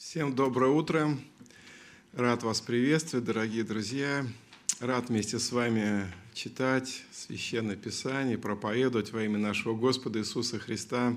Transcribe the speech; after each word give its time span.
Всем 0.00 0.34
доброе 0.34 0.70
утро. 0.70 1.14
Рад 2.14 2.42
вас 2.42 2.62
приветствовать, 2.62 3.26
дорогие 3.26 3.64
друзья. 3.64 4.26
Рад 4.80 5.10
вместе 5.10 5.38
с 5.38 5.52
вами 5.52 6.10
читать 6.32 7.02
Священное 7.12 7.76
Писание, 7.76 8.38
проповедовать 8.38 9.12
во 9.12 9.22
имя 9.22 9.36
нашего 9.36 9.76
Господа 9.76 10.18
Иисуса 10.18 10.58
Христа. 10.58 11.14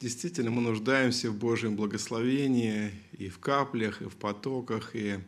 Действительно, 0.00 0.50
мы 0.50 0.60
нуждаемся 0.60 1.30
в 1.30 1.34
Божьем 1.34 1.74
благословении 1.74 2.90
и 3.12 3.30
в 3.30 3.38
каплях, 3.38 4.02
и 4.02 4.04
в 4.04 4.16
потоках, 4.16 4.94
и 4.94 5.20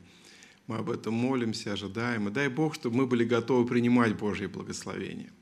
мы 0.66 0.76
об 0.76 0.90
этом 0.90 1.14
молимся, 1.14 1.72
ожидаем. 1.72 2.28
И 2.28 2.30
дай 2.30 2.48
Бог, 2.48 2.74
чтобы 2.74 2.98
мы 2.98 3.06
были 3.06 3.24
готовы 3.24 3.66
принимать 3.66 4.18
Божье 4.18 4.48
благословение. 4.48 5.32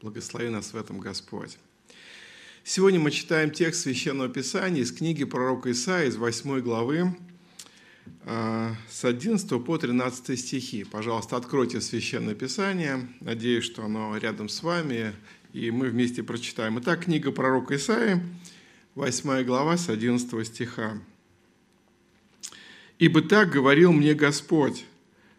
Благослови 0.00 0.48
нас 0.48 0.72
в 0.72 0.76
этом 0.76 1.00
Господь. 1.00 1.58
Сегодня 2.66 2.98
мы 2.98 3.10
читаем 3.10 3.50
текст 3.50 3.82
Священного 3.82 4.30
Писания 4.30 4.80
из 4.80 4.90
книги 4.90 5.24
пророка 5.24 5.70
Исаия 5.70 6.08
из 6.08 6.16
8 6.16 6.60
главы 6.60 7.14
а, 8.24 8.74
с 8.88 9.04
11 9.04 9.62
по 9.62 9.76
13 9.76 10.40
стихи. 10.40 10.84
Пожалуйста, 10.84 11.36
откройте 11.36 11.82
Священное 11.82 12.34
Писание. 12.34 13.06
Надеюсь, 13.20 13.64
что 13.64 13.84
оно 13.84 14.16
рядом 14.16 14.48
с 14.48 14.62
вами, 14.62 15.12
и 15.52 15.70
мы 15.70 15.90
вместе 15.90 16.22
прочитаем. 16.22 16.78
Итак, 16.78 17.04
книга 17.04 17.32
пророка 17.32 17.76
Исаия, 17.76 18.24
8 18.94 19.44
глава 19.44 19.76
с 19.76 19.90
11 19.90 20.46
стиха. 20.46 20.98
«Ибо 22.98 23.20
так 23.20 23.50
говорил 23.50 23.92
мне 23.92 24.14
Господь, 24.14 24.86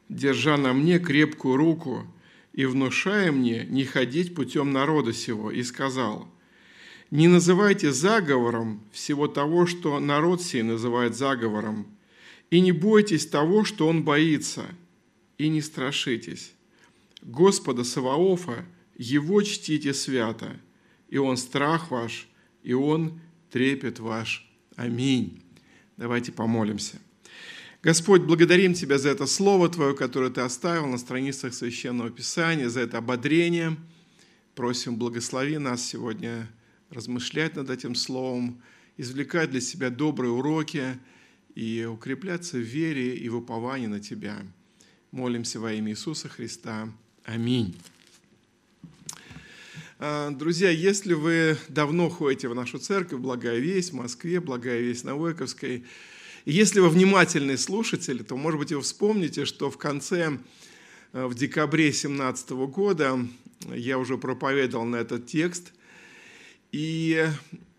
держа 0.10 0.58
на 0.58 0.74
мне 0.74 1.00
крепкую 1.00 1.58
руку 1.58 2.06
и 2.54 2.68
внушая 2.68 3.32
мне 3.32 3.66
не 3.66 3.84
ходить 3.84 4.36
путем 4.36 4.72
народа 4.72 5.12
сего, 5.12 5.50
и 5.50 5.64
сказал– 5.64 6.32
не 7.16 7.28
называйте 7.28 7.92
заговором 7.92 8.82
всего 8.92 9.28
того, 9.28 9.66
что 9.66 10.00
народ 10.00 10.42
сей 10.42 10.64
называет 10.64 11.16
заговором, 11.16 11.88
и 12.52 12.60
не 12.60 12.72
бойтесь 12.72 13.26
того, 13.26 13.64
что 13.64 13.88
он 13.88 14.04
боится, 14.04 14.66
и 15.38 15.48
не 15.48 15.62
страшитесь. 15.62 16.54
Господа 17.22 17.84
Саваофа, 17.84 18.66
Его 18.98 19.42
чтите 19.42 19.94
свято, 19.94 20.60
и 21.10 21.18
Он 21.18 21.38
страх 21.38 21.90
ваш, 21.90 22.28
и 22.64 22.74
Он 22.74 23.20
трепет 23.50 24.00
ваш. 24.00 24.48
Аминь. 24.76 25.42
Давайте 25.98 26.32
помолимся. 26.32 27.00
Господь, 27.82 28.24
благодарим 28.24 28.74
Тебя 28.74 28.98
за 28.98 29.10
это 29.10 29.26
Слово 29.26 29.70
Твое, 29.70 29.96
которое 29.96 30.30
Ты 30.30 30.42
оставил 30.42 30.88
на 30.88 30.98
страницах 30.98 31.54
Священного 31.54 32.10
Писания, 32.10 32.70
за 32.70 32.82
это 32.82 32.98
ободрение. 32.98 33.78
Просим, 34.54 34.98
благослови 34.98 35.58
нас 35.58 35.84
сегодня 35.84 36.48
размышлять 36.90 37.56
над 37.56 37.70
этим 37.70 37.96
словом, 37.96 38.62
извлекать 38.98 39.52
для 39.52 39.62
себя 39.62 39.90
добрые 39.90 40.32
уроки 40.32 40.98
и 41.56 41.86
укрепляться 41.90 42.58
в 42.58 42.62
вере 42.62 43.16
и 43.16 43.28
в 43.30 43.38
уповании 43.38 43.88
на 43.88 44.00
Тебя. 44.00 44.38
Молимся 45.12 45.60
во 45.60 45.74
имя 45.74 45.92
Иисуса 45.92 46.30
Христа. 46.30 46.90
Аминь. 47.24 47.76
А, 49.98 50.30
друзья, 50.32 50.70
если 50.70 51.14
вы 51.14 51.58
давно 51.70 52.10
ходите 52.10 52.50
в 52.50 52.56
нашу 52.56 52.80
церковь, 52.80 53.20
Благая 53.20 53.60
Весть 53.60 53.92
в 53.92 53.96
Москве, 53.96 54.40
Благая 54.40 54.82
Весть 54.82 55.06
на 55.06 55.16
Войковской, 55.16 55.86
и 56.44 56.52
если 56.52 56.80
вы 56.80 56.90
внимательный 56.90 57.58
слушатель, 57.58 58.24
то, 58.24 58.36
может 58.38 58.60
быть, 58.60 58.72
вы 58.72 58.82
вспомните, 58.82 59.46
что 59.46 59.72
в 59.72 59.78
конце, 59.78 60.38
э, 61.14 61.26
в 61.26 61.34
декабре 61.34 61.86
2017 61.86 62.68
года 62.68 63.26
я 63.74 63.98
уже 63.98 64.18
проповедовал 64.18 64.86
на 64.86 64.98
этот 64.98 65.26
текст– 65.28 65.74
и 66.76 67.30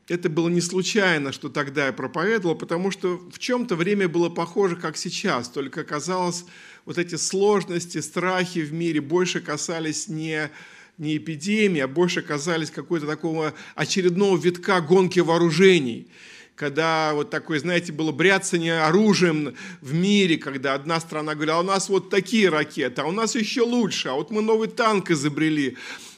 это 0.09 0.31
было 0.31 0.49
не 0.49 0.63
случайно, 0.63 1.31
что 1.31 1.51
тогда 1.51 1.89
я 1.89 1.93
проповедовал, 1.93 2.55
потому 2.55 2.91
что 2.91 3.21
в 3.31 3.39
чем-то 3.39 3.77
время 3.77 4.09
было 4.09 4.31
похоже, 4.31 4.77
как 4.77 4.97
сейчас, 4.97 5.51
только 5.51 5.85
казалось, 5.85 6.47
вот 6.87 6.97
эти 6.97 7.17
сложности, 7.17 8.01
страхи 8.01 8.61
в 8.61 8.73
мире 8.73 9.03
больше 9.03 9.41
касались 9.43 10.09
не, 10.09 10.51
не 10.97 11.19
эпидемии, 11.19 11.83
а 11.83 11.89
больше 11.89 12.23
касались 12.23 12.71
какого-то 12.71 13.07
такого 13.07 13.53
очередного 13.75 14.39
витка 14.39 14.81
гонки 14.81 15.21
вооружений. 15.21 16.09
Когда 16.55 17.13
вот 17.13 17.29
такое, 17.29 17.61
знаете, 17.61 17.93
было 17.93 18.13
бряцание 18.13 18.81
оружием 18.81 19.55
в 19.83 19.93
мире, 19.93 20.39
когда 20.39 20.73
одна 20.73 21.01
страна 21.01 21.35
говорила, 21.35 21.59
а 21.59 21.61
у 21.61 21.65
нас 21.65 21.91
вот 21.91 22.09
такие 22.09 22.49
ракеты, 22.49 23.03
а 23.03 23.05
у 23.05 23.13
нас 23.13 23.35
еще 23.35 23.61
лучше, 23.61 24.09
а 24.09 24.15
вот 24.15 24.31
мы 24.31 24.41
новый 24.41 24.69
танк 24.69 25.11
изобрели, 25.11 25.77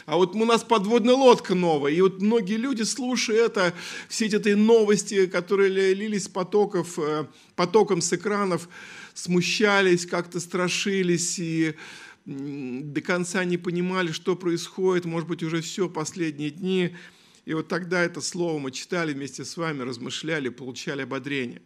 а 0.09 0.17
вот 0.17 0.35
у 0.35 0.45
нас 0.47 0.65
подводная 0.65 1.15
лодка 1.15 1.55
новая. 1.55 1.93
И 1.93 2.01
вот 2.01 2.23
многие 2.23 2.57
люди, 2.57 2.83
слушая 2.83 3.45
это, 3.45 3.75
все 4.09 4.25
эти 4.25 4.55
новости, 4.55 5.27
которые 5.27 5.93
лились 5.93 6.29
потоков, 6.29 6.99
э, 6.99 7.27
потоком 7.55 8.01
с 8.01 8.11
экранов, 8.15 8.71
смущались, 9.13 10.07
как-то 10.07 10.41
страшились 10.41 11.39
и 11.39 11.75
до 12.25 13.03
конца 13.03 13.45
не 13.45 13.59
понимали, 13.59 14.11
что 14.13 14.35
происходит, 14.35 15.05
может 15.05 15.29
быть, 15.29 15.43
уже 15.43 15.61
все 15.61 15.91
последние 15.91 16.53
дни. 16.53 16.97
И 17.45 17.53
вот 17.53 17.69
тогда 17.69 18.03
это 18.03 18.23
слово 18.23 18.59
мы 18.59 18.71
читали 18.71 19.13
вместе 19.13 19.45
с 19.45 19.59
вами, 19.59 19.83
размышляли, 19.83 20.49
получали 20.49 21.03
ободрение. 21.03 21.61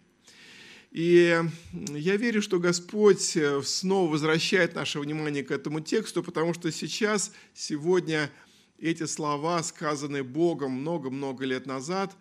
И 0.93 1.43
я 1.73 2.17
верю, 2.17 2.43
что 2.43 2.59
Господь 2.59 3.35
э, 3.35 3.63
снова 3.63 4.11
возвращает 4.11 4.75
наше 4.75 5.01
внимание 5.01 5.43
к 5.43 5.51
этому 5.51 5.81
тексту, 5.81 6.23
потому 6.23 6.53
что 6.53 6.71
сейчас, 6.71 7.33
сегодня 7.55 8.31
эти 8.79 9.07
слова, 9.07 9.63
сказанные 9.63 10.23
Богом 10.23 10.73
много-много 10.73 11.47
лет 11.47 11.65
назад, 11.65 12.15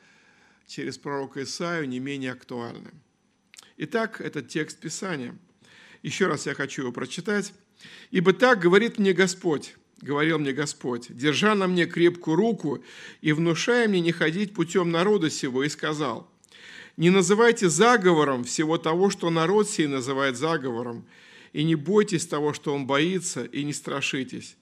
через 0.67 0.97
пророка 0.97 1.43
Исаию, 1.43 1.89
не 1.89 1.99
менее 1.99 2.31
актуальны. 2.31 2.91
Итак, 3.75 4.21
этот 4.21 4.47
текст 4.47 4.79
Писания. 4.79 5.37
Еще 6.01 6.27
раз 6.27 6.45
я 6.45 6.53
хочу 6.53 6.83
его 6.83 6.93
прочитать. 6.93 7.53
«Ибо 8.09 8.31
так 8.31 8.59
говорит 8.59 8.99
мне 8.99 9.11
Господь, 9.11 9.75
говорил 9.99 10.39
мне 10.39 10.53
Господь, 10.53 11.07
держа 11.09 11.55
на 11.55 11.67
мне 11.67 11.87
крепкую 11.87 12.37
руку 12.37 12.81
и 13.19 13.33
внушая 13.33 13.89
мне 13.89 13.99
не 13.99 14.13
ходить 14.13 14.53
путем 14.53 14.91
народа 14.91 15.29
сего, 15.29 15.63
и 15.63 15.69
сказал, 15.69 16.30
не 16.97 17.09
называйте 17.09 17.69
заговором 17.69 18.43
всего 18.43 18.77
того, 18.77 19.09
что 19.09 19.29
народ 19.29 19.69
сей 19.69 19.87
называет 19.87 20.37
заговором, 20.37 21.05
и 21.53 21.63
не 21.63 21.75
бойтесь 21.75 22.25
того, 22.25 22.53
что 22.53 22.73
он 22.73 22.87
боится, 22.87 23.43
и 23.43 23.63
не 23.63 23.73
страшитесь. 23.73 24.57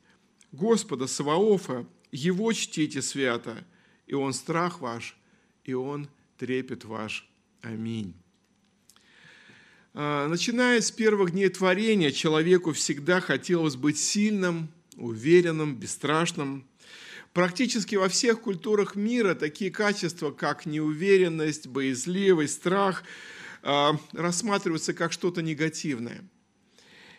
Господа 0.51 1.07
Саваофа, 1.07 1.85
Его 2.12 2.53
чтите 2.53 3.01
свято, 3.01 3.63
и 4.07 4.13
Он 4.13 4.34
страх 4.34 4.81
ваш, 4.81 5.18
и 5.63 5.73
Он 5.73 6.07
трепет 6.38 6.85
ваш. 6.85 7.29
Аминь. 7.62 8.13
А, 9.94 10.28
начиная 10.28 10.81
с 10.81 10.91
первых 10.91 11.31
дней 11.31 11.50
творения, 11.50 12.12
человеку 12.12 12.73
всегда 12.73 13.22
хотелось 13.22 13.75
быть 13.75 14.00
сильным, 14.00 14.69
уверенным, 14.95 15.75
бесстрашным– 15.75 16.66
Практически 17.34 17.95
во 17.95 18.09
всех 18.09 18.41
культурах 18.41 18.95
мира 18.95 19.35
такие 19.35 19.69
качества, 19.69 20.31
как 20.31 20.66
неуверенность, 20.66 21.67
боязливость, 21.67 22.53
страх, 22.56 23.03
а, 23.62 23.97
рассматриваются 24.13 24.94
как 24.94 25.12
что-то 25.12 25.44
негативное. 25.44 26.23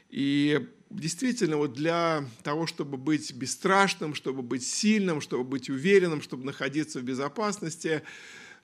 И 0.09 0.67
действительно, 0.91 1.59
вот 1.59 1.75
для 1.75 2.25
того, 2.43 2.67
чтобы 2.67 2.97
быть 2.97 3.33
бесстрашным, 3.33 4.15
чтобы 4.15 4.43
быть 4.43 4.67
сильным, 4.67 5.21
чтобы 5.21 5.45
быть 5.45 5.71
уверенным, 5.71 6.23
чтобы 6.23 6.45
находиться 6.45 6.99
в 6.99 7.05
безопасности, 7.05 8.03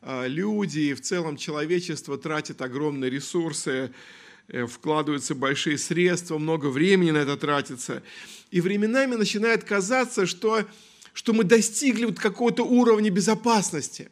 а, 0.03 0.27
люди 0.27 0.81
и 0.81 0.95
в 0.95 1.01
целом 1.01 1.37
человечество 1.37 2.19
тратят 2.19 2.61
огромные 2.61 3.09
ресурсы, 3.09 3.93
э, 4.49 4.67
вкладываются 4.67 5.37
большие 5.37 5.79
средства, 5.79 6.39
много 6.39 6.67
времени 6.67 7.13
на 7.13 7.19
это 7.19 7.37
тратится. 7.37 8.03
И 8.51 8.61
временами 8.61 9.15
начинает 9.15 9.63
казаться, 9.63 10.27
что 10.27 10.65
что 11.17 11.33
мы 11.33 11.45
достигли 11.45 12.05
вот 12.05 12.19
какого-то 12.19 12.63
уровня 12.63 13.11
безопасности. 13.11 14.11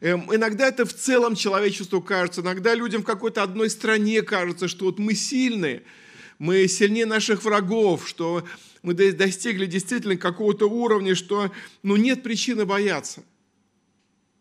Эм, 0.00 0.34
иногда 0.34 0.66
это 0.66 0.86
в 0.86 0.94
целом 0.94 1.34
человечеству 1.34 2.00
кажется, 2.00 2.40
иногда 2.40 2.74
людям 2.74 3.02
в 3.02 3.04
какой-то 3.04 3.42
одной 3.42 3.68
стране 3.68 4.22
кажется, 4.22 4.66
что 4.66 4.86
вот 4.86 4.98
мы 4.98 5.14
сильные, 5.14 5.82
мы 6.38 6.66
сильнее 6.68 7.04
наших 7.04 7.44
врагов, 7.44 8.08
что 8.08 8.46
мы 8.82 8.94
достигли 8.94 9.66
действительно 9.66 10.16
какого-то 10.16 10.70
уровня, 10.70 11.14
что 11.14 11.52
ну, 11.82 11.96
нет 11.96 12.22
причины 12.22 12.64
бояться. 12.64 13.22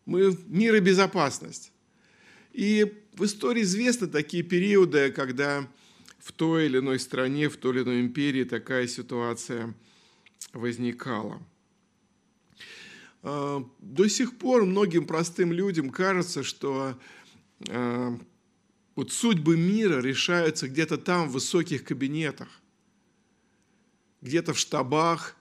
Мы 0.06 0.38
мир 0.48 0.76
и 0.76 0.80
безопасность. 0.80 1.74
И 2.54 2.90
в 3.16 3.26
истории 3.26 3.64
известны 3.64 4.08
такие 4.08 4.44
периоды, 4.44 5.12
когда 5.12 5.68
в 6.20 6.32
той 6.32 6.68
или 6.68 6.78
иной 6.78 7.02
стране, 7.02 7.50
в 7.50 7.58
той 7.58 7.74
или 7.74 7.84
иной 7.84 8.00
империи 8.00 8.46
такая 8.46 8.88
ситуация 8.88 9.76
возникала. 10.54 11.42
А, 13.22 13.64
до 13.80 14.08
сих 14.08 14.38
пор 14.38 14.66
многим 14.66 15.06
простым 15.06 15.52
людям 15.52 15.90
кажется, 15.90 16.44
что 16.44 16.98
а, 17.70 18.18
вот 18.96 19.12
судьбы 19.12 19.58
мира 19.58 20.02
решаются 20.02 20.68
где-то 20.68 20.98
там, 20.98 21.30
в 21.30 21.34
высоких 21.34 21.84
кабинетах, 21.84 22.50
где-то 24.22 24.54
в 24.54 24.60
штабах, 24.60 25.36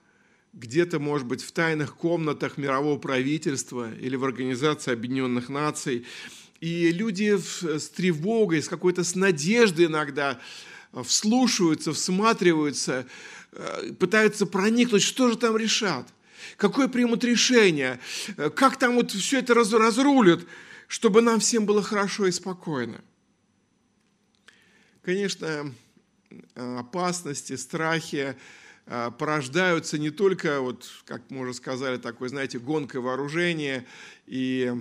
где-то, 0.52 0.98
может 0.98 1.26
быть, 1.26 1.42
в 1.42 1.52
тайных 1.52 1.96
комнатах 1.96 2.56
мирового 2.56 2.98
правительства 2.98 3.92
или 3.94 4.16
в 4.16 4.24
Организации 4.24 4.92
Объединенных 4.92 5.48
Наций. 5.48 6.06
И 6.60 6.90
люди 6.90 7.36
с 7.36 7.88
тревогой, 7.88 8.62
с 8.62 8.68
какой-то 8.68 9.04
с 9.04 9.14
надеждой 9.14 9.86
иногда 9.86 10.40
вслушиваются, 11.04 11.92
всматриваются, 11.92 13.06
пытаются 13.98 14.46
проникнуть, 14.46 15.02
что 15.02 15.30
же 15.30 15.36
там 15.36 15.56
решат, 15.56 16.06
какое 16.56 16.88
примут 16.88 17.24
решение, 17.24 17.98
э, 18.36 18.50
как 18.50 18.78
там 18.78 18.96
вот 18.96 19.10
все 19.12 19.40
это 19.40 19.54
разрулят, 19.54 20.40
чтобы 20.86 21.22
нам 21.22 21.40
всем 21.40 21.66
было 21.66 21.82
хорошо 21.82 22.26
и 22.26 22.30
спокойно. 22.30 23.00
Конечно, 25.02 25.74
опасности, 26.54 27.56
страхи 27.56 28.36
э, 28.86 29.10
порождаются 29.18 29.98
не 29.98 30.10
только, 30.10 30.60
вот, 30.60 30.86
как 31.04 31.22
мы 31.30 31.40
уже 31.40 31.54
сказали, 31.54 31.96
такой, 31.96 32.28
знаете, 32.28 32.58
гонкой 32.58 33.00
вооружения 33.00 33.86
и 34.26 34.74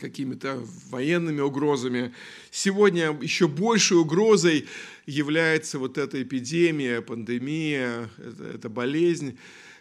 какими-то 0.00 0.62
военными 0.90 1.40
угрозами. 1.40 2.14
Сегодня 2.50 3.16
еще 3.20 3.48
большей 3.48 3.96
угрозой 3.96 4.66
является 5.06 5.78
вот 5.78 5.98
эта 5.98 6.22
эпидемия, 6.22 7.00
пандемия, 7.00 8.10
это 8.54 8.68
болезнь, 8.68 9.38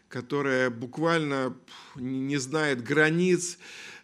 которая 0.09 0.69
буквально 0.69 1.55
не 1.95 2.37
знает 2.37 2.83
границ, 2.83 3.57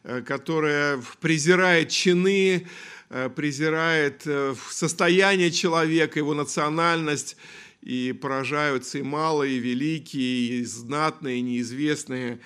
э, 0.04 0.22
которая 0.22 1.02
презирает 1.20 1.90
чины, 1.90 2.68
э, 3.10 3.30
презирает 3.30 4.24
э, 4.26 4.56
состояние 4.70 5.52
человека, 5.52 6.20
его 6.20 6.34
национальность, 6.34 7.38
и 7.82 8.14
поражаются 8.14 9.00
и 9.00 9.02
малые, 9.02 9.58
и 9.58 9.60
великие, 9.60 10.60
и 10.60 10.66
знатные, 10.66 11.40
и 11.40 11.42
неизвестные. 11.42 12.40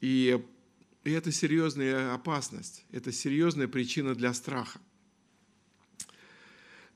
И 0.00 0.40
и 1.04 1.10
это 1.10 1.32
серьезная 1.32 2.14
опасность, 2.14 2.84
это 2.92 3.12
серьезная 3.12 3.68
причина 3.68 4.14
для 4.14 4.32
страха. 4.34 4.80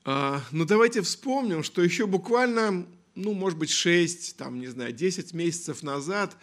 А, 0.05 0.41
но 0.51 0.63
давайте 0.63 1.01
вспомним, 1.01 1.63
что 1.63 1.83
еще 1.83 2.07
буквально, 2.07 2.87
ну, 3.15 3.33
может 3.33 3.59
быть, 3.59 3.69
6, 3.69 4.37
там, 4.37 4.59
не 4.59 4.67
знаю, 4.67 4.93
10 4.93 5.33
месяцев 5.33 5.83
назад 5.83 6.37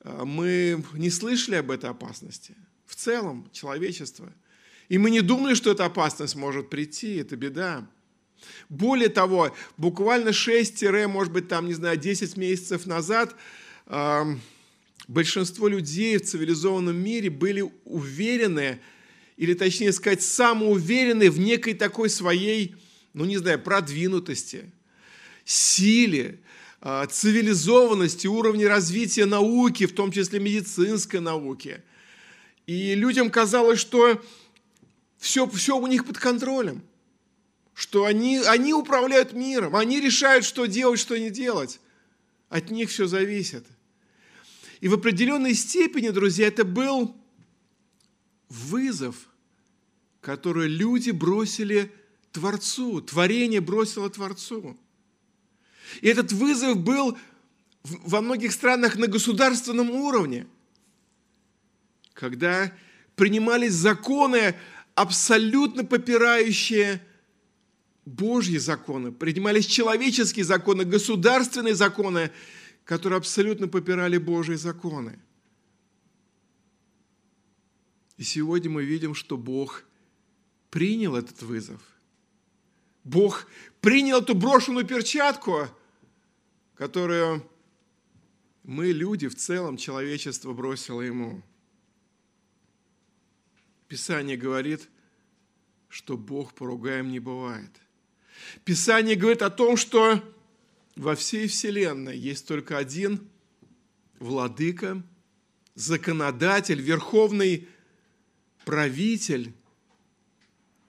а, 0.00 0.24
мы 0.24 0.84
не 0.92 1.10
слышали 1.10 1.56
об 1.56 1.72
этой 1.72 1.90
опасности. 1.90 2.54
В 2.84 2.94
целом, 2.94 3.50
человечество. 3.52 4.32
И 4.88 4.98
мы 4.98 5.10
не 5.10 5.20
думали, 5.20 5.54
что 5.54 5.72
эта 5.72 5.84
опасность 5.84 6.36
может 6.36 6.70
прийти, 6.70 7.16
это 7.16 7.34
беда. 7.34 7.88
Более 8.68 9.08
того, 9.08 9.52
буквально 9.76 10.32
6, 10.32 10.84
может 11.08 11.32
быть, 11.32 11.48
там, 11.48 11.66
не 11.66 11.74
знаю, 11.74 11.96
10 11.96 12.36
месяцев 12.36 12.86
назад 12.86 13.34
большинство 15.08 15.68
людей 15.68 16.16
в 16.18 16.24
цивилизованном 16.24 16.96
мире 16.96 17.30
были 17.30 17.70
уверены, 17.84 18.80
или 19.36 19.54
точнее 19.54 19.92
сказать, 19.92 20.22
самоуверены 20.22 21.30
в 21.30 21.38
некой 21.38 21.74
такой 21.74 22.10
своей, 22.10 22.74
ну 23.12 23.24
не 23.24 23.36
знаю, 23.36 23.60
продвинутости, 23.60 24.70
силе, 25.44 26.40
а, 26.80 27.06
цивилизованности, 27.06 28.26
уровне 28.26 28.66
развития 28.66 29.26
науки, 29.26 29.86
в 29.86 29.94
том 29.94 30.10
числе 30.12 30.40
медицинской 30.40 31.20
науки. 31.20 31.82
И 32.66 32.94
людям 32.94 33.30
казалось, 33.30 33.78
что 33.78 34.22
все, 35.18 35.48
все 35.48 35.76
у 35.76 35.86
них 35.86 36.04
под 36.04 36.18
контролем, 36.18 36.82
что 37.74 38.04
они, 38.04 38.38
они 38.38 38.72
управляют 38.72 39.32
миром, 39.32 39.76
они 39.76 40.00
решают, 40.00 40.44
что 40.44 40.66
делать, 40.66 40.98
что 40.98 41.18
не 41.18 41.30
делать. 41.30 41.80
От 42.48 42.70
них 42.70 42.90
все 42.90 43.06
зависит. 43.06 43.64
И 44.80 44.88
в 44.88 44.94
определенной 44.94 45.54
степени, 45.54 46.10
друзья, 46.10 46.48
это 46.48 46.64
был 46.64 47.16
вызов, 48.48 49.16
который 50.20 50.68
люди 50.68 51.10
бросили 51.10 51.92
Творцу, 52.32 53.00
творение 53.00 53.60
бросило 53.60 54.10
Творцу. 54.10 54.76
И 56.00 56.08
этот 56.08 56.32
вызов 56.32 56.78
был 56.78 57.16
во 57.82 58.20
многих 58.20 58.52
странах 58.52 58.96
на 58.96 59.06
государственном 59.06 59.90
уровне, 59.90 60.46
когда 62.12 62.72
принимались 63.14 63.72
законы, 63.72 64.56
абсолютно 64.94 65.84
попирающие 65.84 67.02
Божьи 68.04 68.58
законы, 68.58 69.12
принимались 69.12 69.66
человеческие 69.66 70.44
законы, 70.44 70.84
государственные 70.84 71.74
законы, 71.74 72.30
которые 72.86 73.18
абсолютно 73.18 73.66
попирали 73.66 74.16
Божьи 74.16 74.54
законы. 74.54 75.18
И 78.16 78.22
сегодня 78.22 78.70
мы 78.70 78.84
видим, 78.84 79.14
что 79.14 79.36
Бог 79.36 79.84
принял 80.70 81.16
этот 81.16 81.42
вызов. 81.42 81.82
Бог 83.02 83.46
принял 83.80 84.22
эту 84.22 84.34
брошенную 84.34 84.86
перчатку, 84.86 85.68
которую 86.76 87.46
мы, 88.62 88.86
люди, 88.92 89.26
в 89.26 89.34
целом, 89.34 89.76
человечество 89.76 90.52
бросило 90.52 91.02
ему. 91.02 91.42
Писание 93.88 94.36
говорит, 94.36 94.88
что 95.88 96.16
Бог 96.16 96.54
поругаем 96.54 97.10
не 97.10 97.18
бывает. 97.18 97.70
Писание 98.64 99.16
говорит 99.16 99.42
о 99.42 99.50
том, 99.50 99.76
что 99.76 100.22
во 100.96 101.14
всей 101.14 101.46
Вселенной 101.46 102.18
есть 102.18 102.48
только 102.48 102.78
один 102.78 103.28
владыка, 104.18 105.02
законодатель, 105.74 106.80
верховный 106.80 107.68
правитель, 108.64 109.54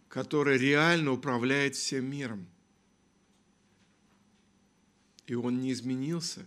который 0.07 0.57
реально 0.57 1.11
управляет 1.11 1.75
всем 1.75 2.09
миром. 2.09 2.47
И 5.27 5.35
он 5.35 5.59
не 5.59 5.73
изменился. 5.73 6.45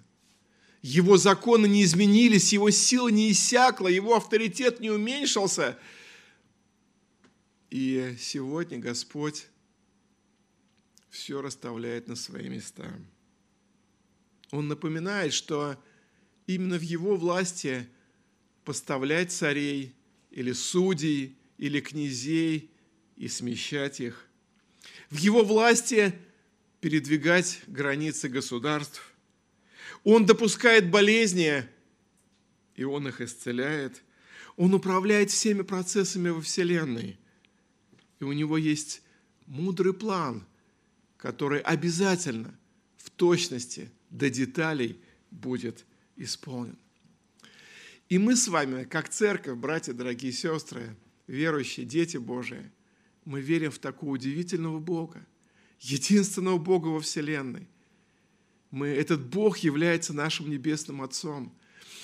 Его 0.81 1.19
законы 1.19 1.67
не 1.67 1.85
изменились, 1.85 2.55
его 2.55 2.71
сила 2.71 3.09
не 3.09 3.31
иссякла, 3.31 3.89
его 3.89 4.17
авторитет 4.17 4.81
не 4.81 4.91
уменьшился. 4.91 5.79
И 7.69 8.17
сегодня 8.19 8.79
Господь 8.79 9.47
все 11.11 11.43
расставляет 11.43 12.09
на 12.09 12.17
свои 12.17 12.49
места. 12.49 12.91
Он 14.51 14.69
напоминает, 14.69 15.33
что 15.33 15.77
именно 16.47 16.77
в 16.79 16.83
его 16.83 17.17
власти 17.17 17.89
поставлять 18.65 19.33
царей 19.33 19.95
или 20.31 20.53
судей, 20.53 21.37
или 21.59 21.81
князей 21.81 22.71
и 23.17 23.29
смещать 23.29 24.01
их. 24.01 24.27
В 25.11 25.19
его 25.19 25.45
власти 25.45 26.15
передвигать 26.81 27.61
границы 27.67 28.29
государств. 28.29 29.03
Он 30.03 30.25
допускает 30.25 30.91
болезни, 30.91 31.65
и 32.75 32.85
он 32.85 33.07
их 33.09 33.21
исцеляет. 33.21 34.03
Он 34.57 34.75
управляет 34.75 35.31
всеми 35.31 35.63
процессами 35.63 36.31
во 36.31 36.41
Вселенной. 36.41 37.19
И 38.19 38.25
у 38.25 38.33
него 38.33 38.57
есть 38.57 39.03
мудрый 39.47 39.93
план, 39.93 40.47
который 41.17 41.61
обязательно 41.61 42.59
в 42.97 43.11
точности 43.11 43.91
до 44.11 44.29
деталей 44.29 45.01
будет 45.31 45.87
исполнен. 46.17 46.77
И 48.09 48.19
мы 48.19 48.37
с 48.37 48.49
вами, 48.49 48.85
как 48.85 49.09
церковь, 49.09 49.57
братья, 49.57 49.93
дорогие 49.93 50.33
сестры, 50.33 50.97
верующие, 51.29 51.87
дети 51.87 52.17
Божии, 52.17 52.71
мы 53.25 53.41
верим 53.41 53.71
в 53.71 53.79
такого 53.79 54.11
удивительного 54.11 54.81
Бога, 54.81 55.25
единственного 55.79 56.59
Бога 56.59 56.89
во 56.89 57.01
Вселенной. 57.01 57.69
Мы, 58.73 58.89
этот 58.89 59.25
Бог 59.25 59.59
является 59.59 60.13
нашим 60.13 60.51
Небесным 60.51 61.03
Отцом. 61.03 61.55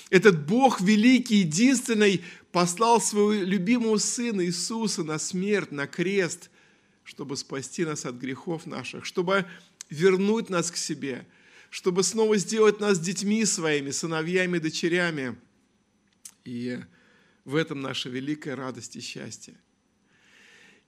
Этот 0.09 0.47
Бог 0.47 0.79
великий, 0.79 1.39
единственный, 1.39 2.23
послал 2.53 3.01
своего 3.01 3.33
любимого 3.33 3.97
Сына 3.97 4.45
Иисуса 4.45 5.03
на 5.03 5.19
смерть, 5.19 5.71
на 5.71 5.87
крест, 5.87 6.49
чтобы 7.03 7.35
спасти 7.35 7.83
нас 7.83 8.05
от 8.05 8.15
грехов 8.15 8.65
наших, 8.65 9.03
чтобы 9.03 9.45
вернуть 9.89 10.49
нас 10.49 10.71
к 10.71 10.77
себе– 10.77 11.27
чтобы 11.69 12.03
снова 12.03 12.37
сделать 12.37 12.79
нас 12.79 12.99
детьми 12.99 13.45
своими, 13.45 13.91
сыновьями, 13.91 14.57
дочерями. 14.57 15.37
И 16.45 16.79
в 17.45 17.55
этом 17.55 17.81
наша 17.81 18.09
великая 18.09 18.55
радость 18.55 18.95
и 18.95 19.01
счастье. 19.01 19.55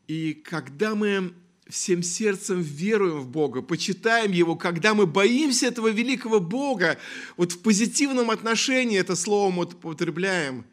И 0.08 0.34
когда 0.34 0.96
мы 0.96 1.34
всем 1.68 2.02
сердцем 2.02 2.62
веруем 2.62 3.20
в 3.20 3.30
Бога, 3.30 3.62
почитаем 3.62 4.32
Его, 4.32 4.56
когда 4.56 4.94
мы 4.94 5.06
боимся 5.06 5.68
этого 5.68 5.90
великого 5.90 6.40
Бога, 6.40 6.98
вот 7.38 7.52
в 7.52 7.62
позитивном 7.62 8.32
отношении 8.32 8.98
это 8.98 9.16
слово 9.16 9.52
мы 9.52 9.66
употребляем, 9.66 10.66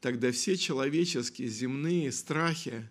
тогда 0.00 0.32
все 0.32 0.56
человеческие 0.56 1.48
земные 1.48 2.10
страхи 2.10 2.88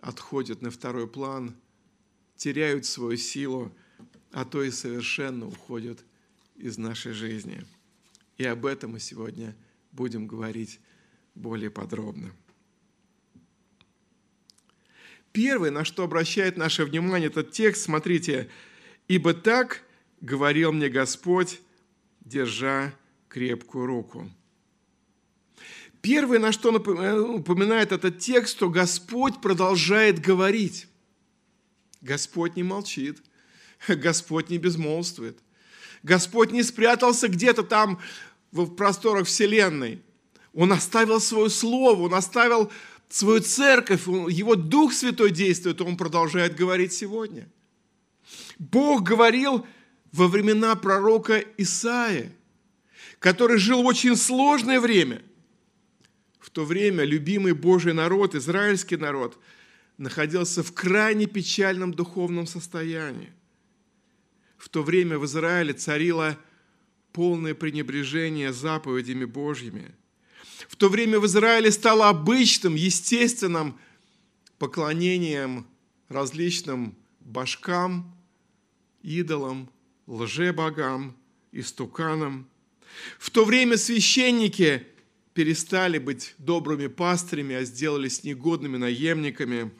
отходят 0.00 0.60
на 0.60 0.70
второй 0.70 1.08
план, 1.08 1.56
теряют 2.36 2.84
свою 2.84 3.16
силу, 3.16 3.74
а 4.34 4.44
то 4.44 4.64
и 4.64 4.70
совершенно 4.72 5.46
уходят 5.46 6.04
из 6.56 6.76
нашей 6.76 7.12
жизни. 7.12 7.64
И 8.36 8.44
об 8.44 8.66
этом 8.66 8.90
мы 8.90 9.00
сегодня 9.00 9.54
будем 9.92 10.26
говорить 10.26 10.80
более 11.36 11.70
подробно. 11.70 12.32
Первое, 15.30 15.70
на 15.70 15.84
что 15.84 16.02
обращает 16.02 16.56
наше 16.56 16.84
внимание 16.84 17.28
этот 17.28 17.52
текст, 17.52 17.82
смотрите, 17.82 18.50
«Ибо 19.06 19.34
так 19.34 19.84
говорил 20.20 20.72
мне 20.72 20.88
Господь, 20.88 21.60
держа 22.20 22.92
крепкую 23.28 23.86
руку». 23.86 24.28
Первое, 26.02 26.40
на 26.40 26.50
что 26.50 26.70
э, 26.76 27.20
упоминает 27.20 27.92
этот 27.92 28.18
текст, 28.18 28.56
что 28.56 28.68
Господь 28.68 29.40
продолжает 29.40 30.18
говорить. 30.18 30.88
Господь 32.00 32.56
не 32.56 32.64
молчит, 32.64 33.22
Господь 33.88 34.50
не 34.50 34.58
безмолвствует. 34.58 35.38
Господь 36.02 36.52
не 36.52 36.62
спрятался 36.62 37.28
где-то 37.28 37.62
там 37.62 38.00
в 38.52 38.74
просторах 38.74 39.26
Вселенной. 39.26 40.02
Он 40.52 40.72
оставил 40.72 41.20
свое 41.20 41.50
слово, 41.50 42.02
Он 42.02 42.14
оставил 42.14 42.70
свою 43.08 43.40
церковь, 43.40 44.06
Его 44.06 44.54
Дух 44.54 44.92
Святой 44.92 45.30
действует, 45.30 45.80
Он 45.80 45.96
продолжает 45.96 46.54
говорить 46.54 46.92
сегодня. 46.92 47.48
Бог 48.58 49.02
говорил 49.02 49.66
во 50.12 50.28
времена 50.28 50.76
пророка 50.76 51.42
Исаия, 51.56 52.32
который 53.18 53.58
жил 53.58 53.82
в 53.82 53.86
очень 53.86 54.16
сложное 54.16 54.80
время. 54.80 55.22
В 56.38 56.50
то 56.50 56.64
время 56.64 57.04
любимый 57.04 57.52
Божий 57.52 57.94
народ, 57.94 58.34
израильский 58.34 58.96
народ, 58.96 59.38
находился 59.96 60.62
в 60.62 60.72
крайне 60.72 61.26
печальном 61.26 61.92
духовном 61.92 62.46
состоянии. 62.46 63.32
В 64.64 64.70
то 64.70 64.82
время 64.82 65.18
в 65.18 65.26
Израиле 65.26 65.74
царило 65.74 66.38
полное 67.12 67.54
пренебрежение 67.54 68.50
заповедями 68.50 69.26
Божьими. 69.26 69.94
В 70.68 70.76
то 70.76 70.88
время 70.88 71.20
в 71.20 71.26
Израиле 71.26 71.70
стало 71.70 72.08
обычным, 72.08 72.74
естественным 72.74 73.78
поклонением 74.58 75.66
различным 76.08 76.96
башкам, 77.20 78.16
идолам, 79.02 79.70
лжебогам, 80.06 81.14
истуканам. 81.52 82.48
В 83.18 83.28
то 83.28 83.44
время 83.44 83.76
священники 83.76 84.86
перестали 85.34 85.98
быть 85.98 86.34
добрыми 86.38 86.86
пастырями, 86.86 87.54
а 87.54 87.64
сделались 87.64 88.24
негодными 88.24 88.78
наемниками. 88.78 89.70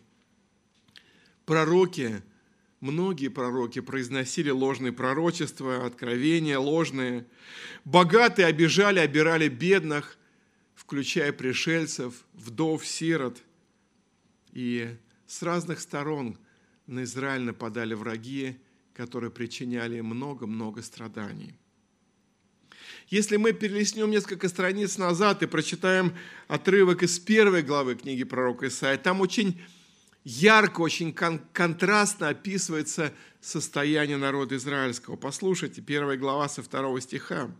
Пророки– 1.47 2.23
Многие 2.85 3.29
пророки 3.29 3.81
произносили 3.81 4.51
ложные 4.51 4.93
пророчества, 4.93 5.87
откровения 5.87 6.59
ложные. 6.59 7.25
Богатые 7.87 8.45
обижали, 8.45 8.99
обирали 8.99 9.49
бедных, 9.49 10.19
включая 10.75 11.33
пришельцев, 11.33 12.13
вдов, 12.35 12.87
сирот. 12.87 13.41
И 14.53 14.95
с 15.27 15.41
разных 15.43 15.81
сторон 15.81 16.37
на 16.87 17.05
Израиль 17.05 17.45
нападали 17.45 17.95
враги, 17.95 18.59
которые 18.93 19.31
причиняли 19.31 20.03
много-много 20.03 20.83
страданий. 20.83 21.55
Если 23.09 23.39
мы 23.39 23.55
перелистнем 23.55 24.11
несколько 24.11 24.51
страниц 24.51 24.99
назад 24.99 25.43
и 25.43 25.47
прочитаем 25.47 26.15
отрывок 26.49 27.03
из 27.03 27.19
первой 27.19 27.63
главы 27.63 27.95
книги 27.95 28.25
пророка 28.25 28.69
Исаия, 28.69 28.99
там 28.99 29.23
очень 29.23 29.59
ярко, 30.25 30.81
очень 30.81 31.13
кон- 31.13 31.43
контрастно 31.53 32.29
описывается 32.29 33.13
состояние 33.41 34.17
народа 34.17 34.57
израильского. 34.57 35.17
Послушайте, 35.17 35.83
первая 35.83 36.17
глава 36.17 36.49
со 36.49 36.63
второго 36.63 37.01
стиха. 37.01 37.51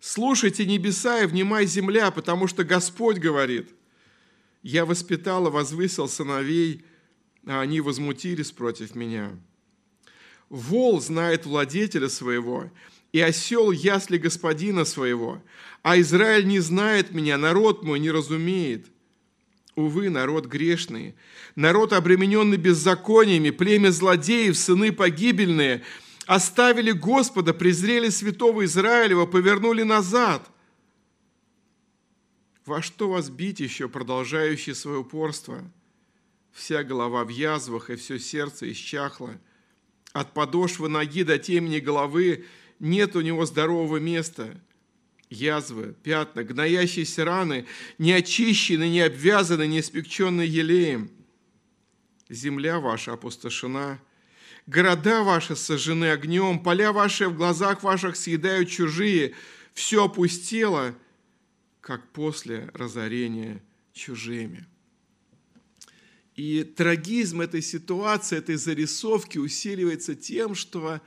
«Слушайте 0.00 0.66
небеса 0.66 1.22
и 1.22 1.26
внимай 1.26 1.66
земля, 1.66 2.10
потому 2.10 2.46
что 2.48 2.64
Господь 2.64 3.18
говорит, 3.18 3.70
«Я 4.62 4.84
воспитал 4.84 5.46
и 5.46 5.50
возвысил 5.50 6.08
сыновей, 6.08 6.84
а 7.46 7.60
они 7.60 7.80
возмутились 7.80 8.52
против 8.52 8.94
меня». 8.94 9.38
Вол 10.48 11.00
знает 11.00 11.44
владетеля 11.44 12.08
своего, 12.08 12.70
и 13.12 13.20
осел 13.20 13.72
ясли 13.72 14.16
господина 14.16 14.84
своего, 14.84 15.42
а 15.82 15.98
Израиль 15.98 16.46
не 16.46 16.60
знает 16.60 17.12
меня, 17.12 17.36
народ 17.36 17.82
мой 17.82 17.98
не 17.98 18.10
разумеет– 18.10 18.86
Увы, 19.76 20.08
народ 20.08 20.46
грешный, 20.46 21.14
народ, 21.54 21.92
обремененный 21.92 22.56
беззакониями, 22.56 23.50
племя 23.50 23.90
злодеев, 23.90 24.56
сыны 24.56 24.90
погибельные, 24.90 25.84
оставили 26.24 26.92
Господа, 26.92 27.52
презрели 27.52 28.08
святого 28.08 28.64
Израилева, 28.64 29.26
повернули 29.26 29.82
назад. 29.82 30.50
Во 32.64 32.80
что 32.80 33.10
вас 33.10 33.28
бить 33.28 33.60
еще, 33.60 33.86
продолжающий 33.90 34.74
свое 34.74 35.00
упорство? 35.00 35.62
Вся 36.52 36.82
голова 36.82 37.24
в 37.24 37.28
язвах, 37.28 37.90
и 37.90 37.96
все 37.96 38.18
сердце 38.18 38.72
исчахло. 38.72 39.38
От 40.14 40.32
подошвы 40.32 40.88
ноги 40.88 41.22
до 41.22 41.38
темени 41.38 41.80
головы 41.80 42.46
нет 42.78 43.14
у 43.14 43.20
него 43.20 43.44
здорового 43.44 43.98
места– 43.98 44.58
язвы, 45.30 45.94
пятна, 46.02 46.44
гноящиеся 46.44 47.24
раны, 47.24 47.66
не 47.98 48.12
очищены, 48.12 48.88
не 48.88 49.00
обвязаны, 49.00 49.66
не 49.66 49.80
испекченные 49.80 50.48
елеем. 50.48 51.10
Земля 52.28 52.80
ваша 52.80 53.12
опустошена, 53.12 54.00
города 54.66 55.22
ваши 55.22 55.56
сожжены 55.56 56.10
огнем, 56.10 56.58
поля 56.58 56.92
ваши 56.92 57.28
в 57.28 57.36
глазах 57.36 57.82
ваших 57.82 58.16
съедают 58.16 58.68
чужие, 58.68 59.34
все 59.74 60.04
опустело, 60.04 60.94
как 61.80 62.10
после 62.12 62.70
разорения 62.74 63.62
чужими. 63.92 64.66
И 66.34 66.64
трагизм 66.64 67.40
этой 67.40 67.62
ситуации, 67.62 68.36
этой 68.36 68.56
зарисовки 68.56 69.38
усиливается 69.38 70.14
тем, 70.14 70.54
что 70.54 71.00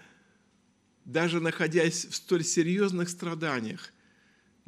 даже 1.05 1.39
находясь 1.39 2.05
в 2.05 2.15
столь 2.15 2.43
серьезных 2.43 3.09
страданиях, 3.09 3.91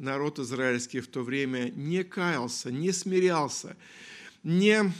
народ 0.02 0.40
израильский 0.40 1.00
в 1.00 1.06
то 1.06 1.22
время 1.22 1.70
не 1.70 2.02
каялся, 2.02 2.72
не 2.72 2.92
смирялся, 2.92 3.76
не, 4.42 4.92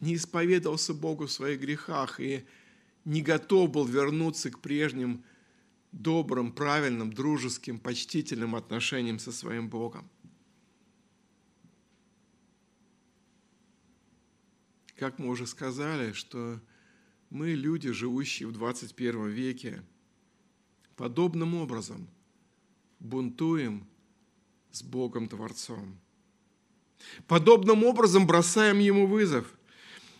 не 0.00 0.14
исповедовался 0.14 0.94
Богу 0.94 1.26
в 1.26 1.32
своих 1.32 1.60
грехах 1.60 2.20
и 2.20 2.44
не 3.04 3.22
готов 3.22 3.70
был 3.70 3.84
вернуться 3.84 4.50
к 4.50 4.60
прежним 4.60 5.24
добрым, 5.90 6.52
правильным, 6.52 7.12
дружеским, 7.12 7.78
почтительным 7.78 8.54
отношениям 8.54 9.18
со 9.18 9.32
своим 9.32 9.68
Богом. 9.68 10.08
Как 14.96 15.18
мы 15.18 15.28
уже 15.28 15.46
сказали, 15.48 16.12
что 16.12 16.60
мы, 17.30 17.50
люди, 17.50 17.90
живущие 17.90 18.48
в 18.48 18.52
21 18.52 19.28
веке, 19.30 19.82
подобным 20.94 21.56
образом 21.56 22.08
бунтуем 23.00 23.88
с 24.74 24.82
Богом 24.82 25.28
Творцом. 25.28 25.96
Подобным 27.28 27.84
образом 27.84 28.26
бросаем 28.26 28.80
Ему 28.80 29.06
вызов. 29.06 29.54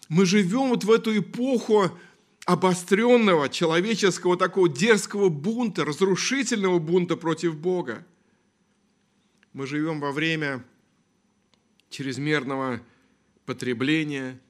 Мы 0.08 0.26
живем 0.26 0.68
вот 0.68 0.84
в 0.84 0.92
эту 0.92 1.18
эпоху 1.18 1.90
обостренного 2.46 3.48
человеческого 3.48 4.36
такого 4.36 4.68
дерзкого 4.68 5.28
бунта, 5.28 5.84
разрушительного 5.84 6.78
бунта 6.78 7.16
против 7.16 7.56
Бога. 7.56 8.06
Мы 9.52 9.66
живем 9.66 9.98
во 9.98 10.12
время 10.12 10.64
чрезмерного 11.90 12.80
потребления, 13.46 14.40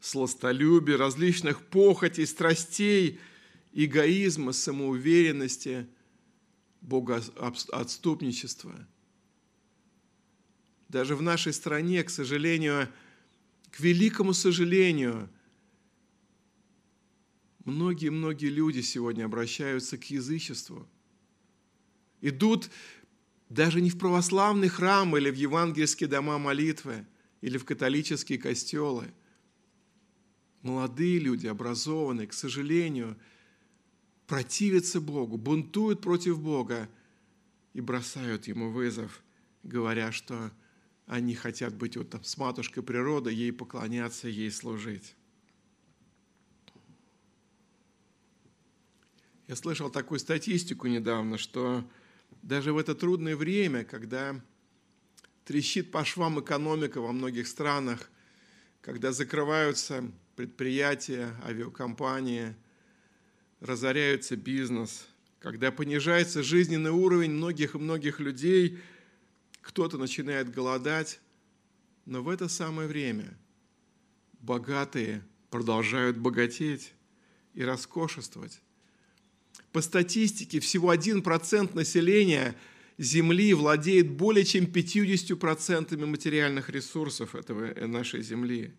сластолюбия, 0.00 0.96
различных 0.96 1.60
похотей, 1.66 2.26
страстей, 2.26 3.20
эгоизма, 3.74 4.52
самоуверенности, 4.52 5.86
богоотступничества– 6.80 8.88
даже 10.88 11.16
в 11.16 11.22
нашей 11.22 11.52
стране, 11.52 12.02
к 12.04 12.10
сожалению, 12.10 12.88
к 13.70 13.80
великому 13.80 14.32
сожалению, 14.32 15.28
многие-многие 17.64 18.48
люди 18.48 18.80
сегодня 18.80 19.24
обращаются 19.24 19.98
к 19.98 20.04
язычеству. 20.10 20.88
Идут 22.20 22.70
даже 23.48 23.80
не 23.80 23.90
в 23.90 23.98
православный 23.98 24.68
храм 24.68 25.16
или 25.16 25.30
в 25.30 25.34
евангельские 25.34 26.08
дома 26.08 26.38
молитвы, 26.38 27.06
или 27.40 27.58
в 27.58 27.64
католические 27.64 28.38
костелы. 28.38 29.12
Молодые 30.62 31.18
люди, 31.18 31.46
образованные, 31.46 32.26
к 32.26 32.32
сожалению, 32.32 33.18
противятся 34.26 35.00
Богу, 35.00 35.36
бунтуют 35.36 36.00
против 36.00 36.40
Бога 36.40 36.88
и 37.74 37.80
бросают 37.80 38.46
Ему 38.46 38.70
вызов, 38.70 39.22
говоря, 39.62 40.10
что 40.10 40.50
они 41.06 41.34
хотят 41.34 41.74
быть 41.74 41.96
вот 41.96 42.10
там 42.10 42.24
с 42.24 42.36
матушкой 42.36 42.82
природой, 42.82 43.34
ей 43.34 43.52
поклоняться, 43.52 44.28
ей 44.28 44.50
служить. 44.50 45.14
Я 49.46 49.56
слышал 49.56 49.90
такую 49.90 50.18
статистику 50.18 50.86
недавно, 50.86 51.36
что 51.36 51.84
даже 52.42 52.72
в 52.72 52.78
это 52.78 52.94
трудное 52.94 53.36
время, 53.36 53.84
когда 53.84 54.40
трещит 55.44 55.90
по 55.90 56.04
швам 56.04 56.40
экономика 56.40 57.00
во 57.00 57.12
многих 57.12 57.46
странах, 57.46 58.10
когда 58.80 59.12
закрываются 59.12 60.10
предприятия, 60.36 61.36
авиакомпании, 61.44 62.54
разоряется 63.60 64.36
бизнес, 64.36 65.06
когда 65.40 65.70
понижается 65.70 66.42
жизненный 66.42 66.90
уровень 66.90 67.32
многих 67.32 67.74
и 67.74 67.78
многих 67.78 68.20
людей, 68.20 68.78
кто-то 69.64 69.96
начинает 69.96 70.52
голодать, 70.52 71.20
но 72.04 72.22
в 72.22 72.28
это 72.28 72.48
самое 72.48 72.86
время 72.86 73.36
богатые 74.40 75.24
продолжают 75.50 76.18
богатеть 76.18 76.92
и 77.54 77.64
роскошествовать. 77.64 78.60
По 79.72 79.80
статистике, 79.80 80.60
всего 80.60 80.92
1% 80.92 81.74
населения 81.74 82.54
Земли 82.98 83.54
владеет 83.54 84.10
более 84.10 84.44
чем 84.44 84.66
50% 84.66 85.96
материальных 86.06 86.68
ресурсов 86.68 87.34
этого, 87.34 87.64
э, 87.64 87.86
нашей 87.86 88.22
Земли. 88.22 88.72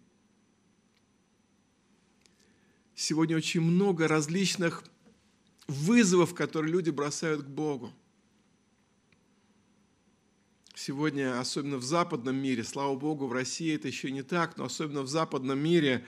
Сегодня 2.94 3.36
очень 3.36 3.62
много 3.62 4.08
различных 4.08 4.84
вызовов, 5.68 6.34
которые 6.34 6.72
люди 6.72 6.92
бросают 6.92 7.44
к 7.44 7.48
Богу. 7.48 7.92
Сегодня, 10.78 11.40
особенно 11.40 11.78
в 11.78 11.84
западном 11.84 12.36
мире, 12.36 12.66
слава 12.66 12.98
Богу, 12.98 13.28
в 13.28 13.32
России 13.32 13.74
это 13.74 13.88
еще 13.88 14.12
не 14.12 14.24
так, 14.24 14.58
но 14.58 14.66
особенно 14.66 15.04
в 15.04 15.08
западном 15.08 15.58
мире, 15.58 16.06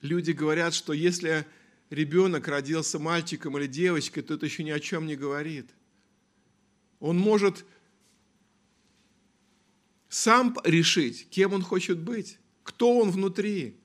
люди 0.00 0.30
говорят, 0.30 0.72
что 0.72 0.94
если 0.94 1.46
ребенок 1.90 2.48
родился 2.48 2.98
мальчиком 2.98 3.58
или 3.58 3.66
девочкой, 3.66 4.22
то 4.22 4.32
это 4.32 4.46
еще 4.46 4.64
ни 4.64 4.70
о 4.70 4.80
чем 4.80 5.06
не 5.06 5.14
говорит. 5.14 5.68
Он 7.00 7.18
может 7.18 7.66
сам 10.08 10.56
решить, 10.64 11.28
кем 11.28 11.52
он 11.52 11.60
хочет 11.60 11.98
быть, 11.98 12.38
кто 12.62 12.96
он 12.96 13.10
внутри. 13.10 13.76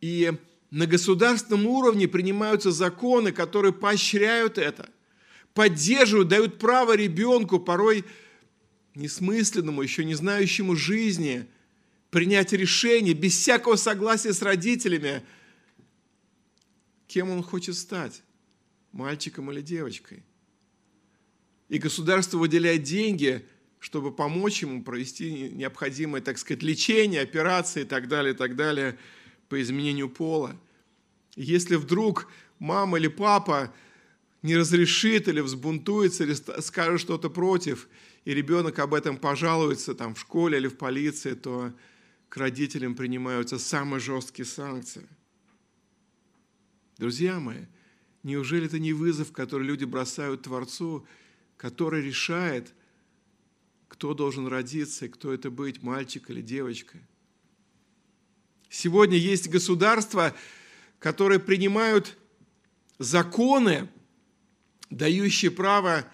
И 0.00 0.32
на 0.72 0.86
государственном 0.86 1.66
уровне 1.66 2.08
принимаются 2.08 2.72
законы, 2.72 3.30
которые 3.30 3.72
поощряют 3.72 4.58
это, 4.58 4.90
поддерживают, 5.54 6.28
дают 6.28 6.58
право 6.58 6.96
ребенку, 6.96 7.58
порой 7.58 8.04
несмысленному, 8.94 9.82
еще 9.82 10.04
не 10.04 10.14
знающему 10.14 10.76
жизни, 10.76 11.46
принять 12.10 12.52
решение 12.52 13.14
без 13.14 13.36
всякого 13.36 13.76
согласия 13.76 14.32
с 14.32 14.42
родителями, 14.42 15.22
кем 17.06 17.30
он 17.30 17.42
хочет 17.42 17.76
стать, 17.76 18.22
мальчиком 18.92 19.50
или 19.50 19.60
девочкой. 19.60 20.22
И 21.68 21.78
государство 21.78 22.38
выделяет 22.38 22.82
деньги, 22.82 23.46
чтобы 23.78 24.12
помочь 24.12 24.62
ему 24.62 24.82
провести 24.82 25.50
необходимое, 25.50 26.20
так 26.20 26.38
сказать, 26.38 26.62
лечение, 26.62 27.22
операции 27.22 27.82
и 27.82 27.86
так 27.86 28.08
далее, 28.08 28.34
и 28.34 28.36
так 28.36 28.56
далее– 28.56 28.98
по 29.50 29.60
изменению 29.60 30.08
пола. 30.08 30.56
Если 31.34 31.74
вдруг 31.74 32.28
мама 32.58 32.98
или 32.98 33.08
папа 33.08 33.74
не 34.42 34.56
разрешит 34.56 35.28
или 35.28 35.40
взбунтуется, 35.40 36.24
или 36.24 36.34
скажет 36.60 37.00
что-то 37.00 37.28
против, 37.28 37.88
и 38.24 38.34
ребенок 38.34 38.78
об 38.78 38.94
этом 38.94 39.16
пожалуется 39.16 39.94
там, 39.94 40.14
в 40.14 40.20
школе 40.20 40.58
или 40.58 40.68
в 40.68 40.76
полиции, 40.76 41.34
то 41.34 41.72
к 42.28 42.36
родителям 42.36 42.94
принимаются 42.94 43.58
самые 43.58 44.00
жесткие 44.00 44.46
санкции. 44.46 45.06
Друзья 46.96 47.40
мои, 47.40 47.64
неужели 48.22 48.66
это 48.66 48.78
не 48.78 48.92
вызов, 48.92 49.32
который 49.32 49.66
люди 49.66 49.84
бросают 49.84 50.42
Творцу, 50.42 51.06
который 51.56 52.02
решает, 52.02 52.72
кто 53.88 54.14
должен 54.14 54.46
родиться 54.46 55.06
и 55.06 55.08
кто 55.08 55.32
это 55.32 55.50
быть, 55.50 55.82
мальчик 55.82 56.30
или 56.30 56.40
девочка? 56.40 56.98
Сегодня 58.68 59.16
есть 59.16 59.48
государства, 59.48 60.34
которые 61.00 61.40
принимают 61.40 62.16
законы, 62.98 63.88
дающие 64.90 65.50
право 65.50 66.04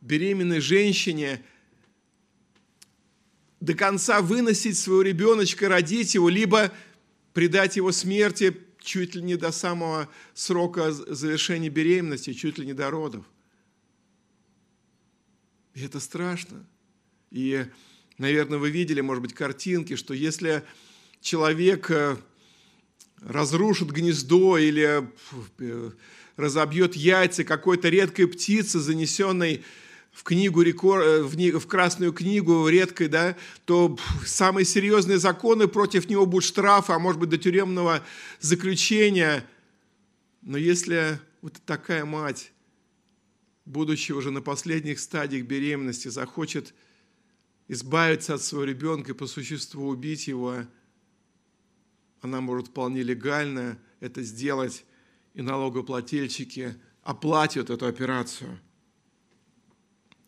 беременной 0.00 0.60
женщине 0.60 1.42
до 3.60 3.74
конца 3.74 4.20
выносить 4.20 4.78
своего 4.78 5.02
ребеночка, 5.02 5.68
родить 5.68 6.14
его, 6.14 6.28
либо 6.28 6.72
предать 7.32 7.76
его 7.76 7.90
смерти 7.90 8.56
чуть 8.80 9.14
ли 9.14 9.22
не 9.22 9.36
до 9.36 9.50
самого 9.50 10.08
срока 10.34 10.92
завершения 10.92 11.68
беременности, 11.68 12.32
чуть 12.32 12.58
ли 12.58 12.66
не 12.66 12.74
до 12.74 12.90
родов. 12.90 13.24
И 15.74 15.84
это 15.84 16.00
страшно. 16.00 16.64
И, 17.30 17.66
наверное, 18.16 18.58
вы 18.58 18.70
видели, 18.70 19.00
может 19.00 19.22
быть, 19.22 19.34
картинки, 19.34 19.96
что 19.96 20.14
если 20.14 20.64
человек 21.20 21.90
э, 21.90 22.16
разрушит 23.20 23.90
гнездо 23.90 24.58
или 24.58 25.08
э, 25.58 25.90
разобьет 26.38 26.96
яйца 26.96 27.44
какой-то 27.44 27.90
редкой 27.90 28.26
птицы, 28.26 28.78
занесенной 28.78 29.62
в 30.10 30.22
книгу, 30.22 30.62
э, 30.62 31.22
в 31.22 31.66
Красную 31.66 32.14
книгу 32.14 32.66
редкой, 32.66 33.08
да, 33.08 33.36
то 33.66 33.98
самые 34.24 34.64
серьезные 34.64 35.18
законы 35.18 35.68
против 35.68 36.08
него 36.08 36.24
будут 36.24 36.48
штрафы, 36.48 36.94
а 36.94 36.98
может 36.98 37.20
быть 37.20 37.28
до 37.28 37.36
тюремного 37.36 38.02
заключения. 38.40 39.44
Но 40.40 40.56
если 40.56 41.20
вот 41.42 41.60
такая 41.66 42.06
мать, 42.06 42.52
будучи 43.66 44.12
уже 44.12 44.30
на 44.30 44.40
последних 44.40 45.00
стадиях 45.00 45.44
беременности, 45.44 46.08
захочет 46.08 46.72
избавиться 47.68 48.32
от 48.32 48.42
своего 48.42 48.64
ребенка 48.64 49.12
и 49.12 49.14
по 49.14 49.26
существу 49.26 49.88
убить 49.88 50.26
его– 50.26 50.54
она 52.20 52.40
может 52.40 52.68
вполне 52.68 53.02
легально 53.02 53.78
это 54.00 54.22
сделать, 54.22 54.84
и 55.38 55.42
налогоплательщики 55.42 56.74
оплатят 57.04 57.70
эту 57.70 57.86
операцию. 57.86 58.58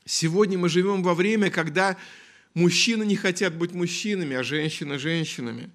Сегодня 0.04 0.56
мы 0.56 0.68
живем 0.68 1.02
во 1.02 1.14
время, 1.14 1.50
когда 1.50 1.96
мужчины 2.54 3.02
не 3.02 3.16
хотят 3.16 3.56
быть 3.56 3.72
мужчинами, 3.72 4.36
а 4.36 4.44
женщины– 4.44 4.98
женщинами. 5.00 5.72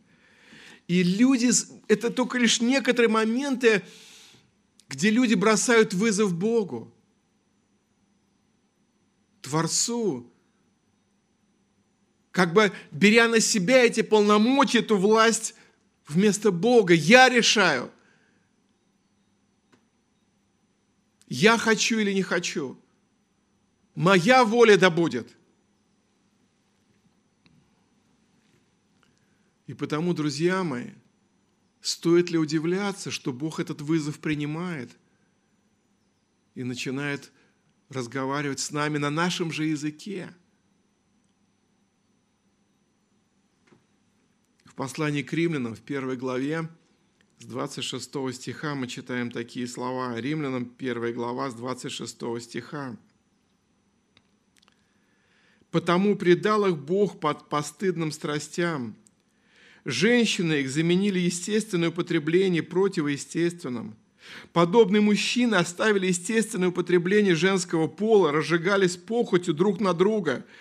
И 0.88 1.04
люди, 1.04 1.52
это 1.90 2.12
только 2.12 2.38
лишь 2.38 2.62
некоторые 2.62 3.10
моменты, 3.10 3.82
где 4.88 5.10
люди 5.10 5.34
бросают 5.34 5.94
вызов 5.94 6.34
Богу, 6.34 6.96
Творцу, 9.42 10.32
как 12.32 12.54
бы 12.54 12.72
беря 12.92 13.28
на 13.28 13.42
себя 13.42 13.84
эти 13.84 14.02
полномочия, 14.02 14.80
эту 14.80 14.98
власть 14.98 15.56
вместо 16.08 16.52
Бога. 16.52 16.94
Я 16.94 17.28
решаю. 17.28 17.92
Я 21.28 21.58
хочу 21.58 22.00
или 22.00 22.12
не 22.14 22.22
хочу. 22.22 22.80
Моя 23.96 24.44
воля 24.44 24.78
да 24.78 24.90
будет. 24.90 25.36
И 29.68 29.74
потому, 29.74 30.14
друзья 30.14 30.64
мои, 30.64 30.92
стоит 31.82 32.30
ли 32.30 32.38
удивляться, 32.38 33.10
что 33.10 33.34
Бог 33.34 33.60
этот 33.60 33.82
вызов 33.82 34.20
принимает 34.20 34.92
и 36.54 36.64
начинает 36.64 37.32
разговаривать 37.90 38.60
с 38.60 38.72
нами 38.72 38.98
на 38.98 39.10
нашем 39.10 39.52
же 39.52 39.66
языке– 39.66 40.34
В 44.76 44.78
послании 44.78 45.22
к 45.24 45.32
римлянам 45.32 45.74
в 45.74 45.80
первой 45.80 46.18
главе 46.18 46.70
с 47.40 47.46
26 47.46 48.34
стиха 48.34 48.76
мы 48.76 48.88
читаем 48.88 49.30
такие 49.30 49.68
слова. 49.68 50.20
Римлянам 50.20 50.74
1 50.78 51.14
глава 51.14 51.50
с 51.50 51.54
26 51.54 52.42
стиха. 52.42 52.98
«Потому 55.70 56.16
предал 56.16 56.66
их 56.66 56.78
Бог 56.78 57.20
под 57.20 57.50
постыдным 57.50 58.12
страстям. 58.14 58.96
Женщины 59.84 60.62
их 60.62 60.70
заменили 60.70 61.20
естественное 61.20 61.90
употребление 61.90 62.64
противоестественным. 62.64 63.98
Подобные 64.54 65.02
мужчины 65.02 65.56
оставили 65.56 66.08
естественное 66.08 66.70
употребление 66.70 67.36
женского 67.36 67.88
пола, 67.88 68.32
разжигались 68.32 68.96
похотью 68.96 69.54
друг 69.54 69.82
на 69.82 69.94
друга– 69.94 70.46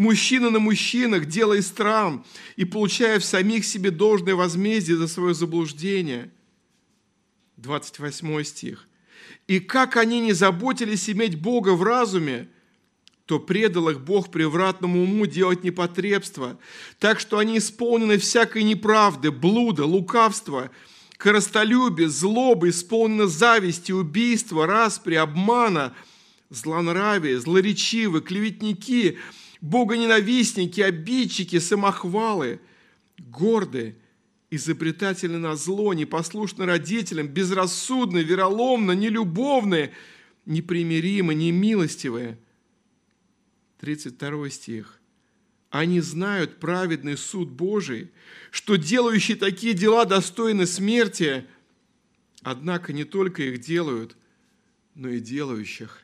мужчина 0.00 0.48
на 0.48 0.60
мужчинах, 0.60 1.26
делая 1.26 1.60
стран 1.60 2.24
и 2.56 2.64
получая 2.64 3.20
в 3.20 3.24
самих 3.24 3.66
себе 3.66 3.90
должное 3.90 4.34
возмездие 4.34 4.96
за 4.96 5.06
свое 5.06 5.34
заблуждение. 5.34 6.30
28 7.58 8.42
стих. 8.44 8.88
«И 9.46 9.60
как 9.60 9.98
они 9.98 10.20
не 10.20 10.32
заботились 10.32 11.10
иметь 11.10 11.38
Бога 11.38 11.74
в 11.74 11.82
разуме, 11.82 12.48
то 13.26 13.38
предал 13.38 13.90
их 13.90 14.00
Бог 14.00 14.30
превратному 14.30 15.02
уму 15.02 15.26
делать 15.26 15.64
непотребство, 15.64 16.58
так 16.98 17.20
что 17.20 17.36
они 17.36 17.58
исполнены 17.58 18.16
всякой 18.16 18.62
неправды, 18.62 19.30
блуда, 19.30 19.84
лукавства, 19.84 20.70
коростолюбия, 21.18 22.08
злобы, 22.08 22.70
исполнены 22.70 23.26
зависти, 23.26 23.92
убийства, 23.92 24.66
распри, 24.66 25.16
обмана, 25.16 25.94
злонравия, 26.48 27.38
злоречивы, 27.38 28.22
клеветники– 28.22 29.18
богоненавистники, 29.60 30.80
обидчики, 30.80 31.58
самохвалы, 31.58 32.60
горды, 33.18 33.96
изобретательны 34.50 35.38
на 35.38 35.56
зло, 35.56 35.94
непослушны 35.94 36.66
родителям, 36.66 37.28
безрассудны, 37.28 38.18
вероломны, 38.18 38.96
нелюбовны, 38.96 39.92
непримиримы, 40.46 41.34
немилостивые. 41.34 42.38
32 43.78 44.50
стих. 44.50 45.00
Они 45.70 46.00
знают 46.00 46.58
праведный 46.58 47.16
суд 47.16 47.48
Божий, 47.48 48.10
что 48.50 48.76
делающие 48.76 49.36
такие 49.36 49.72
дела 49.72 50.04
достойны 50.04 50.66
смерти, 50.66 51.46
однако 52.42 52.92
не 52.92 53.04
только 53.04 53.44
их 53.44 53.60
делают, 53.60 54.16
но 54.94 55.08
и 55.08 55.20
делающих 55.20 56.02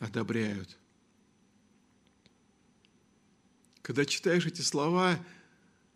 одобряют. 0.00 0.76
Когда 3.88 4.04
читаешь 4.04 4.44
эти 4.44 4.60
слова, 4.60 5.18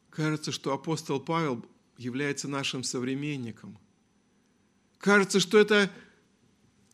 кажется, 0.08 0.50
что 0.50 0.72
апостол 0.72 1.20
Павел 1.20 1.62
является 1.98 2.48
нашим 2.48 2.84
современником. 2.84 3.78
Кажется, 4.96 5.40
что 5.40 5.58
это 5.58 5.92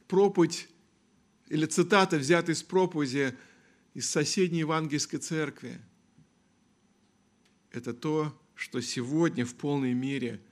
проповедь 0.08 0.68
или 1.46 1.66
цитата, 1.66 2.16
взята 2.16 2.50
из 2.50 2.64
проповеди 2.64 3.38
из 3.94 4.10
соседней 4.10 4.58
евангельской 4.58 5.20
церкви. 5.20 5.80
Это 7.70 7.94
то, 7.94 8.36
что 8.56 8.80
сегодня 8.80 9.46
в 9.46 9.54
полной 9.54 9.94
мере 9.94 10.42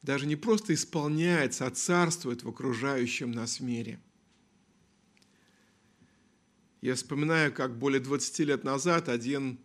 даже 0.00 0.24
не 0.24 0.36
просто 0.36 0.72
исполняется, 0.72 1.66
а 1.66 1.70
царствует 1.70 2.42
в 2.42 2.48
окружающем 2.48 3.32
нас 3.32 3.60
мире. 3.60 4.00
Я 6.80 6.94
вспоминаю, 6.94 7.52
как 7.52 7.76
более 7.78 8.00
20 8.00 8.38
лет 8.40 8.64
назад 8.64 9.08
один 9.08 9.58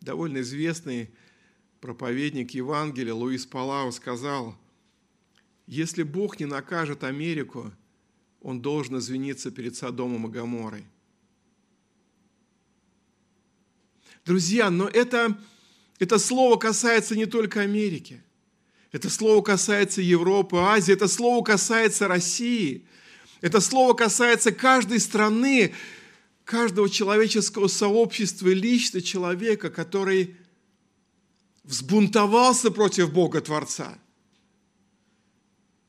довольно 0.00 0.40
известный 0.40 1.10
проповедник 1.80 2.50
Евангелия 2.52 3.14
Луис 3.14 3.46
Палау 3.46 3.92
сказал, 3.92 4.56
если 5.66 6.02
Бог 6.02 6.40
не 6.40 6.46
накажет 6.46 7.04
Америку, 7.04 7.72
он 8.40 8.60
должен 8.60 8.98
извиниться 8.98 9.50
перед 9.50 9.76
Содомом 9.76 10.26
и 10.26 10.30
Гоморой. 10.30 10.84
Друзья, 14.24 14.70
но 14.70 14.88
это, 14.88 15.38
это 16.00 16.18
слово 16.18 16.56
касается 16.56 17.14
не 17.14 17.26
только 17.26 17.60
Америки. 17.60 18.22
Это 18.90 19.08
слово 19.08 19.40
касается 19.42 20.02
Европы, 20.02 20.56
Азии, 20.56 20.94
это 20.94 21.06
слово 21.06 21.44
касается 21.44 22.08
России. 22.08 22.86
Это 23.40 23.60
слово 23.60 23.94
касается 23.94 24.50
каждой 24.50 24.98
страны, 24.98 25.74
каждого 26.46 26.88
человеческого 26.88 27.66
сообщества 27.66 28.48
лично 28.48 29.02
человека, 29.02 29.68
который 29.68 30.36
взбунтовался 31.64 32.70
против 32.70 33.12
Бога 33.12 33.40
Творца, 33.40 33.98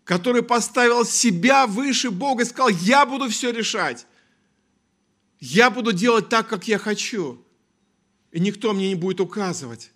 который 0.04 0.42
поставил 0.42 1.06
себя 1.06 1.68
выше 1.68 2.10
Бога 2.10 2.42
и 2.42 2.46
сказал, 2.46 2.70
я 2.70 3.06
буду 3.06 3.30
все 3.30 3.52
решать, 3.52 4.08
я 5.40 5.70
буду 5.70 5.94
делать 5.94 6.28
так, 6.28 6.50
как 6.50 6.68
я 6.68 6.80
хочу, 6.80 7.46
и 8.32 8.40
никто 8.40 8.74
мне 8.74 8.90
не 8.90 8.96
будет 8.96 9.22
указывать. 9.22 9.92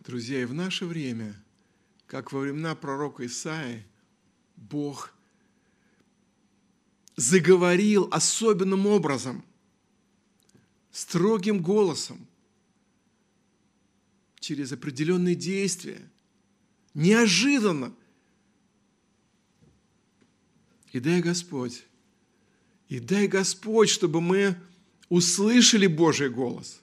Друзья, 0.00 0.40
и 0.40 0.46
в 0.46 0.54
наше 0.54 0.86
время, 0.86 1.34
как 2.06 2.32
во 2.32 2.40
времена 2.40 2.74
пророка 2.74 3.26
Исаи, 3.26 3.84
Бог– 4.56 5.12
заговорил 7.16 8.08
особенным 8.12 8.86
образом, 8.86 9.42
строгим 10.92 11.62
голосом, 11.62 12.26
через 14.38 14.70
определенные 14.70 15.34
действия, 15.34 16.00
неожиданно. 16.94 17.92
И 20.92 21.00
дай 21.00 21.20
Господь, 21.20 21.84
и 22.88 23.00
дай 23.00 23.26
Господь, 23.26 23.88
чтобы 23.88 24.20
мы 24.20 24.56
услышали 25.08 25.86
Божий 25.86 26.28
голос, 26.28 26.80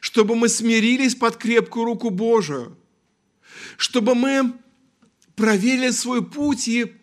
чтобы 0.00 0.36
мы 0.36 0.48
смирились 0.48 1.14
под 1.14 1.36
крепкую 1.36 1.84
руку 1.86 2.10
Божию, 2.10 2.76
чтобы 3.76 4.14
мы 4.14 4.54
проверили 5.36 5.90
свой 5.90 6.24
путь 6.24 6.68
и 6.68 6.94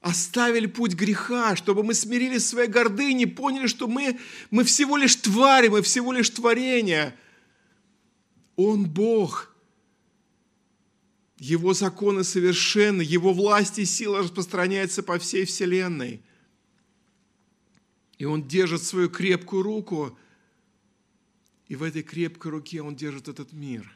оставили 0.00 0.66
путь 0.66 0.94
греха, 0.94 1.56
чтобы 1.56 1.82
мы 1.82 1.94
смирились 1.94 2.44
в 2.44 2.48
своей 2.48 2.68
гордыне, 2.68 3.26
поняли, 3.26 3.66
что 3.66 3.88
мы, 3.88 4.18
мы 4.50 4.64
всего 4.64 4.96
лишь 4.96 5.16
твари, 5.16 5.68
мы 5.68 5.82
всего 5.82 6.12
лишь 6.12 6.30
творение. 6.30 7.16
Он 8.54 8.88
Бог. 8.88 9.52
Его 11.38 11.74
законы 11.74 12.24
совершенны, 12.24 13.02
Его 13.02 13.34
власть 13.34 13.78
и 13.78 13.84
сила 13.84 14.20
распространяется 14.20 15.02
по 15.02 15.18
всей 15.18 15.44
вселенной. 15.44 16.22
И 18.16 18.24
Он 18.24 18.46
держит 18.46 18.82
свою 18.82 19.10
крепкую 19.10 19.62
руку, 19.62 20.16
и 21.68 21.76
в 21.76 21.82
этой 21.82 22.02
крепкой 22.02 22.52
руке 22.52 22.80
Он 22.80 22.96
держит 22.96 23.28
этот 23.28 23.52
мир 23.52 23.92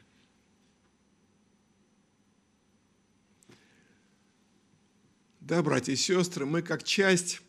Да, 5.51 5.61
братья 5.61 5.91
и 5.91 5.97
сестры, 5.97 6.45
мы 6.45 6.61
как 6.61 6.81
часть 6.81 7.41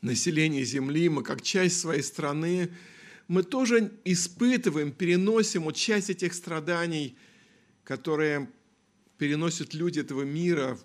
населения 0.00 0.64
Земли, 0.64 1.10
мы 1.10 1.22
как 1.22 1.42
часть 1.42 1.78
своей 1.80 2.00
страны, 2.00 2.70
мы 3.26 3.42
тоже 3.42 3.92
испытываем, 4.06 4.92
переносим 4.92 5.64
вот 5.64 5.76
часть 5.76 6.08
этих 6.08 6.32
страданий, 6.32 7.14
которые 7.84 8.50
переносят 9.18 9.74
люди 9.74 10.00
этого 10.00 10.22
мира, 10.22 10.78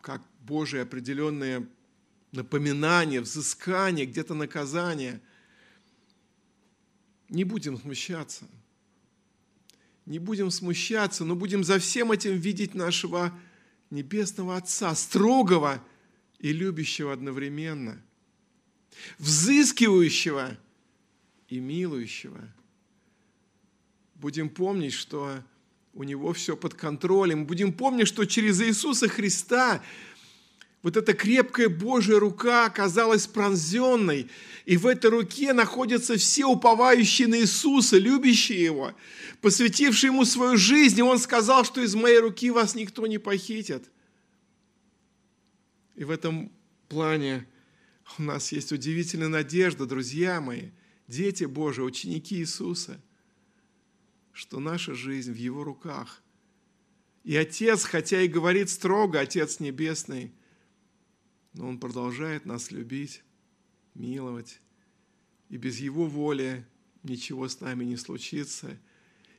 как 0.00 0.22
Божие 0.40 0.84
определенные 0.84 1.68
напоминания, 2.30 3.20
взыскания, 3.20 4.06
где-то 4.06 4.32
наказания. 4.32 5.20
Не 7.28 7.44
будем 7.44 7.76
смущаться. 7.76 8.48
Не 10.06 10.18
будем 10.18 10.50
смущаться, 10.50 11.26
но 11.26 11.36
будем 11.36 11.62
за 11.62 11.78
всем 11.78 12.10
этим 12.10 12.38
видеть 12.38 12.74
нашего 12.74 13.38
Небесного 13.92 14.56
Отца, 14.56 14.94
строгого 14.94 15.84
и 16.38 16.50
любящего 16.50 17.12
одновременно, 17.12 18.02
взыскивающего 19.18 20.56
и 21.48 21.60
милующего. 21.60 22.40
Будем 24.14 24.48
помнить, 24.48 24.94
что 24.94 25.42
у 25.92 26.04
Него 26.04 26.32
все 26.32 26.56
под 26.56 26.72
контролем. 26.72 27.44
Будем 27.44 27.70
помнить, 27.70 28.08
что 28.08 28.24
через 28.24 28.62
Иисуса 28.62 29.08
Христа 29.08 29.82
вот 30.82 30.96
эта 30.96 31.14
крепкая 31.14 31.68
Божья 31.68 32.18
рука 32.18 32.66
оказалась 32.66 33.28
пронзенной, 33.28 34.28
и 34.64 34.76
в 34.76 34.86
этой 34.86 35.10
руке 35.10 35.52
находятся 35.52 36.16
все 36.16 36.46
уповающие 36.46 37.28
на 37.28 37.40
Иисуса, 37.40 37.98
любящие 37.98 38.64
Его, 38.64 38.94
посвятившие 39.40 40.10
Ему 40.10 40.24
свою 40.24 40.56
жизнь, 40.56 40.98
и 40.98 41.02
Он 41.02 41.18
сказал, 41.18 41.64
что 41.64 41.80
из 41.80 41.94
моей 41.94 42.18
руки 42.18 42.50
вас 42.50 42.74
никто 42.74 43.06
не 43.06 43.18
похитит. 43.18 43.90
И 45.94 46.02
в 46.02 46.10
этом 46.10 46.50
плане 46.88 47.46
у 48.18 48.22
нас 48.22 48.50
есть 48.50 48.72
удивительная 48.72 49.28
надежда, 49.28 49.86
друзья 49.86 50.40
мои, 50.40 50.70
дети 51.06 51.44
Божии, 51.44 51.82
ученики 51.82 52.36
Иисуса, 52.38 53.00
что 54.32 54.58
наша 54.58 54.94
жизнь 54.94 55.32
в 55.32 55.36
Его 55.36 55.62
руках. 55.62 56.22
И 57.22 57.36
Отец, 57.36 57.84
хотя 57.84 58.20
и 58.22 58.26
говорит 58.26 58.68
строго, 58.68 59.20
Отец 59.20 59.60
Небесный– 59.60 60.32
но 61.54 61.68
Он 61.68 61.78
продолжает 61.78 62.46
нас 62.46 62.70
любить, 62.70 63.22
миловать. 63.94 64.60
И 65.48 65.56
без 65.56 65.78
Его 65.78 66.06
воли 66.06 66.66
ничего 67.02 67.48
с 67.48 67.60
нами 67.60 67.84
не 67.84 67.96
случится. 67.96 68.78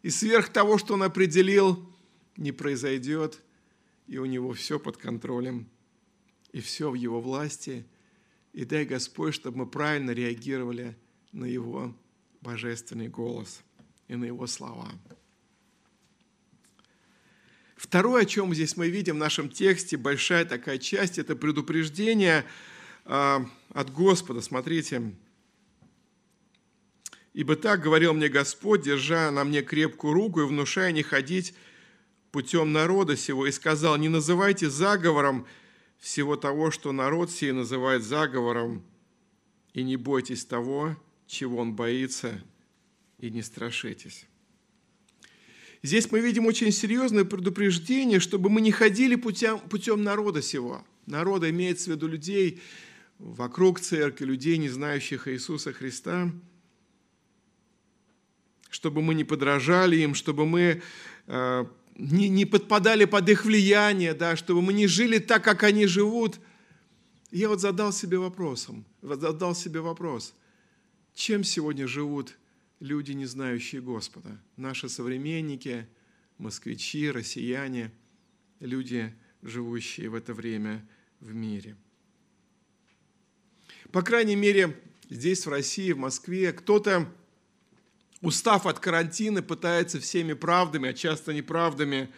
И 0.01 0.09
сверх 0.09 0.49
того, 0.49 0.77
что 0.77 0.93
Он 0.93 1.03
определил, 1.03 1.83
не 2.37 2.51
произойдет. 2.51 3.41
И 4.07 4.17
у 4.17 4.25
Него 4.25 4.53
все 4.53 4.79
под 4.79 4.97
контролем. 4.97 5.67
И 6.51 6.61
все 6.61 6.91
в 6.91 6.93
Его 6.93 7.19
власти. 7.19 7.85
И 8.51 8.65
дай 8.65 8.85
Господь, 8.85 9.33
чтобы 9.33 9.59
мы 9.59 9.67
правильно 9.67 10.11
реагировали 10.11 10.95
на 11.31 11.45
Его 11.45 11.95
божественный 12.41 13.07
голос 13.07 13.63
и 14.07 14.15
на 14.15 14.25
Его 14.25 14.45
слова. 14.45 14.91
Второе, 17.83 18.21
о 18.21 18.25
чем 18.25 18.53
здесь 18.55 18.77
мы 18.77 18.87
видим 18.87 19.15
в 19.15 19.19
нашем 19.19 19.49
тексте, 19.49 19.97
большая 19.97 20.45
такая 20.45 20.77
часть, 20.77 21.19
это 21.19 21.35
предупреждение 21.35 22.45
а, 23.03 23.45
от 23.73 23.91
Господа. 23.91 24.39
Смотрите. 24.39 25.13
«Ибо 27.33 27.57
так 27.57 27.81
говорил 27.81 28.13
мне 28.13 28.29
Господь, 28.29 28.83
держа 28.83 29.29
на 29.31 29.43
мне 29.43 29.61
крепкую 29.61 30.13
руку 30.13 30.41
и 30.41 30.45
внушая 30.45 30.93
не 30.93 31.03
ходить 31.03 31.53
путем 32.31 32.71
народа 32.71 33.17
сего, 33.17 33.45
и 33.47 33.51
сказал, 33.51 33.97
не 33.97 34.07
называйте 34.07 34.69
заговором 34.69 35.45
всего 35.99 36.37
того, 36.37 36.71
что 36.71 36.93
народ 36.93 37.31
сей 37.31 37.51
называет 37.51 38.01
заговором, 38.03 38.81
и 39.73 39.83
не 39.83 39.97
бойтесь 39.97 40.45
того, 40.45 40.95
чего 41.27 41.57
он 41.57 41.75
боится, 41.75 42.41
и 43.19 43.29
не 43.29 43.41
страшитесь. 43.41 44.25
Здесь 45.83 46.09
мы 46.11 46.21
видим 46.21 46.45
очень 46.45 46.71
серьезное 46.71 47.25
предупреждение, 47.25 48.21
чтобы 48.21 48.49
мы 48.49 48.61
не 48.61 48.71
ходили 48.71 49.15
путем, 49.15 49.59
путем 49.59 50.01
народа 50.01 50.41
сего. 50.41 50.81
Народа 51.07 51.49
имеется 51.49 51.91
в 51.91 51.95
виду 51.95 52.07
людей 52.07 52.61
вокруг 53.19 53.81
церкви, 53.81 54.23
людей, 54.23 54.57
не 54.57 54.69
знающих 54.69 55.27
Иисуса 55.27 55.73
Христа, 55.73 56.31
чтобы 58.69 59.01
мы 59.01 59.13
не 59.13 59.25
подражали 59.25 59.97
им, 59.97 60.15
чтобы 60.15 60.45
мы 60.45 60.81
э, 61.27 61.65
не, 61.97 62.29
не 62.29 62.45
подпадали 62.45 63.03
под 63.03 63.27
их 63.27 63.43
влияние, 63.43 64.13
да, 64.13 64.37
чтобы 64.37 64.61
мы 64.61 64.71
не 64.71 64.87
жили 64.87 65.19
так, 65.19 65.43
как 65.43 65.63
они 65.63 65.85
живут. 65.85 66.39
Я 67.29 67.49
вот 67.49 67.59
задал 67.59 67.91
себе 67.91 68.19
вопросом, 68.19 68.85
задал 69.01 69.53
себе 69.53 69.81
вопрос, 69.81 70.33
чем 71.13 71.43
сегодня 71.43 71.87
живут 71.87 72.37
люди, 72.83 73.13
не 73.13 73.25
знающие 73.25 73.81
Господа? 73.81 74.37
Наши 74.57 74.89
современники, 74.89 75.87
москвичи, 76.37 77.09
россияне, 77.09 77.91
люди, 78.59 79.15
живущие 79.41 80.09
в 80.09 80.15
это 80.15 80.33
время 80.33 80.85
в 81.21 81.33
мире. 81.33 81.77
По 83.93 84.01
крайней 84.01 84.35
мере, 84.35 84.77
здесь, 85.09 85.45
в 85.45 85.49
России, 85.49 85.93
в 85.93 85.97
Москве, 85.97 86.51
кто-то 86.51 87.09
устав 88.19 88.65
от 88.65 88.79
карантина, 88.79 89.41
пытается 89.41 90.01
всеми 90.01 90.33
правдами, 90.33 90.89
а 90.89 90.93
часто 90.93 91.33
неправдами 91.33 92.09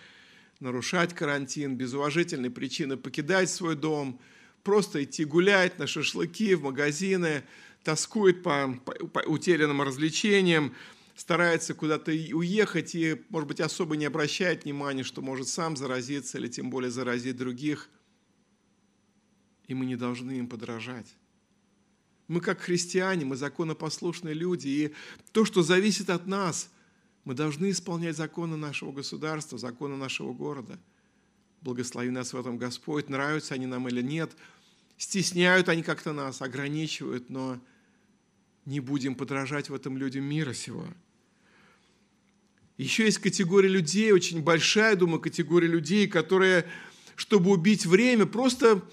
нарушать 0.60 1.13
карантин, 1.13 1.75
без 1.75 1.93
уважительной 1.93 2.49
причины 2.49 2.97
покидать 2.97 3.51
свой 3.51 3.75
дом, 3.75 4.19
просто 4.63 5.04
идти 5.04 5.25
гулять 5.25 5.78
на 5.78 5.86
шашлыки, 5.86 6.56
в 6.56 6.63
магазины, 6.63 7.43
тоскует 7.85 8.41
по, 8.41 8.73
по, 8.83 9.19
утерянным 9.19 9.81
развлечениям, 9.83 10.73
старается 11.15 11.75
куда-то 11.75 12.11
уехать 12.11 12.95
и, 12.95 13.21
может 13.29 13.47
быть, 13.47 13.61
особо 13.61 13.95
не 13.95 14.05
обращает 14.05 14.65
внимания, 14.65 15.03
что 15.03 15.21
может 15.21 15.47
сам 15.47 15.77
заразиться 15.77 16.39
или 16.39 16.47
тем 16.47 16.71
более 16.71 16.89
заразить 16.89 17.37
других. 17.37 17.89
И 19.67 19.75
мы 19.75 19.85
не 19.85 19.95
должны 19.95 20.33
им 20.33 20.47
подражать. 20.47 21.15
Мы 22.27 22.41
как 22.41 22.59
христиане, 22.59 23.23
мы 23.23 23.35
законопослушные 23.35 24.33
люди, 24.33 24.67
и 24.67 24.93
то, 25.31 25.45
что 25.45 25.61
зависит 25.61 26.09
от 26.09 26.25
нас, 26.25 26.71
мы 27.23 27.35
должны 27.35 27.69
исполнять 27.69 28.17
законы 28.17 28.57
нашего 28.57 28.91
государства, 28.91 29.59
законы 29.59 29.95
нашего 29.95 30.33
города. 30.33 30.79
Благослови 31.61 32.09
нас 32.09 32.33
в 32.33 32.37
этом 32.37 32.57
Господь, 32.57 33.09
нравятся 33.09 33.53
они 33.53 33.67
нам 33.67 33.87
или 33.87 34.01
нет, 34.01 34.35
стесняют 34.97 35.69
они 35.69 35.83
как-то 35.83 36.13
нас, 36.13 36.41
ограничивают, 36.41 37.29
но 37.29 37.59
не 38.65 38.80
будем 38.80 39.15
подражать 39.15 39.69
в 39.69 39.75
этом 39.75 39.97
людям 39.97 40.23
мира 40.23 40.54
сего. 40.54 40.86
Еще 42.78 43.06
есть 43.06 43.19
категория 43.19 43.69
людей, 43.69 44.12
очень 44.12 44.41
большая, 44.41 44.95
думаю, 44.95 45.21
категория 45.21 45.67
людей, 45.67 46.08
которые, 46.08 46.65
чтобы 47.15 47.51
убить 47.51 47.86
время, 47.86 48.25
просто 48.25 48.84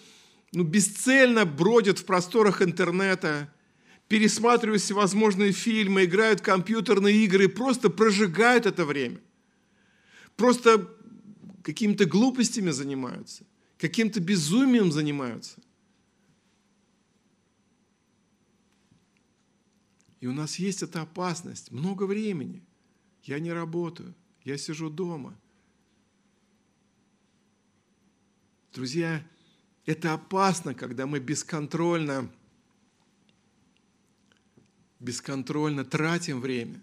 ну, 0.53 0.63
бесцельно 0.63 1.47
бродят 1.47 1.99
в 1.99 2.05
просторах 2.05 2.61
интернета, 2.63 3.53
пересматривают 4.09 4.83
всевозможные 4.83 5.53
фильмы, 5.53 6.05
играют 6.05 6.41
в 6.41 6.43
компьютерные 6.43 7.25
игры, 7.25 7.49
просто 7.49 7.89
прожигают 7.89 8.67
это 8.67 8.85
время. 8.85 9.19
Просто 10.37 10.89
какими-то 11.63 12.05
глупостями 12.05 12.71
занимаются, 12.71 13.45
каким-то 13.79 14.21
безумием 14.21 14.93
занимаются. 14.93 15.62
И 20.23 20.27
у 20.29 20.33
нас 20.33 20.61
есть 20.61 20.85
эта 20.85 21.03
опасность. 21.03 21.73
Много 21.73 22.05
времени. 22.05 22.63
Я 23.25 23.41
не 23.41 23.53
работаю. 23.53 24.15
Я 24.45 24.57
сижу 24.57 24.89
дома. 24.89 25.37
Друзья, 28.73 29.27
это 29.85 30.13
опасно, 30.13 30.75
когда 30.75 31.09
мы 31.09 31.19
бесконтрольно, 31.19 32.31
бесконтрольно 35.01 35.85
тратим 35.85 36.41
время. 36.41 36.81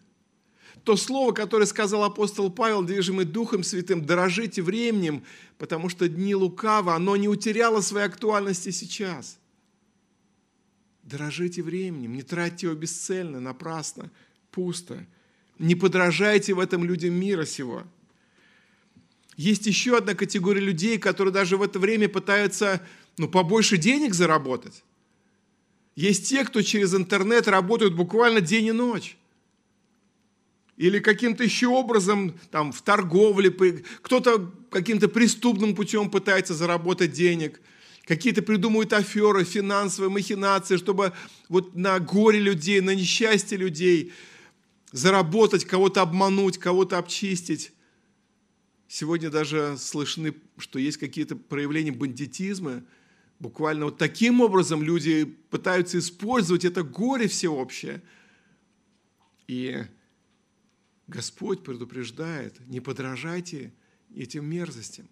То 0.84 0.98
слово, 0.98 1.32
которое 1.32 1.66
сказал 1.66 2.04
апостол 2.04 2.52
Павел, 2.52 2.84
движимый 2.84 3.24
Духом 3.24 3.64
Святым, 3.64 4.06
дорожите 4.06 4.62
временем, 4.62 5.24
потому 5.58 5.88
что 5.88 6.10
дни 6.10 6.36
лукава, 6.36 6.94
оно 6.94 7.16
не 7.16 7.30
утеряло 7.30 7.80
своей 7.80 8.08
актуальности 8.08 8.72
сейчас. 8.72 9.40
Дорожите 11.10 11.64
временем, 11.64 12.14
не 12.14 12.22
тратьте 12.22 12.68
его 12.68 12.76
бесцельно, 12.76 13.40
напрасно, 13.40 14.12
пусто. 14.52 15.06
Не 15.58 15.76
подражайте 15.76 16.54
в 16.54 16.60
этом 16.60 16.84
людям 16.84 17.14
мира 17.14 17.46
сего– 17.46 17.84
есть 19.40 19.68
еще 19.68 19.96
одна 19.96 20.16
категория 20.16 20.60
людей, 20.60 20.98
которые 20.98 21.34
даже 21.34 21.56
в 21.56 21.62
это 21.62 21.80
время 21.80 22.10
пытаются 22.10 22.86
ну, 23.18 23.30
побольше 23.30 23.78
денег 23.78 24.14
заработать. 24.14 24.84
Есть 25.96 26.28
те, 26.28 26.44
кто 26.44 26.62
через 26.62 26.94
интернет 26.94 27.48
работают 27.48 27.96
буквально 27.96 28.42
день 28.42 28.66
и 28.66 28.72
ночь. 28.74 29.18
Или 30.76 31.00
каким-то 31.00 31.42
еще 31.42 31.68
образом 31.68 32.38
там, 32.52 32.74
в 32.74 32.82
торговле, 32.82 33.50
кто-то 34.02 34.52
каким-то 34.72 35.08
преступным 35.08 35.74
путем 35.74 36.10
пытается 36.10 36.54
заработать 36.54 37.14
денег. 37.14 37.62
Какие-то 38.10 38.42
придумывают 38.42 38.92
аферы, 38.92 39.44
финансовые 39.44 40.10
махинации, 40.10 40.78
чтобы 40.78 41.14
вот 41.48 41.76
на 41.76 42.00
горе 42.00 42.40
людей, 42.40 42.82
на 42.82 42.96
несчастье 42.96 43.56
людей 43.56 44.14
заработать, 44.92 45.64
кого-то 45.64 46.02
обмануть, 46.02 46.58
кого-то 46.58 46.98
обчистить. 46.98 47.72
Сегодня 48.88 49.30
даже 49.30 49.76
слышны, 49.78 50.34
что 50.58 50.80
есть 50.80 50.98
какие-то 50.98 51.36
проявления 51.36 51.92
бандитизма. 51.92 52.84
Буквально 53.38 53.86
вот 53.86 54.00
таким 54.00 54.42
образом 54.42 54.82
люди 54.82 55.26
пытаются 55.52 56.00
использовать 56.00 56.66
это 56.66 56.82
горе 56.82 57.28
всеобщее. 57.28 58.02
И 59.46 59.84
Господь 61.06 61.64
предупреждает, 61.64 62.60
не 62.68 62.80
подражайте 62.80 63.72
этим 64.16 64.46
мерзостям, 64.46 65.08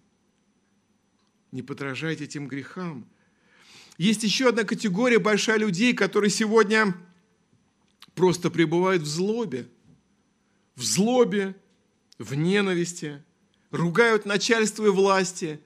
не 1.52 1.62
подражайте 1.62 2.24
этим 2.24 2.46
грехам. 2.46 3.06
Есть 3.96 4.22
еще 4.22 4.48
одна 4.48 4.64
категория 4.64 5.18
большая 5.18 5.58
людей, 5.58 5.92
которые 5.92 6.30
сегодня 6.30 6.94
просто 8.14 8.50
пребывают 8.50 9.02
в 9.02 9.06
злобе, 9.06 9.68
в 10.76 10.82
злобе, 10.82 11.56
в 12.18 12.34
ненависти– 12.34 13.22
ругают 13.70 14.24
начальство 14.24 14.86
и 14.86 14.90
власти, 14.90 15.60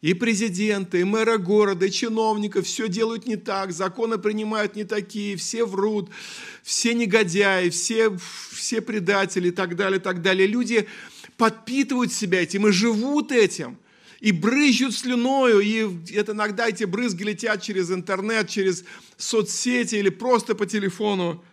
и 0.00 0.14
президента, 0.14 0.96
и 0.96 1.04
мэра 1.04 1.38
города, 1.38 1.86
и 1.86 1.90
чиновников, 1.90 2.66
все 2.66 2.88
делают 2.88 3.26
не 3.26 3.36
так, 3.36 3.72
законы 3.72 4.18
принимают 4.18 4.76
не 4.76 4.84
такие, 4.84 5.36
все 5.36 5.64
врут, 5.64 6.10
все 6.62 6.94
негодяи, 6.94 7.68
все, 7.70 8.16
все 8.52 8.80
предатели 8.80 9.48
и 9.48 9.52
так 9.52 9.74
далее, 9.74 9.98
и 9.98 10.02
так 10.02 10.22
далее. 10.22 10.46
Люди 10.46 10.88
подпитывают 11.36 12.12
себя 12.12 12.42
этим 12.42 12.68
и 12.68 12.72
живут 12.72 13.32
этим, 13.32 13.76
и 14.20 14.32
брызжут 14.32 14.94
слюною, 14.94 15.60
и 15.60 16.12
это 16.12 16.32
иногда 16.32 16.68
эти 16.68 16.84
брызги 16.84 17.22
летят 17.22 17.62
через 17.62 17.90
интернет, 17.90 18.48
через 18.48 18.84
соцсети 19.16 19.96
или 19.96 20.08
просто 20.08 20.54
по 20.54 20.66
телефону. 20.66 21.44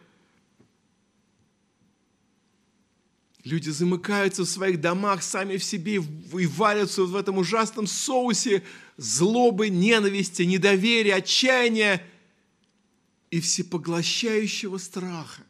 Люди 3.44 3.70
замыкаются 3.70 4.44
в 4.44 4.50
своих 4.50 4.82
домах 4.82 5.22
сами 5.22 5.58
в 5.58 5.64
себе 5.64 5.96
и 5.96 6.48
варятся 6.48 7.04
в 7.04 7.16
этом 7.16 7.38
ужасном 7.38 7.86
соусе 7.86 8.64
злобы, 8.98 9.70
ненависти, 9.70 10.42
недоверия, 10.42 11.16
отчаяния 11.16 12.04
и 13.30 13.40
всепоглощающего 13.40 14.80
страха. 14.80 15.44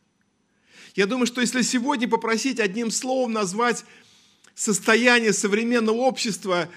Я 0.96 1.06
думаю, 1.06 1.28
что 1.28 1.40
если 1.40 1.62
сегодня 1.62 2.10
попросить 2.10 2.60
одним 2.60 2.92
словом 2.92 3.32
назвать 3.32 3.86
состояние 4.56 5.32
современного 5.32 5.98
общества 5.98 6.70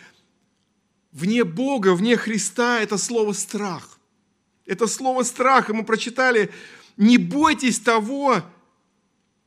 вне 1.12 1.44
Бога, 1.44 1.94
вне 1.94 2.16
Христа, 2.16 2.80
это 2.80 2.98
слово 2.98 3.32
«страх». 3.32 3.98
Это 4.66 4.86
слово 4.86 5.22
«страх», 5.22 5.70
и 5.70 5.72
мы 5.72 5.84
прочитали 5.84 6.50
«Не 6.96 7.16
бойтесь 7.16 7.78
того, 7.78 8.42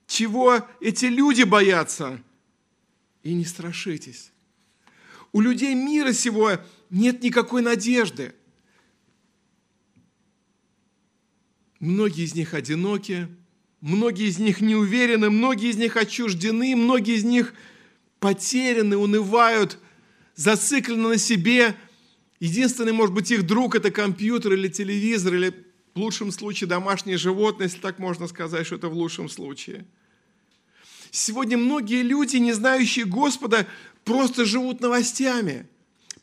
чего 0.08 0.68
эти 0.82 1.06
люди 1.06 1.44
боятся, 1.44 2.22
и 3.24 3.34
не 3.34 3.46
страшитесь. 3.46 4.32
У 5.32 5.40
людей 5.40 5.74
мира 5.74 6.12
сего 6.12 6.58
нет 6.90 7.24
никакой 7.24 7.62
надежды. 7.62 8.36
Многие 11.80 12.26
из 12.26 12.36
них 12.36 12.54
одиноки, 12.54 13.30
многие 13.80 14.28
из 14.28 14.38
них 14.38 14.60
не 14.60 14.76
уверены, 14.76 15.30
многие 15.30 15.70
из 15.70 15.78
них 15.78 15.96
отчуждены, 15.96 16.76
многие 16.76 17.16
из 17.16 17.24
них 17.24 17.54
потеряны, 18.20 18.98
унывают, 18.98 19.80
зациклены 20.42 21.10
на 21.10 21.18
себе. 21.18 21.76
Единственный, 22.40 22.92
может 22.92 23.14
быть, 23.14 23.30
их 23.32 23.46
друг– 23.46 23.76
это 23.76 23.92
компьютер 23.92 24.54
или 24.54 24.68
телевизор, 24.68 25.36
или 25.36 25.68
В 25.94 26.00
лучшем 26.00 26.32
случае 26.32 26.70
домашнее 26.70 27.18
животное, 27.18 27.68
если 27.68 27.80
так 27.80 28.00
можно 28.00 28.28
сказать, 28.28 28.66
что 28.66 28.76
это 28.78 28.88
в 28.88 28.94
лучшем 28.94 29.30
случае. 29.30 29.86
Сегодня 31.12 31.58
многие 31.58 32.02
люди, 32.02 32.38
не 32.38 32.54
знающие 32.54 33.04
Господа, 33.06 33.68
просто 34.06 34.46
живут 34.46 34.80
новостями, 34.80 35.68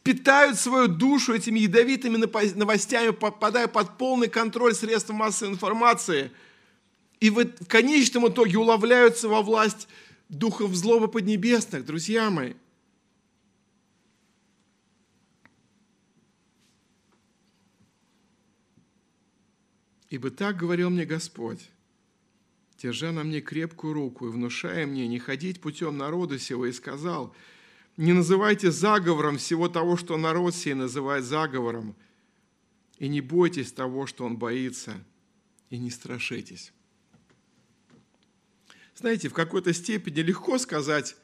питают 0.02 0.58
свою 0.58 0.88
душу 0.88 1.34
этими 1.34 1.60
ядовитыми 1.60 2.16
новостями, 2.16 3.10
попадая 3.10 3.68
под 3.68 3.98
полный 3.98 4.28
контроль 4.28 4.74
средств 4.74 5.10
массовой 5.10 5.52
информации. 5.52 6.30
И 7.20 7.28
в 7.28 7.44
конечном 7.66 8.28
итоге 8.28 8.56
уловляются 8.56 9.28
во 9.28 9.42
власть 9.42 9.86
духов 10.30 10.74
злобы 10.74 11.08
поднебесных, 11.08 11.84
друзья 11.84 12.30
мои– 12.30 12.54
Ибо 20.10 20.30
так 20.30 20.56
говорил 20.56 20.88
мне 20.88 21.04
Господь, 21.04 21.68
держа 22.78 23.12
на 23.12 23.24
мне 23.24 23.40
крепкую 23.40 23.92
руку 23.92 24.26
и 24.26 24.30
внушая 24.30 24.86
мне 24.86 25.06
не 25.06 25.18
ходить 25.18 25.60
путем 25.60 25.98
народа 25.98 26.38
сего, 26.38 26.64
и 26.66 26.72
сказал, 26.72 27.34
не 27.98 28.12
называйте 28.14 28.70
заговором 28.70 29.36
всего 29.36 29.68
того, 29.68 29.96
что 29.96 30.16
народ 30.16 30.54
сей 30.54 30.74
называет 30.74 31.24
заговором, 31.24 31.94
и 32.98 33.08
не 33.08 33.20
бойтесь 33.20 33.72
того, 33.72 34.06
что 34.06 34.24
он 34.24 34.38
боится, 34.38 34.94
и 35.68 35.76
не 35.76 35.90
страшитесь. 35.90 36.72
Знаете, 38.94 39.28
в 39.28 39.34
какой-то 39.34 39.74
степени 39.74 40.20
легко 40.20 40.58
сказать, 40.58 41.16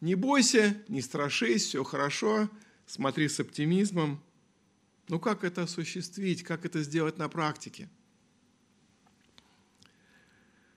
не 0.00 0.16
бойся, 0.16 0.76
не 0.88 1.00
страшись, 1.00 1.64
все 1.64 1.84
хорошо, 1.84 2.50
смотри 2.84 3.28
с 3.28 3.38
оптимизмом. 3.40 4.22
Но 5.08 5.18
как 5.18 5.44
это 5.44 5.62
осуществить, 5.62 6.42
как 6.42 6.64
это 6.64 6.82
сделать 6.82 7.16
на 7.16 7.28
практике– 7.28 7.88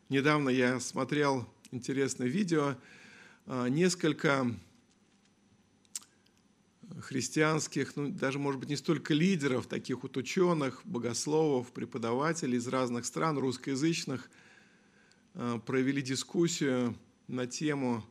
Недавно 0.10 0.48
я 0.48 0.80
смотрел 0.80 1.46
интересное 1.72 2.28
видео, 2.28 2.78
а, 3.46 3.68
несколько 3.68 4.50
христианских, 7.02 7.98
ну, 7.98 8.08
даже, 8.08 8.40
может 8.40 8.62
быть, 8.62 8.70
не 8.70 8.78
столько 8.78 9.14
лидеров, 9.14 9.68
таких 9.68 10.04
вот 10.04 10.16
ученых, 10.16 10.82
богословов, 10.86 11.74
преподавателей 11.74 12.58
из 12.58 12.70
разных 12.70 13.06
стран, 13.06 13.38
русскоязычных, 13.38 14.30
а, 15.34 15.60
провели 15.60 16.02
дискуссию 16.02 16.96
на 17.28 17.46
тему, 17.46 18.02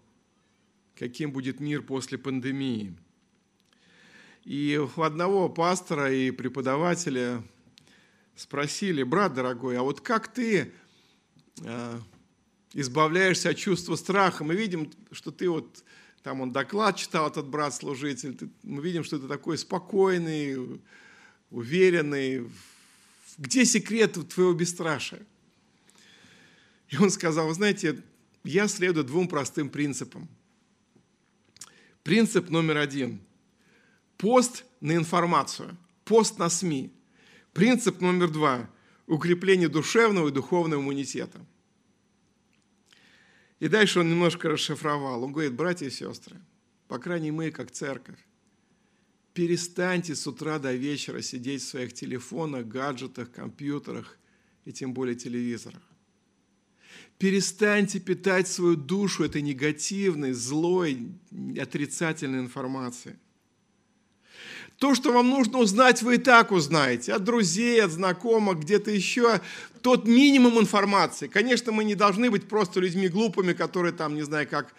каким 0.96 1.32
будет 1.32 1.60
мир 1.60 1.80
после 1.80 2.18
пандемии. 2.18 2.94
И 4.44 4.78
у 4.96 5.00
одного 5.00 5.48
пастора 5.48 6.12
и 6.12 6.30
преподавателя 6.30 7.42
спросили, 8.34 9.02
брат 9.02 9.32
дорогой, 9.32 9.78
а 9.78 9.82
вот 9.82 10.02
как 10.02 10.30
ты 10.30 10.74
избавляешься 12.72 13.50
от 13.50 13.56
чувства 13.56 13.96
страха. 13.96 14.44
Мы 14.44 14.54
видим, 14.54 14.92
что 15.12 15.30
ты 15.30 15.48
вот, 15.48 15.82
там 16.22 16.40
он 16.40 16.52
доклад 16.52 16.96
читал, 16.96 17.28
этот 17.28 17.48
брат-служитель, 17.48 18.36
мы 18.62 18.82
видим, 18.82 19.04
что 19.04 19.18
ты 19.18 19.26
такой 19.26 19.56
спокойный, 19.56 20.80
уверенный. 21.50 22.50
Где 23.38 23.64
секрет 23.64 24.18
твоего 24.28 24.52
бесстрашия? 24.52 25.24
И 26.88 26.98
он 26.98 27.10
сказал, 27.10 27.48
вы 27.48 27.54
знаете, 27.54 28.02
я 28.44 28.68
следую 28.68 29.04
двум 29.04 29.28
простым 29.28 29.70
принципам. 29.70 30.28
Принцип 32.02 32.50
номер 32.50 32.76
один. 32.76 33.20
Пост 34.16 34.64
на 34.80 34.94
информацию, 34.94 35.76
пост 36.04 36.38
на 36.38 36.48
СМИ. 36.48 36.92
Принцип 37.52 38.00
номер 38.00 38.30
два 38.30 38.70
укрепление 39.06 39.68
душевного 39.68 40.28
и 40.28 40.32
духовного 40.32 40.80
иммунитета. 40.80 41.44
И 43.60 43.68
дальше 43.68 44.00
он 44.00 44.10
немножко 44.10 44.48
расшифровал. 44.48 45.22
Он 45.22 45.32
говорит, 45.32 45.54
братья 45.54 45.86
и 45.86 45.90
сестры, 45.90 46.36
по 46.88 46.98
крайней 46.98 47.30
мере, 47.30 47.52
как 47.52 47.70
церковь, 47.70 48.18
перестаньте 49.32 50.14
с 50.14 50.26
утра 50.26 50.58
до 50.58 50.74
вечера 50.74 51.22
сидеть 51.22 51.62
в 51.62 51.68
своих 51.68 51.92
телефонах, 51.92 52.66
гаджетах, 52.66 53.30
компьютерах 53.30 54.18
и 54.64 54.72
тем 54.72 54.92
более 54.92 55.14
телевизорах. 55.14 55.82
Перестаньте 57.18 57.98
питать 57.98 58.46
свою 58.46 58.76
душу 58.76 59.24
этой 59.24 59.40
негативной, 59.40 60.32
злой, 60.32 61.08
отрицательной 61.58 62.40
информацией. 62.40 63.16
То, 64.78 64.94
что 64.94 65.10
вам 65.10 65.30
нужно 65.30 65.58
узнать, 65.58 66.02
вы 66.02 66.16
и 66.16 66.18
так 66.18 66.52
узнаете. 66.52 67.14
От 67.14 67.24
друзей, 67.24 67.82
от 67.82 67.90
знакомых, 67.90 68.58
где-то 68.58 68.90
еще. 68.90 69.40
Тот 69.80 70.06
минимум 70.06 70.60
информации. 70.60 71.28
Конечно, 71.28 71.72
мы 71.72 71.84
не 71.84 71.94
должны 71.94 72.30
быть 72.30 72.46
просто 72.46 72.80
людьми 72.80 73.08
глупыми, 73.08 73.54
которые 73.54 73.92
там, 73.92 74.14
не 74.14 74.22
знаю, 74.22 74.46
как 74.46 74.74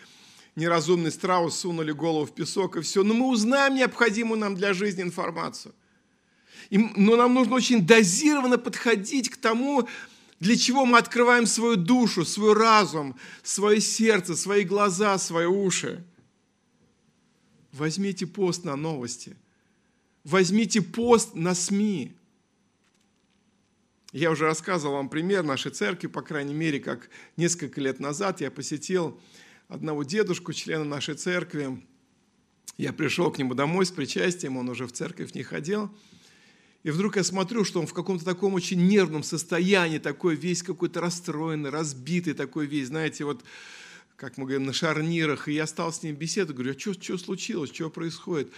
неразумный 0.55 1.12
страус 1.12 1.60
сунули 1.60 1.91
голову 1.91 2.27
в 2.27 2.36
песок 2.36 2.77
и 2.77 2.81
все. 2.81 3.03
Но 3.03 3.15
мы 3.15 3.27
узнаем 3.27 3.73
необходимую 3.73 4.39
нам 4.39 4.55
для 4.55 4.73
жизни 4.73 5.01
информацию. 5.01 5.73
И, 6.69 6.77
но 6.77 7.15
нам 7.15 7.33
нужно 7.33 7.55
очень 7.55 7.86
дозированно 7.86 8.60
подходить 8.60 9.29
к 9.29 9.38
тому, 9.38 9.88
для 10.39 10.55
чего 10.55 10.86
мы 10.86 10.99
открываем 10.99 11.47
свою 11.47 11.75
душу, 11.75 12.23
свой 12.23 12.53
разум, 12.53 13.15
свое 13.41 13.81
сердце, 13.81 14.36
свои 14.36 14.63
глаза, 14.63 15.17
свои 15.17 15.47
уши. 15.47 16.03
Возьмите 17.71 18.27
пост 18.27 18.63
на 18.63 18.75
новости– 18.75 19.36
возьмите 20.27 20.81
пост 20.81 21.35
на 21.35 21.55
СМИ. 21.55 22.13
Я 24.11 24.31
уже 24.31 24.45
рассказывал 24.45 24.95
вам 24.95 25.09
пример 25.09 25.43
нашей 25.43 25.71
церкви, 25.71 26.07
по 26.07 26.21
крайней 26.21 26.53
мере, 26.53 26.79
как 26.79 27.09
несколько 27.37 27.79
лет 27.79 27.99
назад 27.99 28.41
я 28.41 28.51
посетил 28.51 29.19
одного 29.67 30.03
дедушку, 30.03 30.53
члена 30.53 30.83
нашей 30.83 31.15
церкви. 31.15 31.81
Я 32.77 32.93
пришел 32.93 33.31
к 33.31 33.37
нему 33.37 33.53
домой 33.53 33.85
с 33.85 33.91
причастием, 33.91 34.57
он 34.57 34.69
уже 34.69 34.85
в 34.85 34.91
церковь 34.91 35.33
не 35.33 35.43
ходил. 35.43 35.89
И 36.83 36.89
вдруг 36.89 37.15
я 37.15 37.23
смотрю, 37.23 37.63
что 37.63 37.79
он 37.79 37.87
в 37.87 37.93
каком-то 37.93 38.23
таком 38.25 38.53
очень 38.53 38.85
нервном 38.85 39.23
состоянии, 39.23 39.97
такой 39.97 40.35
весь 40.35 40.61
какой-то 40.61 41.01
расстроенный, 41.01 41.69
разбитый, 41.69 42.33
такой 42.33 42.65
весь, 42.65 42.87
знаете, 42.87 43.23
вот 43.23 43.43
как 44.17 44.36
мы 44.38 44.45
говорим, 44.45 44.65
на 44.65 44.73
шарнирах, 44.73 45.47
и 45.47 45.53
я 45.53 45.67
стал 45.67 45.93
с 45.93 46.01
ним 46.01 46.15
беседовать, 46.15 46.56
говорю, 46.56 46.73
а 46.75 46.80
что, 46.80 46.93
что 46.93 47.19
случилось, 47.19 47.71
что 47.71 47.91
происходит? 47.91 48.51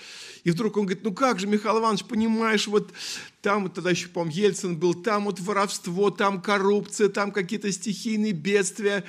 И 0.45 0.52
вдруг 0.52 0.78
он 0.78 0.86
говорит, 0.86 1.04
ну 1.04 1.13
как 1.13 1.38
же, 1.38 1.48
Михаил 1.48 1.80
Иванович, 1.80 2.06
понимаешь, 2.06 2.65
вот 2.67 2.93
там, 3.41 3.69
тогда 3.69 3.89
еще, 3.89 4.08
по-моему, 4.08 4.38
Ельцин 4.38 4.78
был, 4.78 4.93
там 4.93 5.26
вот 5.26 5.41
воровство, 5.41 6.12
там 6.12 6.41
коррупция, 6.41 7.10
там 7.10 7.34
какие-то 7.34 7.69
стихийные 7.74 8.32
бедствия, 8.32 9.04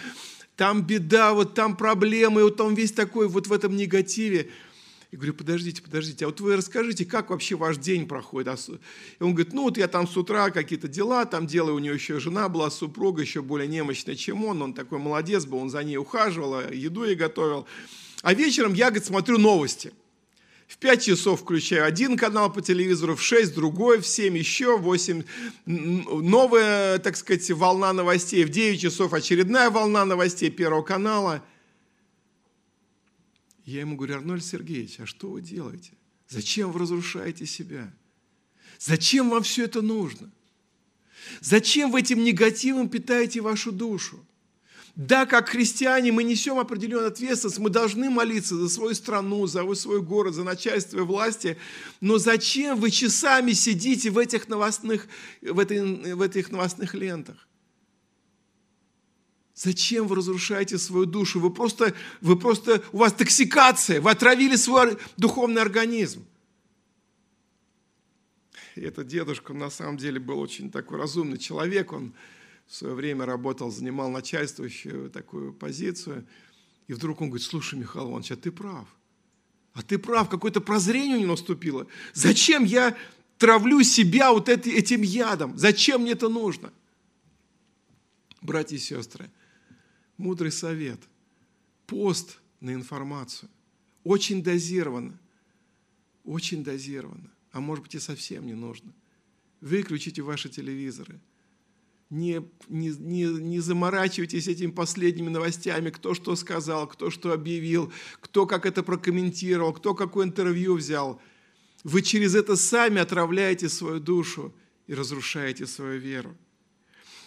там 0.56 0.82
беда, 0.82 1.34
вот 1.34 1.54
там 1.54 1.76
проблемы, 1.76 2.42
вот 2.42 2.60
он 2.60 2.74
весь 2.74 2.92
такой 2.92 3.28
вот 3.28 3.46
в 3.46 3.52
этом 3.52 3.76
негативе. 3.76 4.50
И 5.10 5.16
говорю, 5.16 5.34
подождите, 5.34 5.82
подождите, 5.82 6.24
а 6.24 6.28
вот 6.28 6.40
вы 6.40 6.54
расскажите, 6.54 7.04
как 7.04 7.30
вообще 7.30 7.56
ваш 7.56 7.78
день 7.78 8.06
проходит? 8.06 8.48
А 8.48 8.56
и 9.18 9.22
он 9.22 9.34
говорит, 9.34 9.52
ну 9.52 9.62
вот 9.64 9.76
я 9.76 9.88
там 9.88 10.06
с 10.06 10.16
утра 10.16 10.50
какие-то 10.50 10.86
дела, 10.86 11.24
там 11.24 11.48
делаю, 11.48 11.74
у 11.74 11.78
него 11.80 11.94
еще 11.94 12.20
жена 12.20 12.48
была, 12.48 12.70
супруга, 12.70 13.20
еще 13.20 13.42
более 13.42 13.66
немощная, 13.66 14.14
чем 14.14 14.44
он, 14.44 14.62
он 14.62 14.72
такой 14.72 15.00
молодец 15.00 15.46
был, 15.46 15.58
он 15.58 15.68
за 15.68 15.82
ней 15.82 15.96
ухаживал, 15.96 16.54
а 16.54 16.72
еду 16.72 17.02
ей 17.02 17.16
готовил. 17.16 17.66
А 18.22 18.34
вечером 18.34 18.72
я, 18.74 18.86
говорит, 18.86 19.04
смотрю 19.04 19.38
новости. 19.38 19.92
В 20.68 20.76
5 20.76 21.02
часов 21.02 21.40
включаю 21.40 21.84
один 21.84 22.16
канал 22.16 22.52
по 22.52 22.62
телевизору, 22.62 23.16
в 23.16 23.22
6 23.22 23.52
другой, 23.52 24.00
в 24.00 24.06
7 24.06 24.38
еще, 24.38 24.78
в 24.78 24.82
8 24.82 25.24
новая, 25.66 26.98
так 27.00 27.16
сказать, 27.16 27.50
волна 27.50 27.92
новостей, 27.92 28.44
в 28.44 28.50
9 28.50 28.80
часов 28.80 29.12
очередная 29.12 29.70
волна 29.70 30.04
новостей 30.04 30.50
Первого 30.50 30.82
канала– 30.82 31.42
я 33.70 33.80
ему 33.80 33.96
говорю, 33.96 34.16
Арнольд 34.16 34.44
Сергеевич, 34.44 35.00
а 35.00 35.06
что 35.06 35.30
вы 35.30 35.42
делаете? 35.42 35.92
Зачем 36.28 36.72
вы 36.72 36.80
разрушаете 36.80 37.46
себя? 37.46 37.92
Зачем 38.78 39.30
вам 39.30 39.42
все 39.42 39.64
это 39.64 39.82
нужно? 39.82 40.30
Зачем 41.40 41.90
вы 41.92 42.00
этим 42.00 42.24
негативом 42.24 42.88
питаете 42.88 43.40
вашу 43.40 43.72
душу? 43.72 44.24
Да, 44.96 45.24
как 45.24 45.50
христиане 45.50 46.10
мы 46.10 46.24
несем 46.24 46.58
определенную 46.58 47.08
ответственность, 47.08 47.58
мы 47.58 47.70
должны 47.70 48.10
молиться 48.10 48.56
за 48.56 48.68
свою 48.68 48.94
страну, 48.94 49.46
за 49.46 49.72
свой 49.74 50.02
город, 50.02 50.34
за 50.34 50.42
начальство 50.42 50.98
и 50.98 51.02
власти, 51.02 51.56
но 52.00 52.18
зачем 52.18 52.78
вы 52.78 52.90
часами 52.90 53.52
сидите 53.52 54.10
в 54.10 54.18
этих 54.18 54.48
новостных, 54.48 55.06
в, 55.42 55.58
этой, 55.58 56.14
в 56.14 56.20
этих 56.20 56.50
новостных 56.50 56.94
лентах? 56.94 57.46
Зачем 59.62 60.06
вы 60.06 60.16
разрушаете 60.16 60.78
свою 60.78 61.04
душу? 61.04 61.38
Вы 61.38 61.52
просто, 61.52 61.94
вы 62.22 62.38
просто, 62.38 62.82
у 62.92 62.96
вас 62.96 63.12
токсикация, 63.12 64.00
вы 64.00 64.10
отравили 64.10 64.56
свой 64.56 64.96
духовный 65.18 65.60
организм. 65.60 66.24
И 68.74 68.80
этот 68.80 69.06
дедушка 69.06 69.52
на 69.52 69.68
самом 69.68 69.98
деле 69.98 70.18
был 70.18 70.38
очень 70.38 70.70
такой 70.70 70.96
разумный 70.96 71.36
человек. 71.36 71.92
Он 71.92 72.14
в 72.66 72.74
свое 72.74 72.94
время 72.94 73.26
работал, 73.26 73.70
занимал 73.70 74.08
начальствующую 74.08 75.10
такую 75.10 75.52
позицию. 75.52 76.26
И 76.88 76.94
вдруг 76.94 77.20
он 77.20 77.28
говорит, 77.28 77.46
слушай, 77.46 77.78
Михаил 77.78 78.08
Иванович, 78.08 78.32
а 78.32 78.36
ты 78.36 78.50
прав. 78.50 78.88
А 79.74 79.82
ты 79.82 79.98
прав, 79.98 80.30
какое-то 80.30 80.62
прозрение 80.62 81.18
у 81.18 81.20
него 81.20 81.32
наступило. 81.32 81.86
Зачем 82.14 82.64
я 82.64 82.96
травлю 83.36 83.82
себя 83.82 84.32
вот 84.32 84.48
этим 84.48 85.02
ядом. 85.02 85.58
Зачем 85.58 86.00
мне 86.00 86.12
это 86.12 86.30
нужно? 86.30 86.72
Братья 88.40 88.76
и 88.76 88.78
сестры, 88.78 89.30
мудрый 90.20 90.52
совет. 90.52 91.00
Пост 91.86 92.38
на 92.60 92.72
информацию. 92.74 93.50
Очень 94.04 94.42
дозированно. 94.42 95.18
Очень 96.24 96.62
дозированно. 96.62 97.30
А 97.52 97.60
может 97.60 97.84
быть 97.84 97.94
и 97.94 97.98
совсем 97.98 98.46
не 98.46 98.54
нужно. 98.54 98.92
Выключите 99.60 100.22
ваши 100.22 100.48
телевизоры. 100.48 101.18
Не, 102.10 102.42
не, 102.68 102.90
не, 102.90 103.24
не 103.24 103.60
заморачивайтесь 103.60 104.48
этими 104.48 104.70
последними 104.70 105.28
новостями, 105.28 105.90
кто 105.90 106.14
что 106.14 106.34
сказал, 106.36 106.88
кто 106.88 107.08
что 107.10 107.32
объявил, 107.32 107.92
кто 108.20 108.46
как 108.46 108.66
это 108.66 108.82
прокомментировал, 108.82 109.72
кто 109.72 109.94
какое 109.94 110.26
интервью 110.26 110.74
взял. 110.74 111.20
Вы 111.84 112.02
через 112.02 112.34
это 112.34 112.56
сами 112.56 113.00
отравляете 113.00 113.68
свою 113.68 114.00
душу 114.00 114.52
и 114.86 114.94
разрушаете 114.94 115.66
свою 115.66 116.00
веру. 116.00 116.36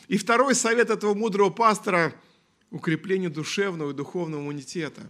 И 0.10 0.18
второй 0.18 0.54
совет 0.54 0.90
этого 0.90 1.14
мудрого 1.14 1.50
пастора– 1.50 2.14
укрепление 2.74 3.30
душевного 3.30 3.92
и 3.92 3.94
духовного 3.94 4.42
иммунитета. 4.42 5.10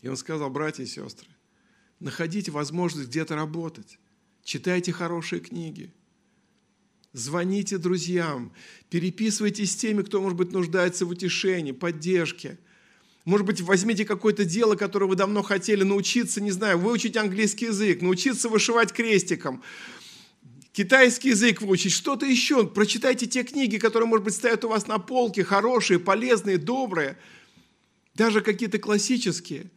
И 0.00 0.08
он 0.08 0.16
сказал, 0.16 0.48
братья 0.50 0.84
и 0.84 0.86
сестры, 0.86 1.28
находите 1.98 2.52
возможность 2.52 3.08
где-то 3.08 3.34
работать, 3.34 3.98
читайте 4.44 4.92
хорошие 4.92 5.40
книги, 5.40 5.92
звоните 7.12 7.78
друзьям, 7.78 8.52
переписывайтесь 8.88 9.72
с 9.72 9.76
теми, 9.76 10.02
кто, 10.02 10.22
может 10.22 10.38
быть, 10.38 10.52
нуждается 10.52 11.06
в 11.06 11.10
утешении, 11.10 11.72
поддержке. 11.72 12.56
Может 13.24 13.44
быть, 13.44 13.60
возьмите 13.60 14.04
какое-то 14.04 14.44
дело, 14.44 14.76
которое 14.76 15.06
вы 15.06 15.16
давно 15.16 15.42
хотели 15.42 15.82
научиться, 15.82 16.40
не 16.40 16.52
знаю, 16.52 16.78
выучить 16.78 17.16
английский 17.16 17.66
язык, 17.66 18.00
научиться 18.00 18.48
вышивать 18.48 18.92
крестиком, 18.92 19.64
китайский 20.76 21.30
язык 21.30 21.62
выучить, 21.62 21.92
что-то 21.92 22.26
еще. 22.26 22.66
Прочитайте 22.66 23.26
те 23.26 23.44
книги, 23.44 23.78
которые, 23.78 24.06
может 24.06 24.24
быть, 24.24 24.34
стоят 24.34 24.62
у 24.66 24.68
вас 24.68 24.86
на 24.86 24.98
полке, 24.98 25.42
хорошие, 25.42 25.98
полезные, 25.98 26.58
добрые, 26.58 27.16
даже 28.14 28.42
какие-то 28.42 28.78
классические. 28.78 29.70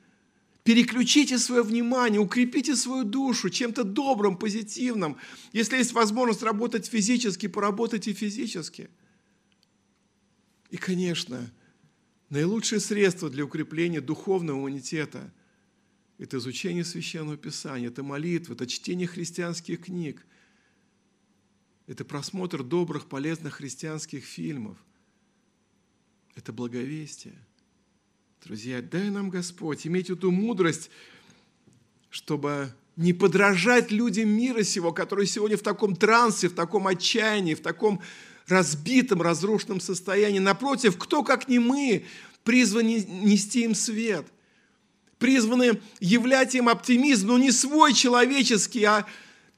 Переключите 0.63 1.37
свое 1.37 1.63
внимание, 1.63 2.19
укрепите 2.19 2.75
свою 2.75 3.05
душу 3.05 3.49
чем-то 3.49 3.85
добрым, 3.85 4.35
позитивным. 4.35 5.15
Если 5.53 5.77
есть 5.77 5.93
возможность 5.93 6.43
работать 6.43 6.85
физически, 6.85 7.47
поработайте 7.47 8.11
физически. 8.11 8.89
И, 10.69 10.75
конечно, 10.75 11.49
наилучшее 12.29 12.81
средство 12.81 13.29
для 13.29 13.45
укрепления 13.45 14.01
духовного 14.01 14.57
иммунитета– 14.57 15.33
это 16.17 16.39
изучение 16.39 16.83
Священного 16.83 17.37
Писания, 17.37 17.87
это 17.87 18.03
молитва, 18.03 18.53
это 18.53 18.67
чтение 18.67 19.07
христианских 19.07 19.85
книг, 19.85 20.25
это 21.89 22.05
просмотр 22.05 22.63
добрых, 22.63 23.07
полезных 23.07 23.55
христианских 23.55 24.23
фильмов, 24.23 24.77
это 26.35 26.53
благовестие– 26.53 27.35
Друзья, 28.45 28.81
дай 28.81 29.09
нам 29.09 29.29
Господь 29.29 29.85
иметь 29.85 30.09
эту 30.09 30.31
мудрость, 30.31 30.89
чтобы 32.09 32.73
не 32.95 33.11
подражать 33.11 33.91
людям 33.91 34.29
мира 34.29 34.63
сего, 34.63 34.93
которые 34.93 35.27
сегодня 35.27 35.57
в 35.57 35.61
таком 35.61 35.93
трансе, 35.95 36.47
в 36.47 36.53
таком 36.53 36.87
отчаянии, 36.87 37.53
в 37.53 37.59
таком 37.59 38.01
разбитом, 38.47 39.21
разрушенном 39.21 39.81
состоянии. 39.81 40.39
Напротив, 40.39 40.97
кто, 40.97 41.21
как 41.21 41.49
не 41.49 41.59
мы, 41.59 42.05
призваны 42.45 43.03
нести 43.03 43.65
им 43.65 43.75
свет, 43.75 44.25
призваны 45.17 45.81
являть 45.99 46.55
им 46.55 46.69
оптимизм, 46.69 47.27
но 47.27 47.37
не 47.37 47.51
свой 47.51 47.93
человеческий, 47.93 48.85
а 48.85 49.05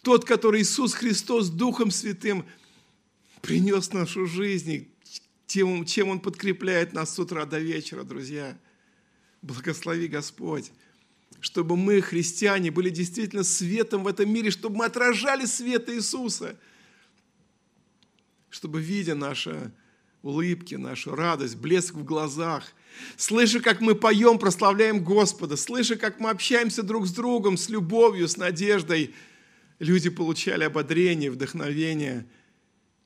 тот, 0.02 0.26
который 0.26 0.62
Иисус 0.62 0.94
Христос 0.94 1.50
Духом 1.50 1.92
Святым 1.92 2.46
принес 3.42 3.90
в 3.90 3.94
нашу 3.94 4.26
жизнь, 4.26 4.88
тем, 5.48 5.86
чем 5.86 6.10
Он 6.10 6.20
подкрепляет 6.20 6.94
нас 6.94 7.14
с 7.14 7.20
утра 7.20 7.46
до 7.46 7.60
вечера, 7.60 8.04
друзья– 8.04 8.58
Благослови 9.42 10.08
Господь, 10.08 10.72
чтобы 11.40 11.76
мы, 11.76 12.02
христиане, 12.02 12.70
были 12.70 12.90
действительно 12.90 13.44
светом 13.44 14.04
в 14.04 14.08
этом 14.08 14.32
мире, 14.32 14.52
чтобы 14.52 14.78
мы 14.78 14.86
отражали 14.86 15.46
свет 15.46 15.90
Иисуса, 15.90 16.56
чтобы, 18.52 18.82
видя 18.82 19.16
наши 19.16 19.72
улыбки, 20.22 20.76
нашу 20.76 21.16
радость, 21.16 21.56
блеск 21.56 21.96
в 21.96 22.04
глазах, 22.04 22.72
слыша, 23.18 23.62
как 23.62 23.82
мы 23.82 23.96
поем, 23.96 24.38
прославляем 24.38 25.04
Господа, 25.04 25.58
слыша, 25.58 25.96
как 25.96 26.20
мы 26.20 26.30
общаемся 26.30 26.84
друг 26.84 27.08
с 27.08 27.12
другом, 27.12 27.58
с 27.58 27.68
любовью, 27.68 28.28
с 28.28 28.38
надеждой, 28.38 29.16
люди 29.82 30.10
получали 30.10 30.64
ободрение, 30.64 31.32
вдохновение, 31.32 32.28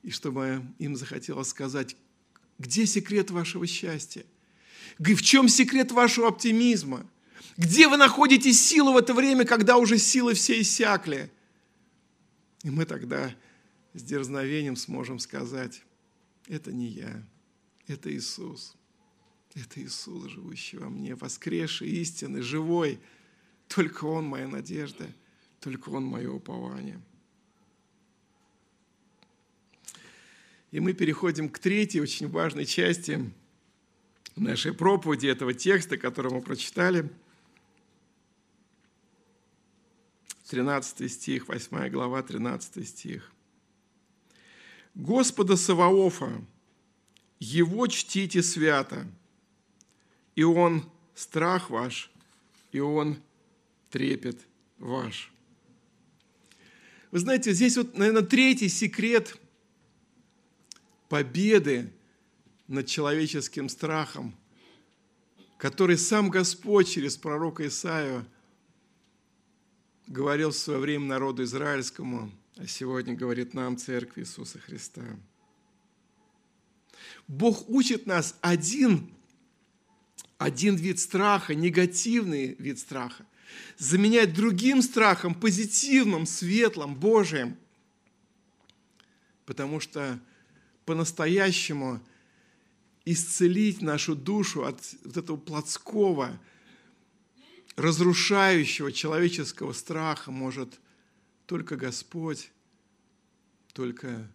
и 0.04 0.12
чтобы 0.12 0.62
им 0.78 0.96
захотелось 0.96 1.48
сказать, 1.48 1.96
где 2.60 2.86
секрет 2.86 3.32
вашего 3.32 3.66
счастья? 3.66 4.26
В 5.00 5.22
чем 5.22 5.48
секрет 5.48 5.92
вашего 5.92 6.28
оптимизма? 6.28 7.10
Где 7.58 7.88
вы 7.88 7.96
находите 7.96 8.52
силу 8.52 8.92
в 8.92 8.98
это 8.98 9.14
время, 9.14 9.46
когда 9.46 9.78
уже 9.78 9.98
силы 9.98 10.34
все 10.34 10.60
иссякли? 10.62 11.32
И 12.64 12.70
мы 12.70 12.86
тогда 12.86 13.34
с 13.94 14.04
дерзновением 14.04 14.76
сможем 14.76 15.20
сказать, 15.20 15.82
это 16.48 16.74
не 16.74 16.88
я, 16.88 17.24
это 17.88 18.14
Иисус. 18.14 18.76
Это 19.54 19.82
Иисус, 19.82 20.30
живущий 20.30 20.78
во 20.78 20.90
мне, 20.90 21.16
воскресший, 21.16 21.90
истинный, 21.90 22.42
живой. 22.42 23.00
Только 23.70 24.04
Он 24.04 24.26
моя 24.26 24.50
надежда, 24.50 25.08
только 25.66 25.90
Он 25.90 26.06
мое 26.06 26.32
упование. 26.32 27.02
И 30.70 30.80
мы 30.80 30.94
переходим 30.94 31.50
к 31.50 31.58
третьей 31.58 32.02
очень 32.02 32.30
важной 32.30 32.66
части– 32.66 33.34
нашей 34.36 34.74
проповеди 34.74 35.26
этого 35.26 35.56
текста, 35.56 35.98
который 35.98 36.32
мы 36.32 36.42
прочитали. 36.42 37.10
13 40.50 41.12
стих, 41.12 41.48
8 41.48 41.90
глава, 41.90 42.22
13 42.22 42.88
стих. 42.88 43.32
«Господа 44.94 45.56
Саваофа, 45.56 46.32
Его 47.40 47.88
чтите 47.88 48.44
свято, 48.44 49.08
и 50.36 50.44
Он 50.44 50.88
страх 51.16 51.72
ваш, 51.72 52.12
и 52.72 52.80
Он 52.80 53.18
трепет 53.90 54.40
ваш». 54.78 55.35
Вы 57.16 57.20
знаете, 57.20 57.54
здесь 57.54 57.78
вот, 57.78 57.98
наверное, 57.98 58.24
третий 58.24 58.68
секрет 58.68 59.40
победы 61.08 61.90
над 62.68 62.88
человеческим 62.88 63.70
страхом, 63.70 64.36
который 65.58 65.98
сам 65.98 66.30
Господь 66.30 66.90
через 66.90 67.16
пророка 67.16 67.66
Исаию 67.68 68.26
говорил 70.08 70.50
в 70.50 70.58
свое 70.58 70.78
время 70.78 71.06
народу 71.06 71.44
израильскому, 71.46 72.34
а 72.58 72.68
сегодня 72.68 73.14
говорит 73.14 73.54
нам, 73.54 73.78
Церкви 73.78 74.24
Иисуса 74.24 74.60
Христа. 74.60 75.06
Бог 77.30 77.70
учит 77.70 78.08
нас 78.08 78.36
один, 78.42 79.10
один 80.38 80.76
вид 80.76 81.00
страха, 81.00 81.56
негативный 81.56 82.56
вид 82.56 82.78
страха, 82.78 83.26
заменять 83.78 84.34
другим 84.34 84.82
страхом, 84.82 85.36
позитивным, 85.36 86.26
светлым, 86.26 86.96
Божиим. 86.96 87.58
Потому 89.46 89.80
что 89.80 90.20
по-настоящему– 90.86 92.02
исцелить 93.06 93.82
нашу 93.82 94.16
душу 94.16 94.66
от 94.66 94.82
вот 95.04 95.18
этого 95.18 95.38
плотского, 95.38 96.38
разрушающего 97.76 98.92
человеческого 98.92 99.74
страха 99.74 100.32
может 100.32 100.80
только 101.46 101.76
Господь, 101.76 102.52
только 103.74 104.28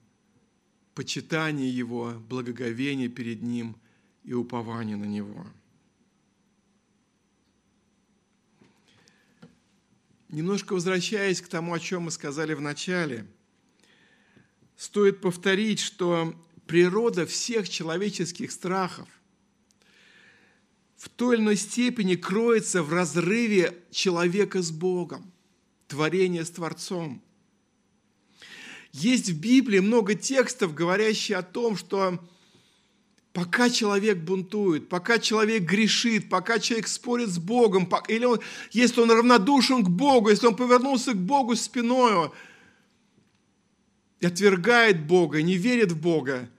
почитание 0.95 1.69
Его, 1.69 2.13
благоговение 2.29 3.09
перед 3.09 3.43
Ним 3.43 3.77
и 4.23 4.33
упование 4.33 4.97
на 4.97 5.07
Него. 5.07 5.47
Немножко 10.31 10.74
возвращаясь 10.74 11.41
к 11.41 11.49
тому, 11.49 11.74
о 11.74 11.81
чем 11.81 12.05
мы 12.05 12.12
сказали 12.12 12.55
в 12.55 12.61
начале, 12.61 13.26
стоит 14.76 15.20
повторить, 15.20 15.81
что 15.81 16.35
природа 16.68 17.26
всех 17.26 17.68
человеческих 17.68 18.53
страхов 18.53 19.09
в 20.97 21.09
той 21.09 21.35
или 21.35 21.43
иной 21.43 21.57
степени 21.57 22.14
кроется 22.14 22.85
в 22.85 22.93
разрыве 22.93 23.76
человека 23.91 24.62
с 24.62 24.70
Богом, 24.70 25.33
творения 25.89 26.45
с 26.45 26.51
Творцом. 26.51 27.20
Есть 28.93 29.31
в 29.31 29.41
Библии 29.41 29.81
много 29.81 30.14
текстов, 30.14 30.74
говорящих 30.74 31.39
о 31.39 31.43
том, 31.43 31.76
что 31.76 32.24
пока 33.33 33.70
человек 33.70 34.18
бунтует, 34.18 34.89
пока 34.89 35.18
человек 35.18 35.62
грешит, 35.62 36.28
пока 36.28 36.59
человек 36.59 36.89
спорит 36.89 37.28
с 37.28 37.39
Богом, 37.39 37.89
или 38.09 38.24
он, 38.24 38.41
если 38.72 39.01
он 39.01 39.11
равнодушен 39.11 39.85
к 39.85 39.89
Богу, 39.89 40.31
если 40.31 40.47
он 40.47 40.57
повернулся 40.57 41.12
к 41.12 41.18
Богу 41.18 41.55
спиною, 41.57 42.33
и 44.18 44.26
отвергает 44.26 45.07
Бога, 45.07 45.43
не 45.43 45.57
верит 45.57 45.93
в 45.93 46.01
Бога, 46.01 46.51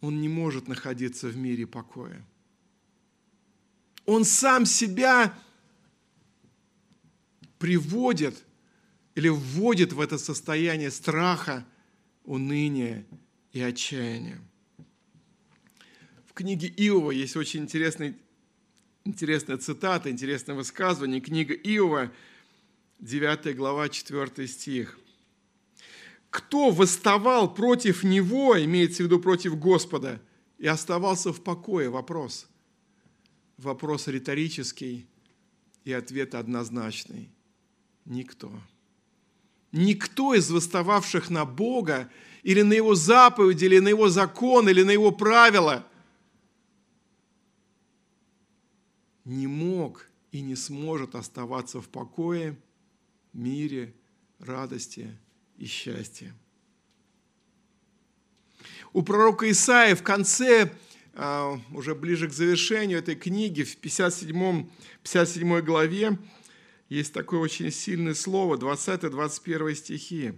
он 0.00 0.20
не 0.20 0.28
может 0.28 0.66
находиться 0.66 1.28
в 1.28 1.36
мире 1.36 1.66
покоя. 1.66 2.24
Он 4.06 4.24
сам 4.24 4.64
себя 4.64 5.38
приводит 7.58 8.44
или 9.14 9.28
вводит 9.28 9.92
в 9.92 10.00
это 10.00 10.16
состояние 10.16 10.90
страха, 10.90 11.66
уныния 12.24 13.04
и 13.52 13.60
отчаяния. 13.60 14.40
Книге 16.38 16.72
Иова 16.76 17.10
есть 17.10 17.34
очень 17.34 17.62
интересный, 17.62 18.14
интересная 19.04 19.56
цитата, 19.56 20.08
интересное 20.08 20.54
высказывание. 20.54 21.20
Книга 21.20 21.52
Иова, 21.52 22.12
9 23.00 23.56
глава, 23.56 23.88
4 23.88 24.46
стих. 24.46 25.00
«Кто 26.30 26.70
восставал 26.70 27.52
против 27.52 28.04
него, 28.04 28.56
имеется 28.56 29.02
в 29.02 29.06
виду 29.06 29.18
против 29.18 29.58
Господа, 29.58 30.22
и 30.58 30.68
оставался 30.68 31.32
в 31.32 31.42
покое?» 31.42 31.88
Вопрос. 31.88 32.46
Вопрос 33.56 34.06
риторический, 34.06 35.08
и 35.82 35.92
ответ 35.92 36.36
однозначный. 36.36 37.30
Никто. 38.04 38.52
Никто 39.72 40.34
из 40.34 40.48
восстававших 40.52 41.30
на 41.30 41.44
Бога 41.44 42.08
или 42.44 42.62
на 42.62 42.74
Его 42.74 42.94
заповеди, 42.94 43.64
или 43.64 43.80
на 43.80 43.88
Его 43.88 44.08
закон, 44.08 44.68
или 44.68 44.84
на 44.84 44.92
Его 44.92 45.10
правила 45.10 45.84
не 49.28 49.46
мог 49.46 50.08
и 50.32 50.40
не 50.40 50.56
сможет 50.56 51.14
оставаться 51.14 51.82
в 51.82 51.88
покое, 51.88 52.58
мире, 53.34 53.94
радости 54.38 55.16
и 55.58 55.66
счастье. 55.66 56.34
У 58.94 59.02
пророка 59.02 59.50
Исаия 59.50 59.94
в 59.94 60.02
конце, 60.02 60.72
а, 61.12 61.60
уже 61.72 61.94
ближе 61.94 62.28
к 62.28 62.32
завершению 62.32 63.00
этой 63.00 63.16
книги, 63.16 63.64
в 63.64 63.76
57, 63.76 64.66
57 65.02 65.60
главе, 65.60 66.18
есть 66.88 67.12
такое 67.12 67.40
очень 67.40 67.70
сильное 67.70 68.14
слово, 68.14 68.56
20-21 68.56 69.74
стихи, 69.74 70.32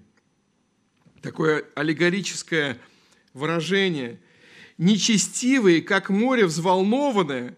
такое 1.22 1.64
аллегорическое 1.76 2.76
выражение. 3.34 4.20
Нечестивые, 4.78 5.80
как 5.80 6.11
море 6.11 6.45
взволнованное, 6.45 7.57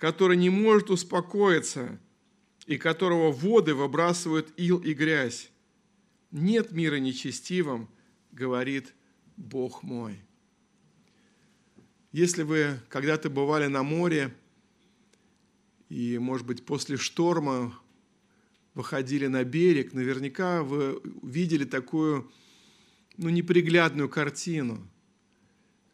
которое 0.00 0.36
не 0.36 0.48
может 0.48 0.88
успокоиться, 0.88 2.00
и 2.66 2.78
которого 2.78 3.30
воды 3.30 3.74
выбрасывают 3.74 4.50
ил 4.56 4.78
и 4.78 4.94
грязь. 4.94 5.50
Нет 6.30 6.72
мира 6.72 6.96
нечестивым, 6.96 7.90
говорит 8.32 8.94
Бог 9.36 9.82
мой. 9.82 10.18
Если 12.12 12.44
вы 12.44 12.80
когда-то 12.88 13.28
бывали 13.28 13.66
на 13.66 13.82
море, 13.82 14.34
и, 15.90 16.16
может 16.18 16.46
быть, 16.46 16.64
после 16.64 16.96
шторма 16.96 17.78
выходили 18.72 19.26
на 19.26 19.44
берег, 19.44 19.92
наверняка 19.92 20.62
вы 20.62 21.02
видели 21.22 21.64
такую 21.66 22.32
ну, 23.18 23.28
неприглядную 23.28 24.08
картину, 24.08 24.88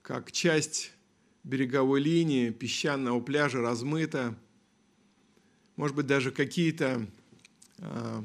как 0.03 0.31
часть 0.31 0.93
береговой 1.47 2.01
линии 2.01 2.51
песчаного 2.51 3.21
пляжа 3.21 3.61
размыта, 3.63 4.37
может 5.77 5.95
быть, 5.95 6.07
даже 6.07 6.33
какие-то, 6.33 7.07
а, 7.79 8.25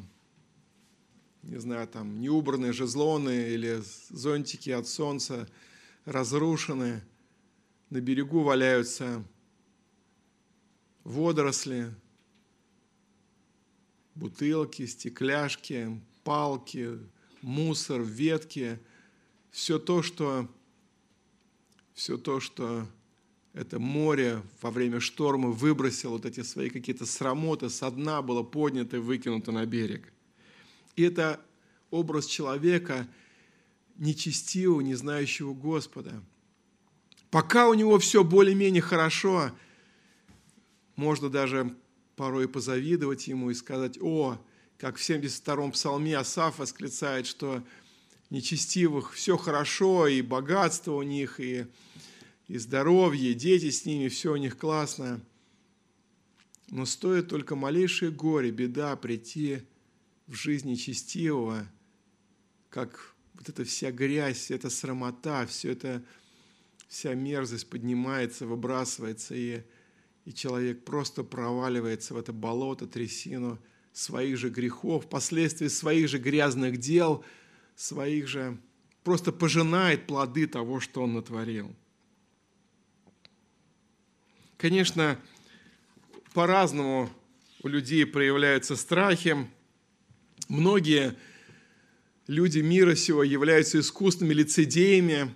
не 1.44 1.60
знаю, 1.60 1.88
там, 1.88 2.20
неубранные 2.20 2.74
жезлоны 2.74 3.50
или 3.50 3.84
зонтики 4.10 4.72
от 4.72 4.88
солнца 4.88 5.48
разрушены, 6.06 7.04
на 7.92 8.02
берегу 8.02 8.42
валяются 8.42 9.24
водоросли, 11.04 11.94
бутылки, 14.16 14.88
стекляшки, 14.88 16.02
палки, 16.24 16.98
мусор, 17.44 18.02
ветки, 18.02 18.80
все 19.52 19.78
то, 19.78 20.02
что, 20.02 20.50
все 21.94 22.18
то, 22.18 22.40
что 22.40 22.88
это 23.54 23.80
море 23.80 24.41
во 24.62 24.72
время 24.72 24.99
шторма 24.99 25.49
выбросило 25.49 26.12
вот 26.12 26.26
эти 26.26 26.41
свои 26.41 26.70
какие-то 26.70 27.06
срамоты 27.06 27.70
со 27.70 27.91
дна, 27.91 28.22
было 28.22 28.43
поднято 28.43 28.97
и 28.97 28.99
выкинуто 28.99 29.52
на 29.52 29.66
берег. 29.66 30.12
И 30.95 31.04
это 31.04 31.39
образ 31.89 32.26
человека, 32.26 33.08
нечестивого, 33.97 34.82
не 34.82 34.95
знающего 34.95 35.54
Господа. 35.54 36.24
Пока 37.30 37.68
у 37.68 37.74
него 37.74 37.99
все 37.99 38.24
более-менее 38.24 38.82
хорошо, 38.82 39.52
можно 40.95 41.30
даже 41.30 41.76
порой 42.16 42.47
позавидовать 42.47 43.28
ему 43.28 43.52
и 43.52 43.54
сказать, 43.54 43.97
о, 44.02 44.38
как 44.78 44.97
в 44.97 45.10
72-м 45.10 45.72
псалме 45.72 46.18
Асаф 46.18 46.60
восклицает, 46.60 47.28
что 47.28 47.64
нечестивых 48.30 49.14
все 49.14 49.38
хорошо, 49.38 50.08
и 50.08 50.22
богатство 50.22 50.93
у 50.93 51.04
них, 51.04 51.39
и, 51.39 51.68
и 52.52 52.58
здоровье, 52.58 53.34
дети 53.34 53.70
с 53.70 53.86
ними, 53.86 54.10
все 54.10 54.34
у 54.34 54.36
них 54.36 54.58
классно. 54.58 55.22
Но 56.70 56.86
стоит 56.86 57.30
только 57.30 57.56
малейшее 57.56 58.12
горе, 58.12 58.52
беда 58.52 58.95
прийти 58.97 59.62
в 60.28 60.36
жизнь 60.36 60.70
нечестивого, 60.70 61.66
как 62.70 63.16
вот 63.36 63.47
эта 63.47 63.64
вся 63.64 63.91
грязь, 63.91 64.38
вся 64.38 64.56
эта 64.56 64.70
срамота, 64.70 65.45
все 65.45 65.72
это, 65.72 66.04
вся 66.89 67.14
мерзость 67.14 67.70
поднимается, 67.70 68.45
выбрасывается, 68.45 69.34
и 69.34 69.62
и 70.26 70.34
человек 70.34 70.84
просто 70.84 71.24
проваливается 71.24 72.14
в 72.14 72.18
это 72.18 72.32
болото, 72.34 72.86
трясину 72.86 73.60
своих 73.93 74.38
же 74.38 74.49
грехов, 74.49 75.10
последствий 75.10 75.70
своих 75.70 76.10
же 76.10 76.20
грязных 76.20 76.78
дел, 76.78 77.24
своих 77.76 78.28
же 78.28 78.60
просто 79.04 79.32
пожинает 79.32 80.06
плоды 80.06 80.47
того, 80.47 80.80
что 80.80 81.02
он 81.04 81.14
натворил. 81.14 81.76
Конечно, 84.62 85.20
по-разному 86.36 87.09
у 87.64 87.68
людей 87.68 88.05
проявляются 88.05 88.76
страхи. 88.76 89.49
Многие 90.49 91.18
люди 92.28 92.59
мира 92.59 92.93
сего 92.93 93.24
являются 93.24 93.80
искусными 93.80 94.36
лицедеями 94.36 95.34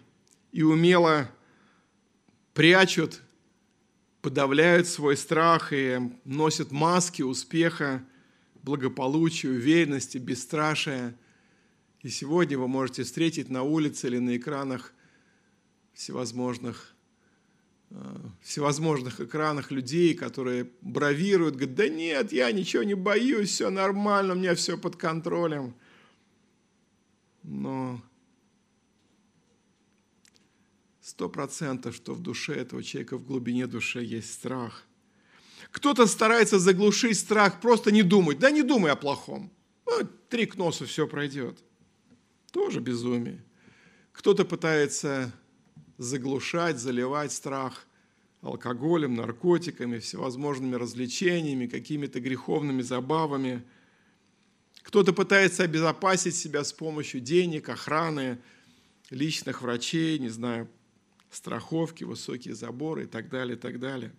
и 0.51 0.61
умело 0.61 1.27
прячут 2.53 3.23
подавляют 4.21 4.87
свой 4.87 5.17
страх 5.17 5.73
и 5.73 5.99
носят 6.23 6.69
маски 6.69 7.23
успеха, 7.23 8.05
благополучия, 8.61 9.49
уверенности, 9.49 10.19
бесстрашия. 10.19 11.17
И 12.01 12.09
сегодня 12.09 12.59
вы 12.59 12.67
можете 12.67 13.01
встретить 13.01 13.49
на 13.49 13.63
улице 13.63 14.05
или 14.05 14.19
на 14.19 14.37
экранах 14.37 14.93
всевозможных, 15.95 16.94
всевозможных 18.41 19.21
экранах 19.21 19.71
людей, 19.71 20.13
которые 20.13 20.69
бравируют, 20.81 21.55
говорят, 21.55 21.75
да 21.75 21.87
нет, 21.87 22.31
я 22.31 22.51
ничего 22.51 22.83
не 22.83 22.93
боюсь, 22.93 23.49
все 23.49 23.69
нормально, 23.69 24.33
у 24.33 24.37
меня 24.37 24.55
все 24.55 24.77
под 24.77 24.95
контролем. 24.95 25.75
Но 27.43 28.01
сто 31.01 31.29
процентов, 31.29 31.95
что 31.95 32.13
в 32.13 32.21
душе 32.21 32.53
этого 32.53 32.83
человека, 32.83 33.17
в 33.17 33.25
глубине 33.25 33.67
души 33.67 34.03
есть 34.03 34.33
страх. 34.33 34.85
Кто-то 35.71 36.07
старается 36.07 36.59
заглушить 36.59 37.19
страх, 37.19 37.61
просто 37.61 37.91
не 37.91 38.03
думать. 38.03 38.39
Да 38.39 38.49
не 38.49 38.63
думай 38.63 38.91
о 38.91 38.95
плохом. 38.95 39.51
Ну, 39.85 40.07
три 40.29 40.45
к 40.45 40.55
носу 40.55 40.85
все 40.85 41.07
пройдет. 41.07 41.59
Тоже 42.51 42.79
безумие. 42.79 43.43
Кто-то 44.11 44.45
пытается 44.45 45.31
заглушать, 45.97 46.77
заливать 46.77 47.31
страх 47.31 47.85
алкоголем, 48.41 49.15
наркотиками, 49.15 49.99
всевозможными 49.99 50.75
развлечениями, 50.75 51.67
какими-то 51.67 52.19
греховными 52.19 52.81
забавами. 52.81 53.63
Кто-то 54.83 55.13
пытается 55.13 55.63
обезопасить 55.63 56.35
себя 56.35 56.63
с 56.63 56.71
помощью 56.71 57.21
денег, 57.21 57.69
охраны, 57.69 58.37
личных 59.09 59.61
врачей, 59.61 60.19
не 60.19 60.29
знаю, 60.29 60.69
страховки, 61.31 62.03
высокие 62.03 62.53
заборы 62.53 63.03
и 63.03 63.07
так 63.07 63.29
далее, 63.29 63.57
и 63.57 63.59
так 63.59 63.79
далее. 63.79 64.13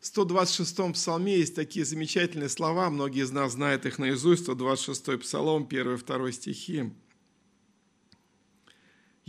В 0.00 0.04
126-м 0.04 0.94
псалме 0.94 1.36
есть 1.36 1.54
такие 1.54 1.84
замечательные 1.84 2.48
слова, 2.48 2.88
многие 2.88 3.22
из 3.22 3.30
нас 3.32 3.52
знают 3.52 3.84
их 3.84 3.98
наизусть, 3.98 4.48
126-й 4.48 5.18
псалом, 5.18 5.68
1-2 5.70 6.32
стихи. 6.32 6.90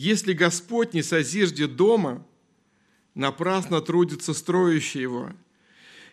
«Если 0.01 0.33
Господь 0.33 0.95
не 0.95 1.03
созиждет 1.03 1.75
дома, 1.75 2.25
напрасно 3.13 3.81
трудится 3.81 4.33
строящий 4.33 4.99
его. 4.99 5.31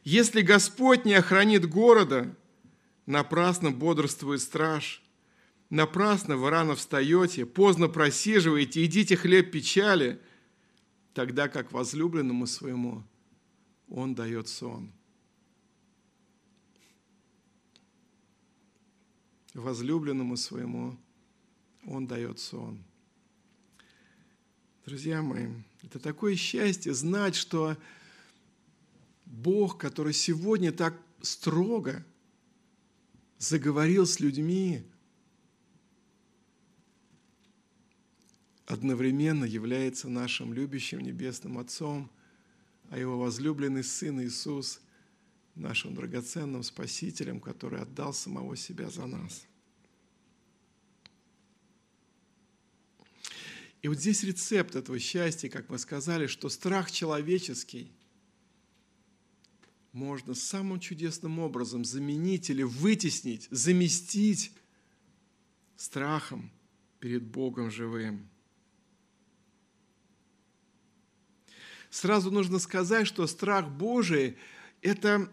Если 0.04 0.42
Господь 0.42 1.06
не 1.06 1.14
охранит 1.14 1.66
города, 1.66 2.36
напрасно 3.06 3.70
бодрствует 3.70 4.42
страж. 4.42 5.02
Напрасно 5.70 6.36
вы 6.36 6.50
рано 6.50 6.74
встаете, 6.74 7.46
поздно 7.46 7.88
просиживаете, 7.88 8.82
едите 8.82 9.16
хлеб 9.16 9.50
печали, 9.50 10.20
тогда 11.14 11.48
как 11.48 11.72
возлюбленному 11.72 12.46
своему 12.46 13.04
он 13.88 14.14
дает 14.14 14.48
сон. 14.48 14.92
Возлюбленному 19.54 20.36
своему 20.36 20.98
он 21.86 22.06
дает 22.06 22.38
сон. 22.38 22.84
Друзья 24.88 25.20
мои, 25.20 25.48
это 25.82 25.98
такое 25.98 26.34
счастье 26.34 26.94
знать, 26.94 27.34
что 27.34 27.76
Бог, 29.26 29.76
который 29.76 30.14
сегодня 30.14 30.72
так 30.72 30.98
строго 31.20 32.06
заговорил 33.36 34.06
с 34.06 34.18
людьми, 34.18 34.82
одновременно 38.64 39.44
является 39.44 40.08
нашим 40.08 40.54
любящим 40.54 41.00
Небесным 41.00 41.58
Отцом, 41.58 42.10
а 42.88 42.98
Его 42.98 43.18
возлюбленный 43.18 43.84
Сын 43.84 44.22
Иисус– 44.22 44.80
нашим 45.54 45.94
драгоценным 45.94 46.62
Спасителем, 46.62 47.40
который 47.40 47.82
отдал 47.82 48.14
самого 48.14 48.56
себя 48.56 48.88
за 48.88 49.04
нас. 49.04 49.47
И 53.82 53.88
вот 53.88 53.98
здесь 53.98 54.24
рецепт 54.24 54.74
этого 54.74 54.98
счастья, 54.98 55.48
как 55.48 55.68
мы 55.68 55.78
сказали, 55.78 56.26
что 56.26 56.48
страх 56.48 56.90
человеческий 56.90 57.92
можно 59.92 60.34
самым 60.34 60.80
чудесным 60.80 61.38
образом 61.38 61.84
заменить 61.84 62.50
или 62.50 62.62
вытеснить, 62.62 63.48
заместить 63.50 64.52
страхом 65.76 66.50
перед 66.98 67.22
Богом 67.22 67.70
живым. 67.70 68.28
Сразу 71.90 72.30
нужно 72.30 72.58
сказать, 72.58 73.06
что 73.06 73.26
страх 73.26 73.68
Божий– 73.70 74.36
это, 74.82 75.32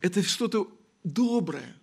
это 0.00 0.22
что-то 0.22 0.70
доброе, 1.02 1.74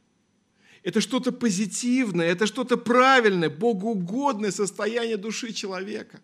это 0.86 1.02
что-то 1.02 1.32
позитивное, 1.32 2.28
это 2.28 2.46
что-то 2.46 2.78
правильное, 2.78 3.50
богоугодное 3.50 4.52
состояние 4.52 5.18
души 5.18 5.52
человека. 5.52 6.22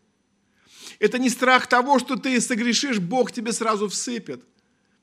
Это 0.99 1.17
не 1.17 1.31
страх 1.31 1.65
того, 1.65 1.97
что 1.97 2.15
ты 2.15 2.39
согрешишь, 2.39 2.99
Бог 2.99 3.31
тебе 3.31 3.53
сразу 3.53 3.89
всыпет. 3.89 4.43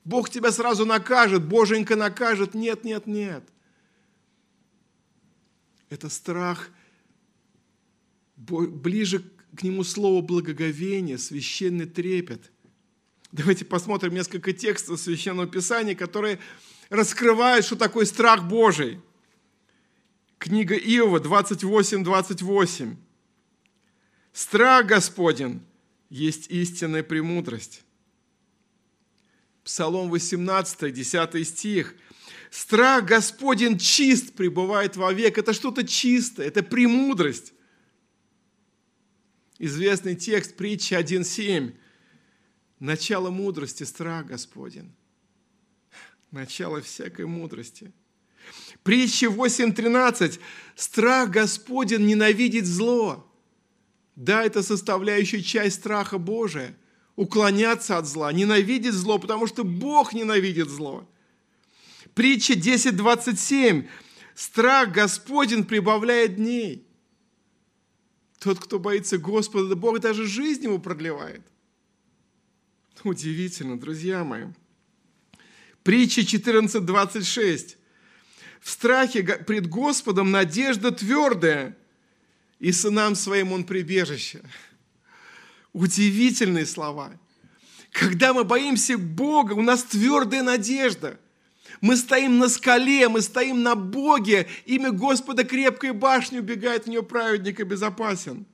Бог 0.05 0.29
тебя 0.29 0.53
сразу 0.53 0.85
накажет, 0.85 1.45
Боженька 1.45 1.97
накажет. 1.97 2.53
Нет, 2.53 2.85
нет, 2.85 3.05
нет. 3.05 3.43
Это 5.89 6.07
страх 6.07 6.69
ближе 8.37 9.25
к 9.57 9.63
нему 9.63 9.83
слово 9.83 10.21
благоговение, 10.21 11.17
священный 11.17 11.85
трепет. 11.85 12.49
Давайте 13.33 13.65
посмотрим 13.65 14.13
несколько 14.13 14.53
текстов 14.53 15.01
Священного 15.01 15.47
Писания, 15.47 15.95
которые 15.95 16.39
раскрывают, 16.89 17.65
что 17.65 17.75
такое 17.75 18.05
страх 18.05 18.47
Божий. 18.47 19.01
Книга 20.39 20.75
Иова 20.75 21.19
28, 21.19 22.01
28. 22.01 22.95
Страх 24.31 24.85
Господен 24.85 25.61
есть 26.09 26.47
истинная 26.49 27.03
премудрость. 27.03 27.83
Псалом 29.65 30.09
18, 30.09 30.93
10 30.93 31.45
стих. 31.45 31.93
Страх 32.49 33.05
Господен 33.05 33.77
чист 33.77 34.33
пребывает 34.33 34.95
вовек. 34.95 35.37
Это 35.37 35.51
что-то 35.51 35.85
чистое, 35.85 36.47
это 36.47 36.63
премудрость. 36.63 37.53
Известный 39.57 40.15
текст 40.15 40.55
притчи 40.55 40.93
1.7. 40.93 41.75
Начало 42.79 43.29
мудрости– 43.29 43.83
страх 43.83 44.27
Господен. 44.27 44.95
Начало 46.31 46.79
всякой 46.81 47.25
мудрости– 47.25 47.91
Притча 48.83 49.27
8.13. 49.27 50.39
Страх 50.75 51.29
Господен 51.29 52.05
ненавидит 52.05 52.65
зло. 52.65 53.25
Да, 54.15 54.43
это 54.43 54.63
составляющая 54.63 55.41
часть 55.41 55.77
страха 55.77 56.17
Божия. 56.17 56.75
Уклоняться 57.15 57.97
от 57.97 58.07
зла, 58.07 58.31
ненавидеть 58.31 58.93
зло, 58.93 59.19
потому 59.19 59.45
что 59.47 59.63
Бог 59.63 60.13
ненавидит 60.13 60.69
зло. 60.69 61.07
Притча 62.13 62.53
10.27. 62.53 63.87
Страх 64.35 64.91
Господен 64.93 65.65
прибавляет 65.65 66.35
дней. 66.35 66.87
Тот, 68.39 68.59
кто 68.59 68.79
боится 68.79 69.17
Господа, 69.17 69.75
Бог 69.75 69.99
даже 69.99 70.25
жизнь 70.25 70.63
ему 70.63 70.79
продлевает. 70.79 71.41
Удивительно, 73.03 73.77
друзья 73.77 74.23
мои. 74.23 74.45
Притча 75.83 76.21
14.26. 76.21 77.75
В 78.61 78.69
страхе 78.69 79.23
пред 79.23 79.67
Господом 79.67 80.31
надежда 80.31 80.91
твердая, 80.91 81.75
и 82.59 82.71
сынам 82.71 83.15
своим 83.15 83.53
он 83.53 83.63
прибежище. 83.63 84.41
Удивительные 85.71 86.65
слова. 86.65 87.11
Когда 87.91 88.33
мы 88.33 88.43
боимся 88.43 88.97
Бога, 88.97 89.53
у 89.53 89.61
нас 89.61 89.83
твердая 89.83 90.43
надежда. 90.43 91.19
Мы 91.81 91.95
стоим 91.95 92.37
на 92.37 92.49
скале, 92.49 93.07
мы 93.07 93.21
стоим 93.21 93.63
на 93.63 93.75
Боге, 93.75 94.47
имя 94.65 94.91
Господа 94.91 95.43
крепкой 95.43 95.93
башни 95.93 96.39
убегает 96.39 96.85
в 96.85 96.87
нее 96.87 97.03
праведник 97.03 97.59
и 97.59 97.63
безопасен. 97.63 98.45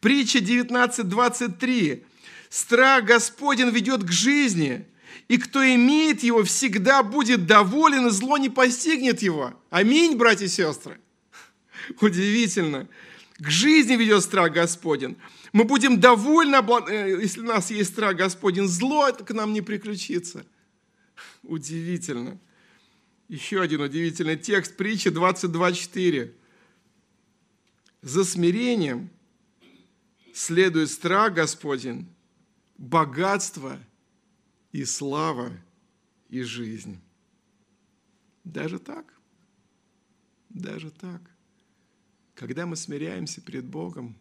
Притча 0.00 0.38
19.23. 0.38 2.04
Страх 2.48 3.04
Господен 3.04 3.70
ведет 3.70 4.04
к 4.04 4.10
жизни, 4.12 4.86
и 5.28 5.38
кто 5.38 5.64
имеет 5.64 6.22
его, 6.22 6.44
всегда 6.44 7.02
будет 7.02 7.46
доволен, 7.46 8.06
и 8.06 8.10
зло 8.10 8.38
не 8.38 8.50
постигнет 8.50 9.22
его. 9.22 9.54
Аминь, 9.70 10.16
братья 10.16 10.46
и 10.46 10.48
сестры. 10.48 11.00
Удивительно. 12.00 12.88
К 13.38 13.50
жизни 13.50 13.96
ведет 13.96 14.22
страх 14.22 14.52
Господень. 14.52 15.16
Мы 15.52 15.64
будем 15.64 16.00
довольны, 16.00 16.56
э, 16.88 17.20
если 17.22 17.40
у 17.40 17.44
нас 17.44 17.70
есть 17.70 17.90
страх 17.90 18.16
Господень. 18.16 18.68
Зло 18.68 19.12
к 19.12 19.30
нам 19.32 19.52
не 19.52 19.62
приключится. 19.62 20.44
Удивительно. 21.42 22.38
Еще 23.28 23.60
один 23.60 23.80
удивительный 23.80 24.36
текст, 24.36 24.76
притча 24.76 25.10
22.4. 25.10 26.32
За 28.02 28.24
смирением 28.24 29.10
следует 30.34 30.90
страх 30.90 31.34
Господень, 31.34 32.08
богатство– 32.76 33.78
и 34.72 34.84
слава, 34.84 35.52
и 36.28 36.42
жизнь. 36.42 37.00
Даже 38.42 38.78
так, 38.78 39.14
даже 40.48 40.90
так. 40.90 41.20
Когда 42.34 42.66
мы 42.66 42.74
смиряемся 42.76 43.40
перед 43.40 43.64
Богом, 43.66 44.16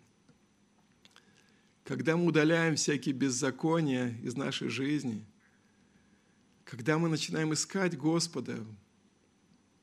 когда 1.84 2.16
мы 2.18 2.26
удаляем 2.26 2.76
всякие 2.76 3.16
беззакония 3.16 4.18
из 4.22 4.36
нашей 4.36 4.68
жизни, 4.68 5.26
когда 6.66 6.98
мы 6.98 7.10
начинаем 7.10 7.54
искать 7.54 7.98
Господа, 7.98 8.64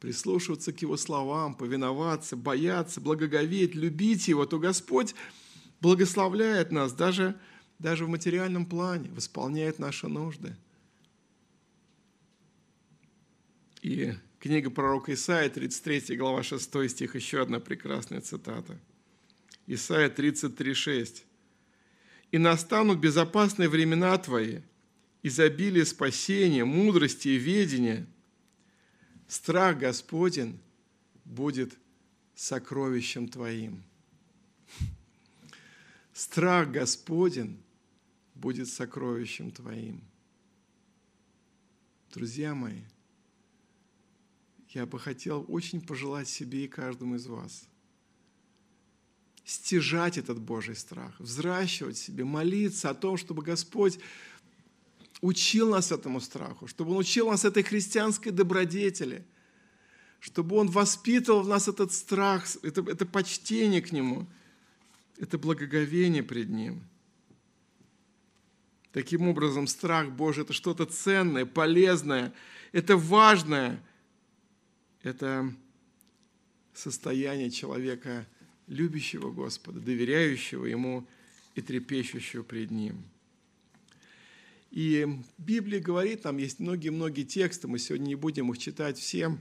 прислушиваться 0.00 0.72
к 0.72 0.80
Его 0.80 0.96
словам, 0.96 1.54
повиноваться, 1.54 2.36
бояться, 2.36 3.00
благоговеть, 3.00 3.74
любить 3.74 4.28
Его, 4.28 4.46
то 4.46 4.58
Господь 4.58 5.14
благословляет 5.80 6.70
нас 6.70 6.92
даже 6.92 7.38
даже 7.78 8.04
в 8.04 8.08
материальном 8.08 8.66
плане, 8.66 9.08
восполняет 9.10 9.78
наши 9.78 10.08
нужды. 10.08 10.56
И 13.82 14.14
книга 14.40 14.70
пророка 14.70 15.14
Исаия, 15.14 15.48
33 15.48 16.16
глава 16.16 16.42
6 16.42 16.90
стих, 16.90 17.14
еще 17.14 17.42
одна 17.42 17.60
прекрасная 17.60 18.20
цитата. 18.20 18.78
Исаия 19.66 20.08
33, 20.08 20.74
6. 20.74 21.24
«И 22.30 22.38
настанут 22.38 22.98
безопасные 22.98 23.68
времена 23.68 24.18
твои, 24.18 24.60
изобилие 25.22 25.84
спасения, 25.86 26.64
мудрости 26.64 27.28
и 27.28 27.38
ведения. 27.38 28.06
Страх 29.28 29.78
Господен 29.78 30.58
будет 31.24 31.72
сокровищем 32.34 33.28
твоим». 33.28 33.82
Страх 36.12 36.70
Господен 36.70 37.56
будет 38.38 38.68
сокровищем 38.68 39.50
твоим. 39.50 40.00
Друзья 42.14 42.54
мои, 42.54 42.82
я 44.70 44.86
бы 44.86 44.98
хотел 44.98 45.44
очень 45.48 45.80
пожелать 45.80 46.28
себе 46.28 46.64
и 46.64 46.68
каждому 46.68 47.16
из 47.16 47.26
вас 47.26 47.68
стяжать 49.44 50.18
этот 50.18 50.38
Божий 50.38 50.76
страх, 50.76 51.18
взращивать 51.18 51.96
себе, 51.96 52.24
молиться 52.24 52.90
о 52.90 52.94
том, 52.94 53.16
чтобы 53.16 53.42
Господь 53.42 53.98
учил 55.22 55.70
нас 55.70 55.90
этому 55.90 56.20
страху, 56.20 56.66
чтобы 56.66 56.90
Он 56.90 56.98
учил 56.98 57.30
нас 57.30 57.46
этой 57.46 57.62
христианской 57.62 58.30
добродетели, 58.30 59.24
чтобы 60.20 60.56
Он 60.56 60.68
воспитывал 60.68 61.42
в 61.42 61.48
нас 61.48 61.66
этот 61.66 61.92
страх, 61.92 62.46
это, 62.62 62.82
это 62.82 63.06
почтение 63.06 63.80
к 63.80 63.90
Нему, 63.90 64.26
это 65.16 65.38
благоговение 65.38 66.22
пред 66.22 66.50
Ним. 66.50 66.87
Таким 68.92 69.28
образом, 69.28 69.66
страх 69.66 70.10
Божий– 70.10 70.42
это 70.44 70.52
что-то 70.52 70.86
ценное, 70.86 71.44
полезное, 71.44 72.32
это 72.72 72.96
важное, 72.96 73.82
это 75.02 75.52
состояние 76.72 77.50
человека, 77.50 78.26
любящего 78.66 79.30
Господа, 79.30 79.80
доверяющего 79.80 80.64
Ему 80.66 81.06
и 81.54 81.60
трепещущего 81.60 82.42
пред 82.42 82.70
Ним. 82.70 83.02
И 84.70 85.06
Библия 85.38 85.80
говорит, 85.80 86.22
там 86.22 86.36
есть 86.36 86.60
многие-многие 86.60 87.24
тексты, 87.24 87.68
мы 87.68 87.78
сегодня 87.78 88.08
не 88.08 88.14
будем 88.14 88.50
их 88.52 88.58
читать 88.58 88.98
всем, 88.98 89.40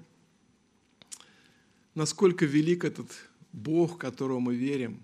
насколько 1.95 2.45
велик 2.45 2.86
этот 2.86 3.12
Бог, 3.52 3.98
которому 3.98 4.39
мы 4.39 4.56
верим, 4.56 5.02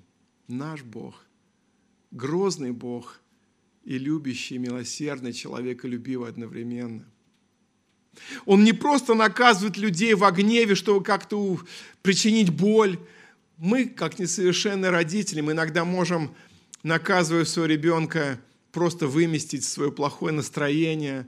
наш 0.48 0.82
Бог, 0.84 1.26
грозный 2.12 2.72
Бог 2.72 3.20
и 3.84 3.98
любящий, 3.98 4.58
милосердный, 4.58 5.34
человеколюбивый 5.34 6.30
одновременно. 6.30 7.06
Он 8.46 8.64
не 8.64 8.74
просто 8.74 9.14
наказывает 9.16 9.78
людей 9.78 10.14
в 10.14 10.30
гневе, 10.32 10.76
чтобы 10.76 11.04
как-то 11.04 11.60
причинить 12.02 12.52
боль. 12.52 13.00
Мы, 13.58 13.86
как 13.86 14.20
несовершенные 14.20 14.92
родители, 14.92 15.42
мы 15.42 15.54
иногда 15.54 15.84
можем, 15.84 16.36
наказывая 16.84 17.46
своего 17.46 17.74
ребенка, 17.74 18.40
просто 18.72 19.08
выместить 19.08 19.64
свое 19.64 19.92
плохое 19.92 20.34
настроение, 20.34 21.28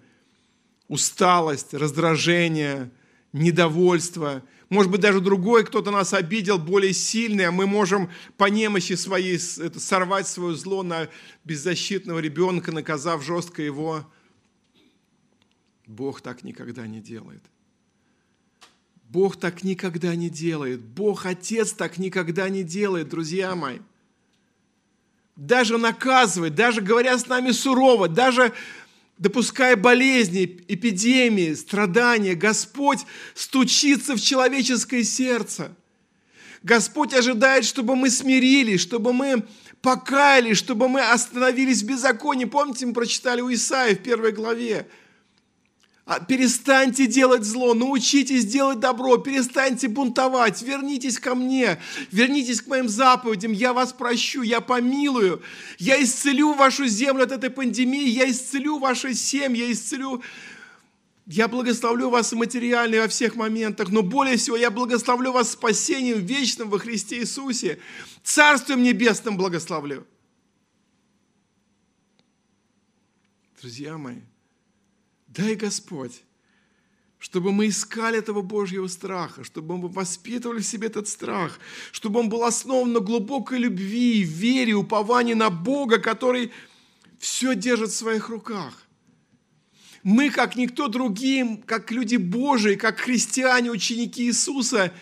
усталость, 0.88 1.74
раздражение, 1.74 2.92
недовольство. 3.36 4.44
Может 4.70 4.92
быть, 4.92 5.02
даже 5.02 5.20
другой 5.20 5.66
кто-то 5.66 5.92
нас 5.92 6.14
обидел, 6.14 6.58
более 6.58 6.94
сильный, 6.94 7.46
а 7.46 7.52
мы 7.52 7.68
можем 7.68 8.10
по 8.38 8.46
немощи 8.46 8.94
своей 8.94 9.38
сорвать 9.38 10.28
свое 10.28 10.56
зло 10.56 10.84
на 10.84 11.10
беззащитного 11.44 12.20
ребенка, 12.20 12.72
наказав 12.72 13.24
жестко 13.24 13.62
его. 13.62 14.10
Бог 15.86 16.22
так 16.22 16.44
никогда 16.44 16.88
не 16.88 17.02
делает. 17.02 17.44
Бог 19.10 19.38
так 19.38 19.64
никогда 19.64 20.16
не 20.16 20.30
делает. 20.30 20.82
Бог 20.82 21.26
Отец 21.26 21.74
так 21.74 21.98
никогда 21.98 22.50
не 22.50 22.64
делает, 22.64 23.10
друзья 23.10 23.54
мои 23.54 23.80
даже 25.36 25.78
наказывает, 25.78 26.56
даже 26.56 26.82
говоря 26.82 27.18
с 27.18 27.28
нами 27.28 27.52
сурово, 27.52 28.08
даже 28.08 28.54
допуская 29.18 29.76
болезни, 29.76 30.64
эпидемии, 30.68 31.54
страдания, 31.54 32.36
Господь 32.36 33.00
стучится 33.34 34.16
в 34.16 34.22
человеческое 34.22 35.04
сердце. 35.04 35.72
Господь 36.64 37.14
ожидает, 37.14 37.66
чтобы 37.66 37.96
мы 37.96 38.10
смирились, 38.10 38.82
чтобы 38.82 39.14
мы 39.14 39.46
покаялись, 39.82 40.58
чтобы 40.58 40.90
мы 40.90 41.02
остановились 41.02 41.84
в 41.84 41.86
беззаконии. 41.86 42.46
Помните, 42.46 42.86
мы 42.86 42.94
прочитали 42.94 43.42
у 43.42 43.54
Исаия 43.54 43.96
в 43.96 44.00
первой 44.00 44.32
главе– 44.32 44.88
перестаньте 46.28 47.08
делать 47.08 47.44
зло, 47.44 47.74
научитесь 47.74 48.46
делать 48.46 48.80
добро, 48.80 49.18
перестаньте 49.18 49.88
бунтовать, 49.88 50.62
вернитесь 50.62 51.18
ко 51.18 51.34
мне, 51.34 51.80
вернитесь 52.12 52.62
к 52.62 52.68
моим 52.68 52.88
заповедям, 52.88 53.52
я 53.52 53.74
вас 53.74 53.92
прощу, 53.92 54.44
я 54.44 54.62
помилую, 54.62 55.42
я 55.80 56.02
исцелю 56.02 56.54
вашу 56.54 56.86
землю 56.86 57.24
от 57.24 57.32
этой 57.32 57.50
пандемии, 57.50 58.08
я 58.08 58.30
исцелю 58.30 58.78
ваши 58.78 59.16
семьи, 59.16 59.66
я 59.66 59.72
исцелю 59.72 60.22
я 61.28 61.48
благословлю 61.48 62.12
вас 62.12 62.34
материально 62.34 63.02
во 63.02 63.08
всех 63.08 63.36
моментах, 63.36 63.90
но 63.90 64.04
более 64.04 64.38
всего 64.38 64.58
я 64.58 64.70
благословлю 64.70 65.32
вас 65.32 65.54
спасением 65.54 66.24
вечным 66.24 66.70
во 66.70 66.78
Христе 66.78 67.18
Иисусе, 67.18 67.80
Царствием 68.24 68.84
Небесным 68.84 69.36
благословлю. 69.36 70.06
Друзья 73.60 73.98
мои, 73.98 74.20
Дай, 75.36 75.56
Господь, 75.56 76.24
чтобы 77.20 77.52
мы 77.52 77.68
искали 77.68 78.20
этого 78.20 78.42
Божьего 78.42 78.88
страха, 78.88 79.44
чтобы 79.44 79.78
мы 79.78 79.90
воспитывали 79.90 80.60
в 80.60 80.66
себе 80.66 80.88
этот 80.88 81.10
страх, 81.10 81.60
чтобы 81.92 82.22
он 82.22 82.30
был 82.30 82.44
основан 82.44 82.94
на 82.94 83.00
глубокой 83.02 83.58
любви, 83.60 84.24
вере, 84.24 84.74
уповании 84.74 85.34
на 85.34 85.50
Бога, 85.50 86.00
который 86.00 86.52
все 87.20 87.54
держит 87.54 87.90
в 87.90 87.96
своих 87.96 88.30
руках. 88.30 88.84
Мы, 90.04 90.30
как 90.30 90.56
никто 90.56 90.88
другим, 90.88 91.58
как 91.64 91.92
люди 91.92 92.16
Божии, 92.16 92.76
как 92.76 93.00
христиане, 93.00 93.72
ученики 93.72 94.24
Иисуса, 94.24 94.94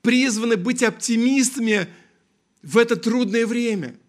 призваны 0.00 0.56
быть 0.56 0.82
оптимистами 0.82 1.88
в 2.62 2.78
это 2.78 2.96
трудное 2.96 3.46
время– 3.46 3.96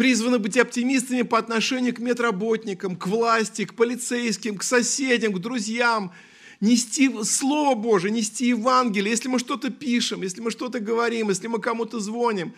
призваны 0.00 0.38
быть 0.38 0.56
оптимистами 0.56 1.20
по 1.20 1.36
отношению 1.36 1.94
к 1.94 1.98
медработникам, 1.98 2.96
к 2.96 3.06
власти, 3.06 3.66
к 3.66 3.74
полицейским, 3.74 4.56
к 4.56 4.62
соседям, 4.62 5.34
к 5.34 5.40
друзьям, 5.40 6.14
нести 6.62 7.12
Слово 7.22 7.74
Божие, 7.74 8.10
нести 8.10 8.46
Евангелие. 8.46 9.10
Если 9.10 9.28
мы 9.28 9.38
что-то 9.38 9.68
пишем, 9.68 10.22
если 10.22 10.40
мы 10.40 10.50
что-то 10.50 10.80
говорим, 10.80 11.28
если 11.28 11.48
мы 11.48 11.60
кому-то 11.60 12.00
звоним, 12.00 12.54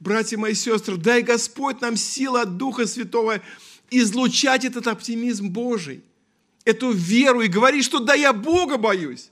братья 0.00 0.38
мои 0.38 0.54
сестры, 0.54 0.96
дай 0.96 1.20
Господь 1.20 1.82
нам 1.82 1.96
силы 1.96 2.40
от 2.40 2.56
Духа 2.56 2.86
Святого 2.86 3.42
излучать 3.90 4.64
этот 4.64 4.86
оптимизм 4.86 5.50
Божий, 5.50 6.02
эту 6.64 6.92
веру 6.92 7.42
и 7.42 7.48
говорить, 7.48 7.84
что 7.84 7.98
да, 7.98 8.14
я 8.14 8.32
Бога 8.32 8.78
боюсь. 8.78 9.30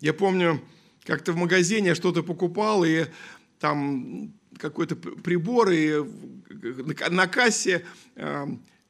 Я 0.00 0.14
помню, 0.14 0.62
как-то 1.04 1.34
в 1.34 1.36
магазине 1.36 1.88
я 1.88 1.94
что-то 1.94 2.22
покупал, 2.22 2.82
и 2.82 3.04
там 3.58 4.32
какой-то 4.58 4.96
прибор, 4.96 5.70
и 5.70 6.02
на 7.10 7.26
кассе 7.26 7.84
э, 8.16 8.46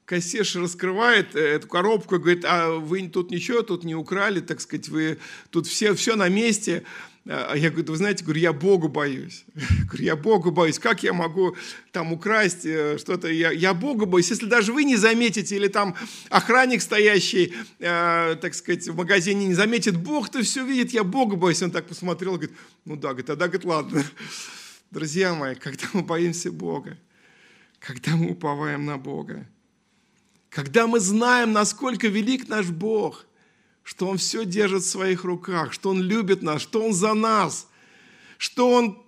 кассирша 0.07 0.61
раскрывает 0.61 1.35
э, 1.35 1.41
эту 1.41 1.69
коробку 1.69 2.15
и 2.17 2.19
говорит, 2.19 2.45
а 2.45 2.71
вы 2.71 3.09
тут 3.09 3.31
ничего 3.31 3.63
тут 3.63 3.85
не 3.85 3.95
украли, 3.95 4.41
так 4.41 4.61
сказать, 4.61 4.89
вы 4.89 5.19
тут 5.51 5.67
все, 5.67 5.95
все 5.95 6.17
на 6.17 6.29
месте. 6.29 6.85
А 7.29 7.57
я 7.57 7.71
говорю, 7.71 7.91
вы 7.91 7.97
знаете, 7.97 8.23
говорю, 8.23 8.41
я 8.41 8.53
Богу 8.53 8.87
боюсь. 8.89 9.45
Говорю, 9.89 10.05
я 10.05 10.15
Богу 10.15 10.53
боюсь. 10.53 10.79
Как 10.79 11.03
я 11.03 11.13
могу 11.13 11.57
там 11.91 12.13
украсть 12.13 12.65
э, 12.65 12.99
что-то? 12.99 13.27
Я, 13.27 13.51
я 13.51 13.75
Богу 13.75 14.07
боюсь. 14.07 14.31
Если 14.31 14.47
даже 14.47 14.73
вы 14.73 14.85
не 14.85 14.95
заметите, 14.95 15.57
или 15.57 15.67
там 15.67 15.97
охранник, 16.31 16.81
стоящий, 16.81 17.53
э, 17.81 18.37
так 18.41 18.55
сказать, 18.55 18.87
в 18.87 18.95
магазине 18.95 19.47
не 19.47 19.55
заметит, 19.55 19.97
Бог-то 19.97 20.41
все 20.43 20.65
видит, 20.65 20.93
я 20.93 21.03
Богу 21.03 21.37
боюсь. 21.37 21.63
Он 21.63 21.73
так 21.73 21.89
посмотрел, 21.89 22.35
говорит, 22.35 22.53
ну 22.85 22.95
да, 22.95 23.09
говорит, 23.09 23.27
тогда, 23.27 23.49
говорит, 23.49 23.65
ладно. 23.65 24.05
Друзья 24.91 25.35
мои, 25.35 25.55
когда 25.55 25.87
мы 25.93 26.03
боимся 26.03 26.53
Бога, 26.53 26.97
когда 27.81 28.17
мы 28.17 28.31
уповаем 28.31 28.85
на 28.85 28.99
Бога, 28.99 29.47
когда 30.49 30.87
мы 30.87 31.01
знаем, 31.01 31.53
насколько 31.53 32.09
велик 32.09 32.49
наш 32.49 32.67
Бог, 32.67 33.27
что 33.83 34.09
Он 34.09 34.17
все 34.17 34.45
держит 34.45 34.83
в 34.83 34.89
своих 34.89 35.25
руках, 35.25 35.73
что 35.73 35.91
Он 35.91 36.01
любит 36.01 36.43
нас, 36.43 36.63
что 36.63 36.83
Он 36.83 36.93
за 36.93 37.15
нас, 37.15 37.69
что 38.39 38.71
Он 38.71 39.03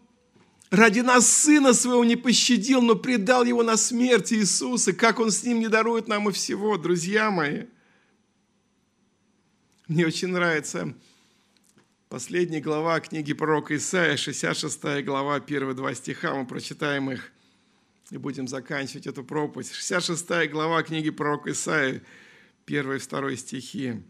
ради 0.71 1.01
нас 1.01 1.29
Сына 1.29 1.73
Своего 1.73 2.05
не 2.05 2.17
пощадил, 2.17 2.83
но 2.83 2.97
предал 2.97 3.45
Его 3.45 3.63
на 3.63 3.77
смерть 3.77 4.33
Иисуса, 4.33 4.93
как 4.93 5.21
Он 5.21 5.31
с 5.31 5.45
Ним 5.45 5.61
не 5.61 5.69
дарует 5.69 6.09
нам 6.09 6.29
и 6.29 6.33
всего, 6.33 6.77
друзья 6.77 7.31
мои. 7.31 7.65
Мне 9.87 10.07
очень 10.07 10.29
нравится 10.29 10.95
Последняя 12.09 12.63
глава 12.63 13.01
книги 13.01 13.35
пророка 13.35 13.77
Исаия, 13.77 14.17
66 14.17 15.05
глава, 15.05 15.41
первые 15.41 15.75
два 15.75 15.93
стиха, 15.93 16.35
мы 16.35 16.47
прочитаем 16.47 17.11
их 17.11 17.31
и 18.11 18.17
будем 18.17 18.49
заканчивать 18.49 19.07
эту 19.07 19.23
проповедь. 19.23 19.71
66 19.71 20.51
глава 20.51 20.83
книги 20.83 21.11
пророка 21.11 21.51
Исаия, 21.51 22.03
первые 22.65 22.97
и 22.97 23.01
второй 23.01 23.37
стихи. 23.37 24.01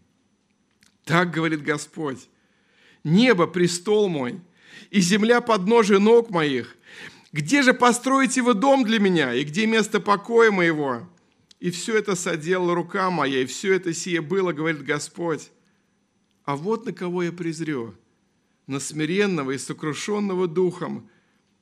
Так 1.03 1.31
говорит 1.31 1.61
Господь, 1.61 2.29
небо– 3.03 3.47
престол 3.47 4.07
мой, 4.07 4.39
и 4.91 5.01
земля– 5.01 5.41
подножие 5.41 5.99
ног 5.99 6.29
моих. 6.29 6.77
Где 7.33 7.63
же 7.63 7.73
построите 7.73 8.41
вы 8.41 8.53
дом 8.53 8.85
для 8.85 9.01
меня, 9.01 9.33
и 9.33 9.43
где 9.43 9.65
место 9.65 9.99
покоя 9.99 10.51
моего? 10.51 11.05
И 11.59 11.69
все 11.69 11.97
это 11.97 12.15
соделала 12.15 12.75
рука 12.75 13.09
моя, 13.09 13.41
и 13.41 13.45
все 13.45 13.73
это 13.73 13.93
сие 13.93 14.21
было, 14.21 14.53
говорит 14.53 14.85
Господь. 14.85 15.51
А 16.49 16.55
вот 16.55 16.83
на 16.83 16.93
кого 16.93 17.21
я 17.21 17.31
презрю, 17.31 17.93
на 18.65 18.79
смиренного 18.79 19.51
и 19.51 19.59
сокрушенного 19.59 20.47
духом 20.47 21.07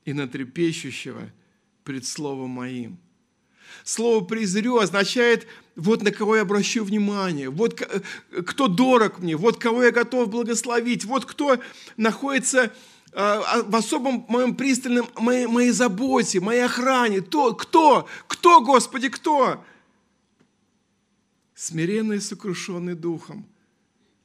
и 0.05 0.13
на 0.13 0.29
трепещущего 0.29 1.29
пред 1.83 2.05
Словом 2.05 2.51
моим. 2.51 2.97
Слово 3.83 4.23
«презрю» 4.23 4.77
означает 4.77 5.45
вот 5.75 6.03
на 6.03 6.11
кого 6.11 6.37
я 6.37 6.43
обращу 6.43 6.85
внимание, 6.85 7.49
вот 7.49 7.73
кто 8.45 8.69
дорог 8.69 9.19
мне, 9.19 9.35
вот 9.35 9.57
кого 9.57 9.83
я 9.83 9.91
готов 9.91 10.29
благословить, 10.29 11.03
вот 11.03 11.25
кто 11.25 11.59
находится 11.97 12.73
а, 13.11 13.43
а, 13.45 13.63
в 13.63 13.75
особом 13.75 14.25
моем 14.29 14.55
пристальном, 14.55 15.09
моей, 15.19 15.47
моей 15.47 15.71
заботе, 15.71 16.39
моей 16.39 16.61
охране. 16.61 17.19
То, 17.19 17.53
кто? 17.55 18.07
Кто, 18.27 18.61
Господи, 18.61 19.09
кто? 19.09 19.65
Смиренный 21.55 22.17
и 22.17 22.21
сокрушенный 22.21 22.95
духом– 22.95 23.45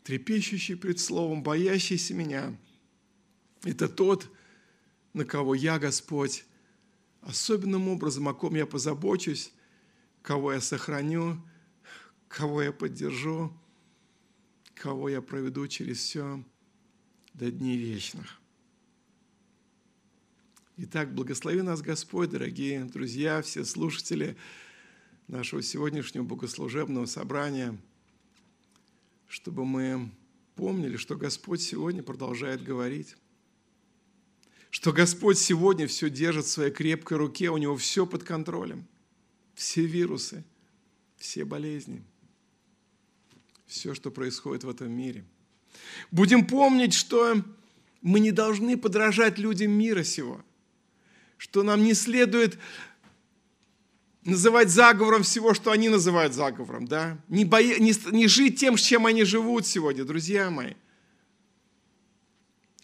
трепещущий 0.05 0.76
пред 0.76 1.00
Словом, 1.00 1.42
боящийся 1.42 2.14
меня. 2.14 2.57
Это 3.64 3.88
тот, 3.88 4.28
на 5.12 5.24
кого 5.24 5.55
я, 5.55 5.78
Господь, 5.78 6.44
особенным 7.20 7.88
образом, 7.88 8.28
о 8.28 8.34
ком 8.34 8.55
я 8.55 8.66
позабочусь, 8.66 9.53
кого 10.22 10.53
я 10.53 10.61
сохраню, 10.61 11.40
кого 12.28 12.62
я 12.62 12.72
поддержу, 12.72 13.53
кого 14.74 15.09
я 15.09 15.22
проведу 15.22 15.66
через 15.68 15.98
все 15.98 16.44
до 17.34 17.50
дней 17.50 17.76
вечных. 17.76 18.40
Итак, 20.78 21.14
благослови 21.14 21.62
нас 21.62 21.82
Господь, 21.82 22.30
дорогие 22.30 22.84
друзья, 22.84 23.42
все 23.42 23.64
слушатели 23.64 24.36
нашего 25.28 25.62
сегодняшнего 25.62 26.24
богослужебного 26.24 27.07
собрания, 27.07 27.78
чтобы 29.33 29.64
мы 29.64 30.11
помнили, 30.57 30.99
что 30.99 31.16
Господь 31.16 31.62
сегодня 31.62 32.03
продолжает 32.03 32.62
говорить, 32.62 33.16
что 34.68 34.93
Господь 34.93 35.39
сегодня 35.39 35.87
все 35.87 36.11
держит 36.11 36.45
в 36.45 36.51
своей 36.51 36.70
крепкой 36.70 37.16
руке, 37.16 37.49
у 37.49 37.57
Него 37.57 37.74
все 37.78 38.05
под 38.05 38.24
контролем, 38.24 38.87
все 39.55 39.87
вирусы, 39.87 40.45
все 41.16 41.47
болезни, 41.47 42.05
все, 43.66 43.95
что 43.95 44.11
происходит 44.11 44.64
в 44.64 44.68
этом 44.68 44.93
мире. 44.93 45.24
Будем 46.11 46.47
помнить, 46.47 46.93
что 46.93 47.43
мы 48.03 48.20
не 48.20 48.33
должны 48.33 48.76
подражать 48.76 49.39
людям 49.39 49.72
мира 49.72 50.03
сего– 50.03 50.45
что 51.43 51.64
нам 51.64 51.83
не 51.83 51.93
следует 51.95 52.57
называть 54.25 54.70
заговором 54.70 55.23
всего, 55.23 55.55
что 55.55 55.70
они 55.70 55.89
называют 55.89 56.35
заговором, 56.35 56.87
да? 56.87 57.18
Не, 57.29 57.45
боя... 57.45 57.79
не, 57.79 57.93
не 58.12 58.29
жить 58.29 58.59
тем, 58.59 58.77
чем 58.77 59.07
они 59.07 59.25
живут 59.25 59.66
сегодня, 59.66 60.05
друзья 60.05 60.51
мои. 60.51 60.75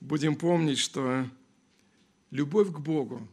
Будем 0.01 0.37
помнить, 0.37 0.79
что 0.79 1.29
любовь 2.31 2.69
к 2.69 2.79
Богу, 2.79 3.27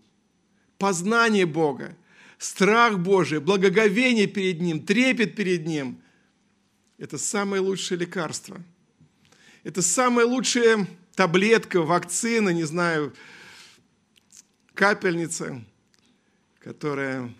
познание 0.78 1.46
Бога, 1.46 1.96
страх 2.38 3.00
Божий, 3.00 3.40
благоговение 3.40 4.28
перед 4.28 4.62
Ним, 4.62 4.80
трепет 4.86 5.36
перед 5.36 5.66
Ним– 5.66 6.02
это 6.98 7.18
самое 7.18 7.62
лучшее 7.62 7.98
лекарство. 7.98 8.62
Это 9.64 9.82
самая 9.82 10.26
лучшая 10.26 10.88
таблетка, 11.14 11.82
вакцина, 11.82 12.50
не 12.50 12.64
знаю, 12.64 13.14
капельница, 14.74 15.62
которая 16.60 17.34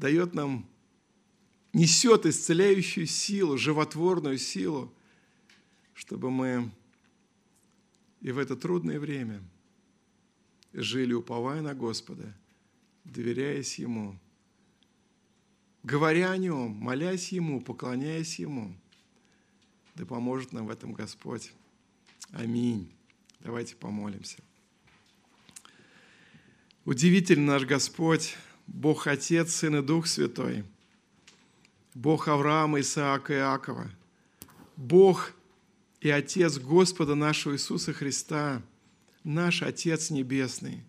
дает 0.00 0.34
нам, 0.34 0.66
несет 1.74 2.24
исцеляющую 2.24 3.06
силу, 3.06 3.58
животворную 3.58 4.38
силу, 4.38 4.92
чтобы 5.92 6.30
мы 6.30 6.70
и 8.22 8.32
в 8.32 8.38
это 8.38 8.56
трудное 8.56 8.98
время 8.98 9.42
жили, 10.72 11.12
уповая 11.12 11.60
на 11.60 11.74
Господа, 11.74 12.34
доверяясь 13.04 13.78
Ему, 13.78 14.18
говоря 15.82 16.32
о 16.32 16.36
Нем, 16.38 16.70
молясь 16.72 17.32
Ему, 17.32 17.60
поклоняясь 17.60 18.38
Ему. 18.38 18.74
Да 19.96 20.06
поможет 20.06 20.52
нам 20.52 20.66
в 20.66 20.70
этом 20.70 20.94
Господь. 20.94 21.52
Аминь. 22.30 22.90
Давайте 23.40 23.76
помолимся. 23.76 24.38
Удивительный 26.86 27.46
наш 27.46 27.64
Господь, 27.64 28.36
Бог 28.72 29.06
Отец, 29.06 29.54
Сын 29.54 29.76
и 29.76 29.82
Дух 29.82 30.06
Святой, 30.06 30.64
Бог 31.94 32.28
Авраама, 32.28 32.80
Исаака 32.80 33.32
и 33.32 33.36
Иакова, 33.36 33.90
Бог 34.76 35.32
и 36.00 36.08
Отец 36.08 36.58
Господа 36.58 37.14
нашего 37.14 37.54
Иисуса 37.54 37.92
Христа, 37.92 38.62
наш 39.24 39.62
Отец 39.62 40.10
Небесный. 40.10 40.82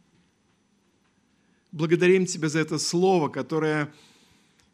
Благодарим 1.71 2.25
Тебя 2.25 2.49
за 2.49 2.59
это 2.59 2.77
Слово, 2.77 3.29
которое 3.29 3.91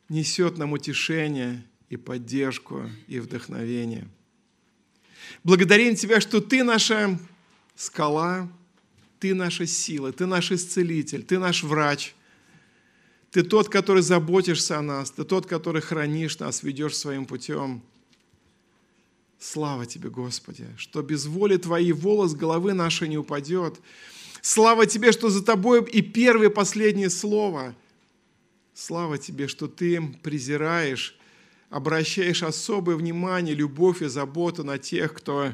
несет 0.10 0.58
нам 0.58 0.74
утешение 0.74 1.64
и 1.90 1.96
поддержку 1.96 2.90
и 3.08 3.20
вдохновение. 3.20 4.08
Благодарим 5.44 5.96
Тебя, 5.96 6.20
что 6.20 6.42
Ты 6.42 6.64
наша 6.64 7.18
скала, 7.76 8.52
ты 9.20 9.34
наша 9.34 9.66
сила, 9.66 10.12
Ты 10.12 10.26
наш 10.26 10.52
исцелитель, 10.52 11.24
Ты 11.24 11.40
наш 11.40 11.64
врач. 11.64 12.14
Ты 13.32 13.44
тот, 13.44 13.70
который 13.70 14.02
заботишься 14.02 14.80
о 14.80 14.82
нас, 14.82 15.12
Ты 15.12 15.24
тот, 15.24 15.46
который 15.46 15.82
хранишь 15.82 16.40
нас, 16.40 16.64
ведешь 16.64 16.96
своим 16.96 17.26
путем. 17.26 17.82
Слава 19.40 19.86
Тебе, 19.86 20.10
Господи, 20.10 20.66
что 20.78 21.02
без 21.02 21.26
воли 21.26 21.58
Твоей 21.58 21.92
волос 21.92 22.34
головы 22.34 22.74
нашей 22.74 23.08
не 23.08 23.18
упадет. 23.18 23.80
Слава 24.42 24.86
Тебе, 24.86 25.12
что 25.12 25.30
за 25.30 25.44
Тобой 25.44 25.84
и 25.84 26.02
первое, 26.02 26.50
и 26.50 26.54
последнее 26.54 27.10
слово. 27.10 27.76
Слава 28.74 29.18
Тебе, 29.18 29.48
что 29.48 29.68
Ты 29.68 30.02
презираешь, 30.24 31.18
обращаешь 31.70 32.44
особое 32.44 32.96
внимание, 32.96 33.54
любовь 33.54 34.02
и 34.02 34.08
заботу 34.08 34.64
на 34.64 34.78
тех, 34.78 35.14
кто 35.14 35.52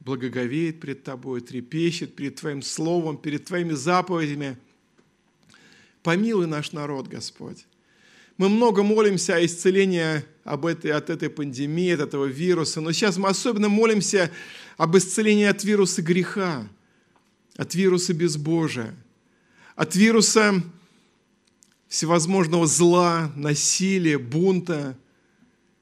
благоговеет 0.00 0.80
пред 0.80 1.04
Тобой, 1.04 1.42
трепещет 1.42 2.16
перед 2.16 2.36
Твоим 2.36 2.62
Словом, 2.62 3.18
перед 3.18 3.44
Твоими 3.44 3.72
заповедями. 3.72 4.56
Помилуй 6.02 6.46
наш 6.46 6.72
народ, 6.72 7.08
Господь. 7.08 7.66
Мы 8.36 8.48
много 8.48 8.82
молимся 8.82 9.36
о 9.36 9.44
исцелении 9.44 10.24
об 10.44 10.66
этой, 10.66 10.90
от 10.90 11.10
этой 11.10 11.30
пандемии, 11.30 11.92
от 11.92 12.00
этого 12.00 12.24
вируса, 12.24 12.80
но 12.80 12.92
сейчас 12.92 13.16
мы 13.16 13.28
особенно 13.28 13.68
молимся 13.68 14.30
об 14.76 14.96
исцелении 14.96 15.44
от 15.44 15.62
вируса 15.62 16.02
греха, 16.02 16.68
от 17.56 17.74
вируса 17.74 18.14
безбожия, 18.14 18.94
от 19.76 19.94
вируса 19.94 20.62
всевозможного 21.88 22.66
зла, 22.66 23.30
насилия, 23.36 24.18
бунта, 24.18 24.96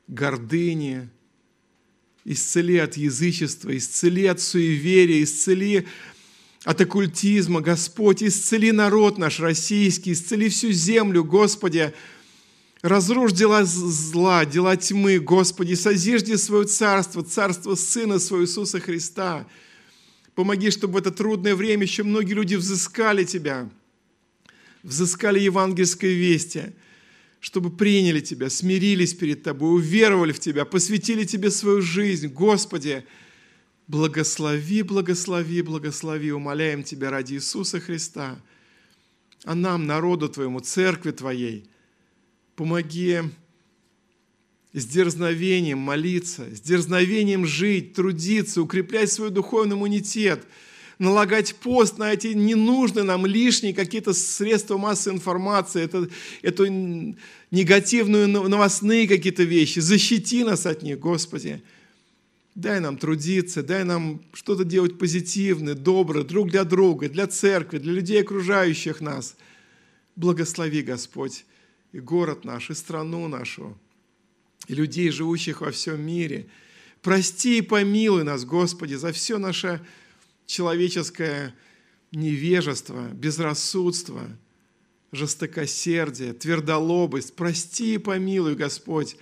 гордыни– 0.09 1.09
исцели 2.25 2.79
от 2.79 2.97
язычества, 2.97 3.77
исцели 3.77 4.27
от 4.27 4.41
суеверия, 4.41 5.23
исцели 5.23 5.87
от 6.65 6.81
оккультизма, 6.81 7.61
Господь, 7.61 8.23
исцели 8.23 8.71
народ 8.73 9.19
наш 9.19 9.41
российский, 9.41 10.13
исцели 10.13 10.49
всю 10.49 10.73
землю, 10.73 11.25
Господи, 11.25 11.95
разрушь 12.83 13.33
дела 13.33 13.65
зла, 13.65 14.45
дела 14.45 14.77
тьмы, 14.77 15.19
Господи, 15.19 15.75
созижди 15.75 16.35
свое 16.35 16.67
царство, 16.67 17.23
царство 17.23 17.75
Сына 17.75 18.19
Своего 18.19 18.45
Иисуса 18.45 18.81
Христа. 18.81 19.47
Помоги, 20.35 20.71
чтобы 20.71 20.95
в 20.95 20.97
это 20.99 21.11
трудное 21.11 21.55
время 21.55 21.83
еще 21.85 22.03
многие 22.03 22.35
люди 22.35 22.55
взыскали 22.55 23.25
Тебя, 23.25 23.69
взыскали 24.83 25.39
евангельское 25.41 26.13
вести– 26.13 26.73
чтобы 27.41 27.71
приняли 27.71 28.21
Тебя, 28.21 28.51
смирились 28.51 29.15
перед 29.15 29.43
Тобой, 29.43 29.75
уверовали 29.75 30.33
в 30.33 30.39
Тебя, 30.39 30.65
посвятили 30.65 31.25
Тебе 31.25 31.51
свою 31.51 31.81
жизнь. 31.81 32.29
Господи, 32.29 33.05
благослови, 33.91 34.83
благослови, 34.83 35.63
благослови, 35.63 36.31
умоляем 36.33 36.85
Тебя 36.85 37.11
ради 37.11 37.35
Иисуса 37.35 37.81
Христа, 37.81 38.41
а 39.45 39.55
нам, 39.55 39.87
народу 39.87 40.29
Твоему, 40.29 40.61
церкви 40.61 41.11
Твоей, 41.11 41.65
помоги 42.55 43.23
с 44.73 44.87
дерзновением 44.87 45.79
молиться, 45.79 46.47
с 46.55 46.61
дерзновением 46.61 47.45
жить, 47.47 47.95
трудиться, 47.95 48.63
укреплять 48.63 49.13
свой 49.13 49.31
духовный 49.31 49.75
иммунитет– 49.75 50.45
налагать 51.01 51.55
пост 51.55 51.97
на 51.97 52.13
эти 52.13 52.29
ненужные 52.29 53.05
нам 53.05 53.25
лишние 53.25 53.73
какие-то 53.73 54.13
средства 54.13 54.77
массовой 54.77 55.17
информации, 55.17 55.83
это, 55.83 56.09
эту 56.43 56.67
негативную 57.51 58.29
новостные 58.29 59.09
какие-то 59.09 59.43
вещи. 59.43 59.79
Защити 59.79 60.45
нас 60.45 60.67
от 60.67 60.83
них, 60.83 60.99
Господи. 60.99 61.63
Дай 62.55 62.81
нам 62.81 62.97
трудиться, 62.97 63.63
дай 63.63 63.85
нам 63.85 64.23
что-то 64.33 64.65
делать 64.65 64.99
позитивное, 64.99 65.75
доброе, 65.75 66.25
друг 66.25 66.51
для 66.51 66.65
друга, 66.65 67.09
для 67.09 67.27
церкви, 67.27 67.79
для 67.79 67.93
людей, 67.93 68.21
окружающих 68.21 69.01
нас. 69.01 69.37
Благослови, 70.17 70.83
Господь, 70.83 71.45
и 71.93 72.01
город 72.01 72.45
наш, 72.45 72.71
и 72.71 72.75
страну 72.75 73.29
нашу, 73.29 73.79
и 74.67 74.75
людей, 74.75 75.11
живущих 75.11 75.61
во 75.61 75.71
всем 75.71 76.05
мире. 76.05 76.49
Прости 77.03 77.59
и 77.59 77.63
помилуй 77.63 78.25
нас, 78.25 78.45
Господи, 78.45 78.95
за 78.95 79.13
все 79.13 79.39
наше 79.39 79.81
человеческое 80.47 81.55
невежество, 82.13 83.09
безрассудство, 83.13 84.23
жестокосердие, 85.13 86.33
твердолобость. 86.33 87.35
Прости 87.35 87.95
и 87.95 87.99
помилуй, 87.99 88.57
Господь, 88.57 89.17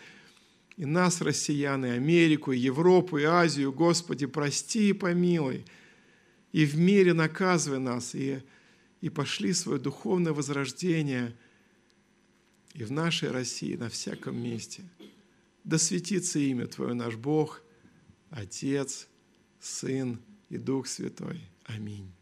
и 0.78 0.86
нас, 0.86 1.20
россиян, 1.20 1.84
и 1.84 1.88
Америку, 1.88 2.52
и 2.52 2.58
Европу, 2.58 3.18
и 3.18 3.24
Азию, 3.24 3.72
Господи, 3.72 4.26
прости 4.26 4.90
и 4.90 4.92
помилуй. 4.92 5.64
И 6.52 6.64
в 6.64 6.78
мире 6.78 7.14
наказывай 7.14 7.80
нас, 7.80 8.14
и, 8.14 8.40
и 9.00 9.10
пошли 9.10 9.52
свое 9.52 9.80
духовное 9.80 10.32
возрождение 10.32 11.36
и 12.74 12.84
в 12.84 12.92
нашей 12.92 13.32
России, 13.32 13.74
на 13.74 13.88
всяком 13.88 14.40
месте. 14.40 14.84
Да 15.64 15.78
светится 15.78 16.38
имя 16.38 16.68
Твое, 16.68 16.94
наш 16.94 17.16
Бог, 17.16 17.60
Отец, 18.30 19.08
Сын 19.58 20.20
и 20.48 20.58
Дух 20.58 20.86
Святой. 20.86 21.40
Аминь. 21.64 22.17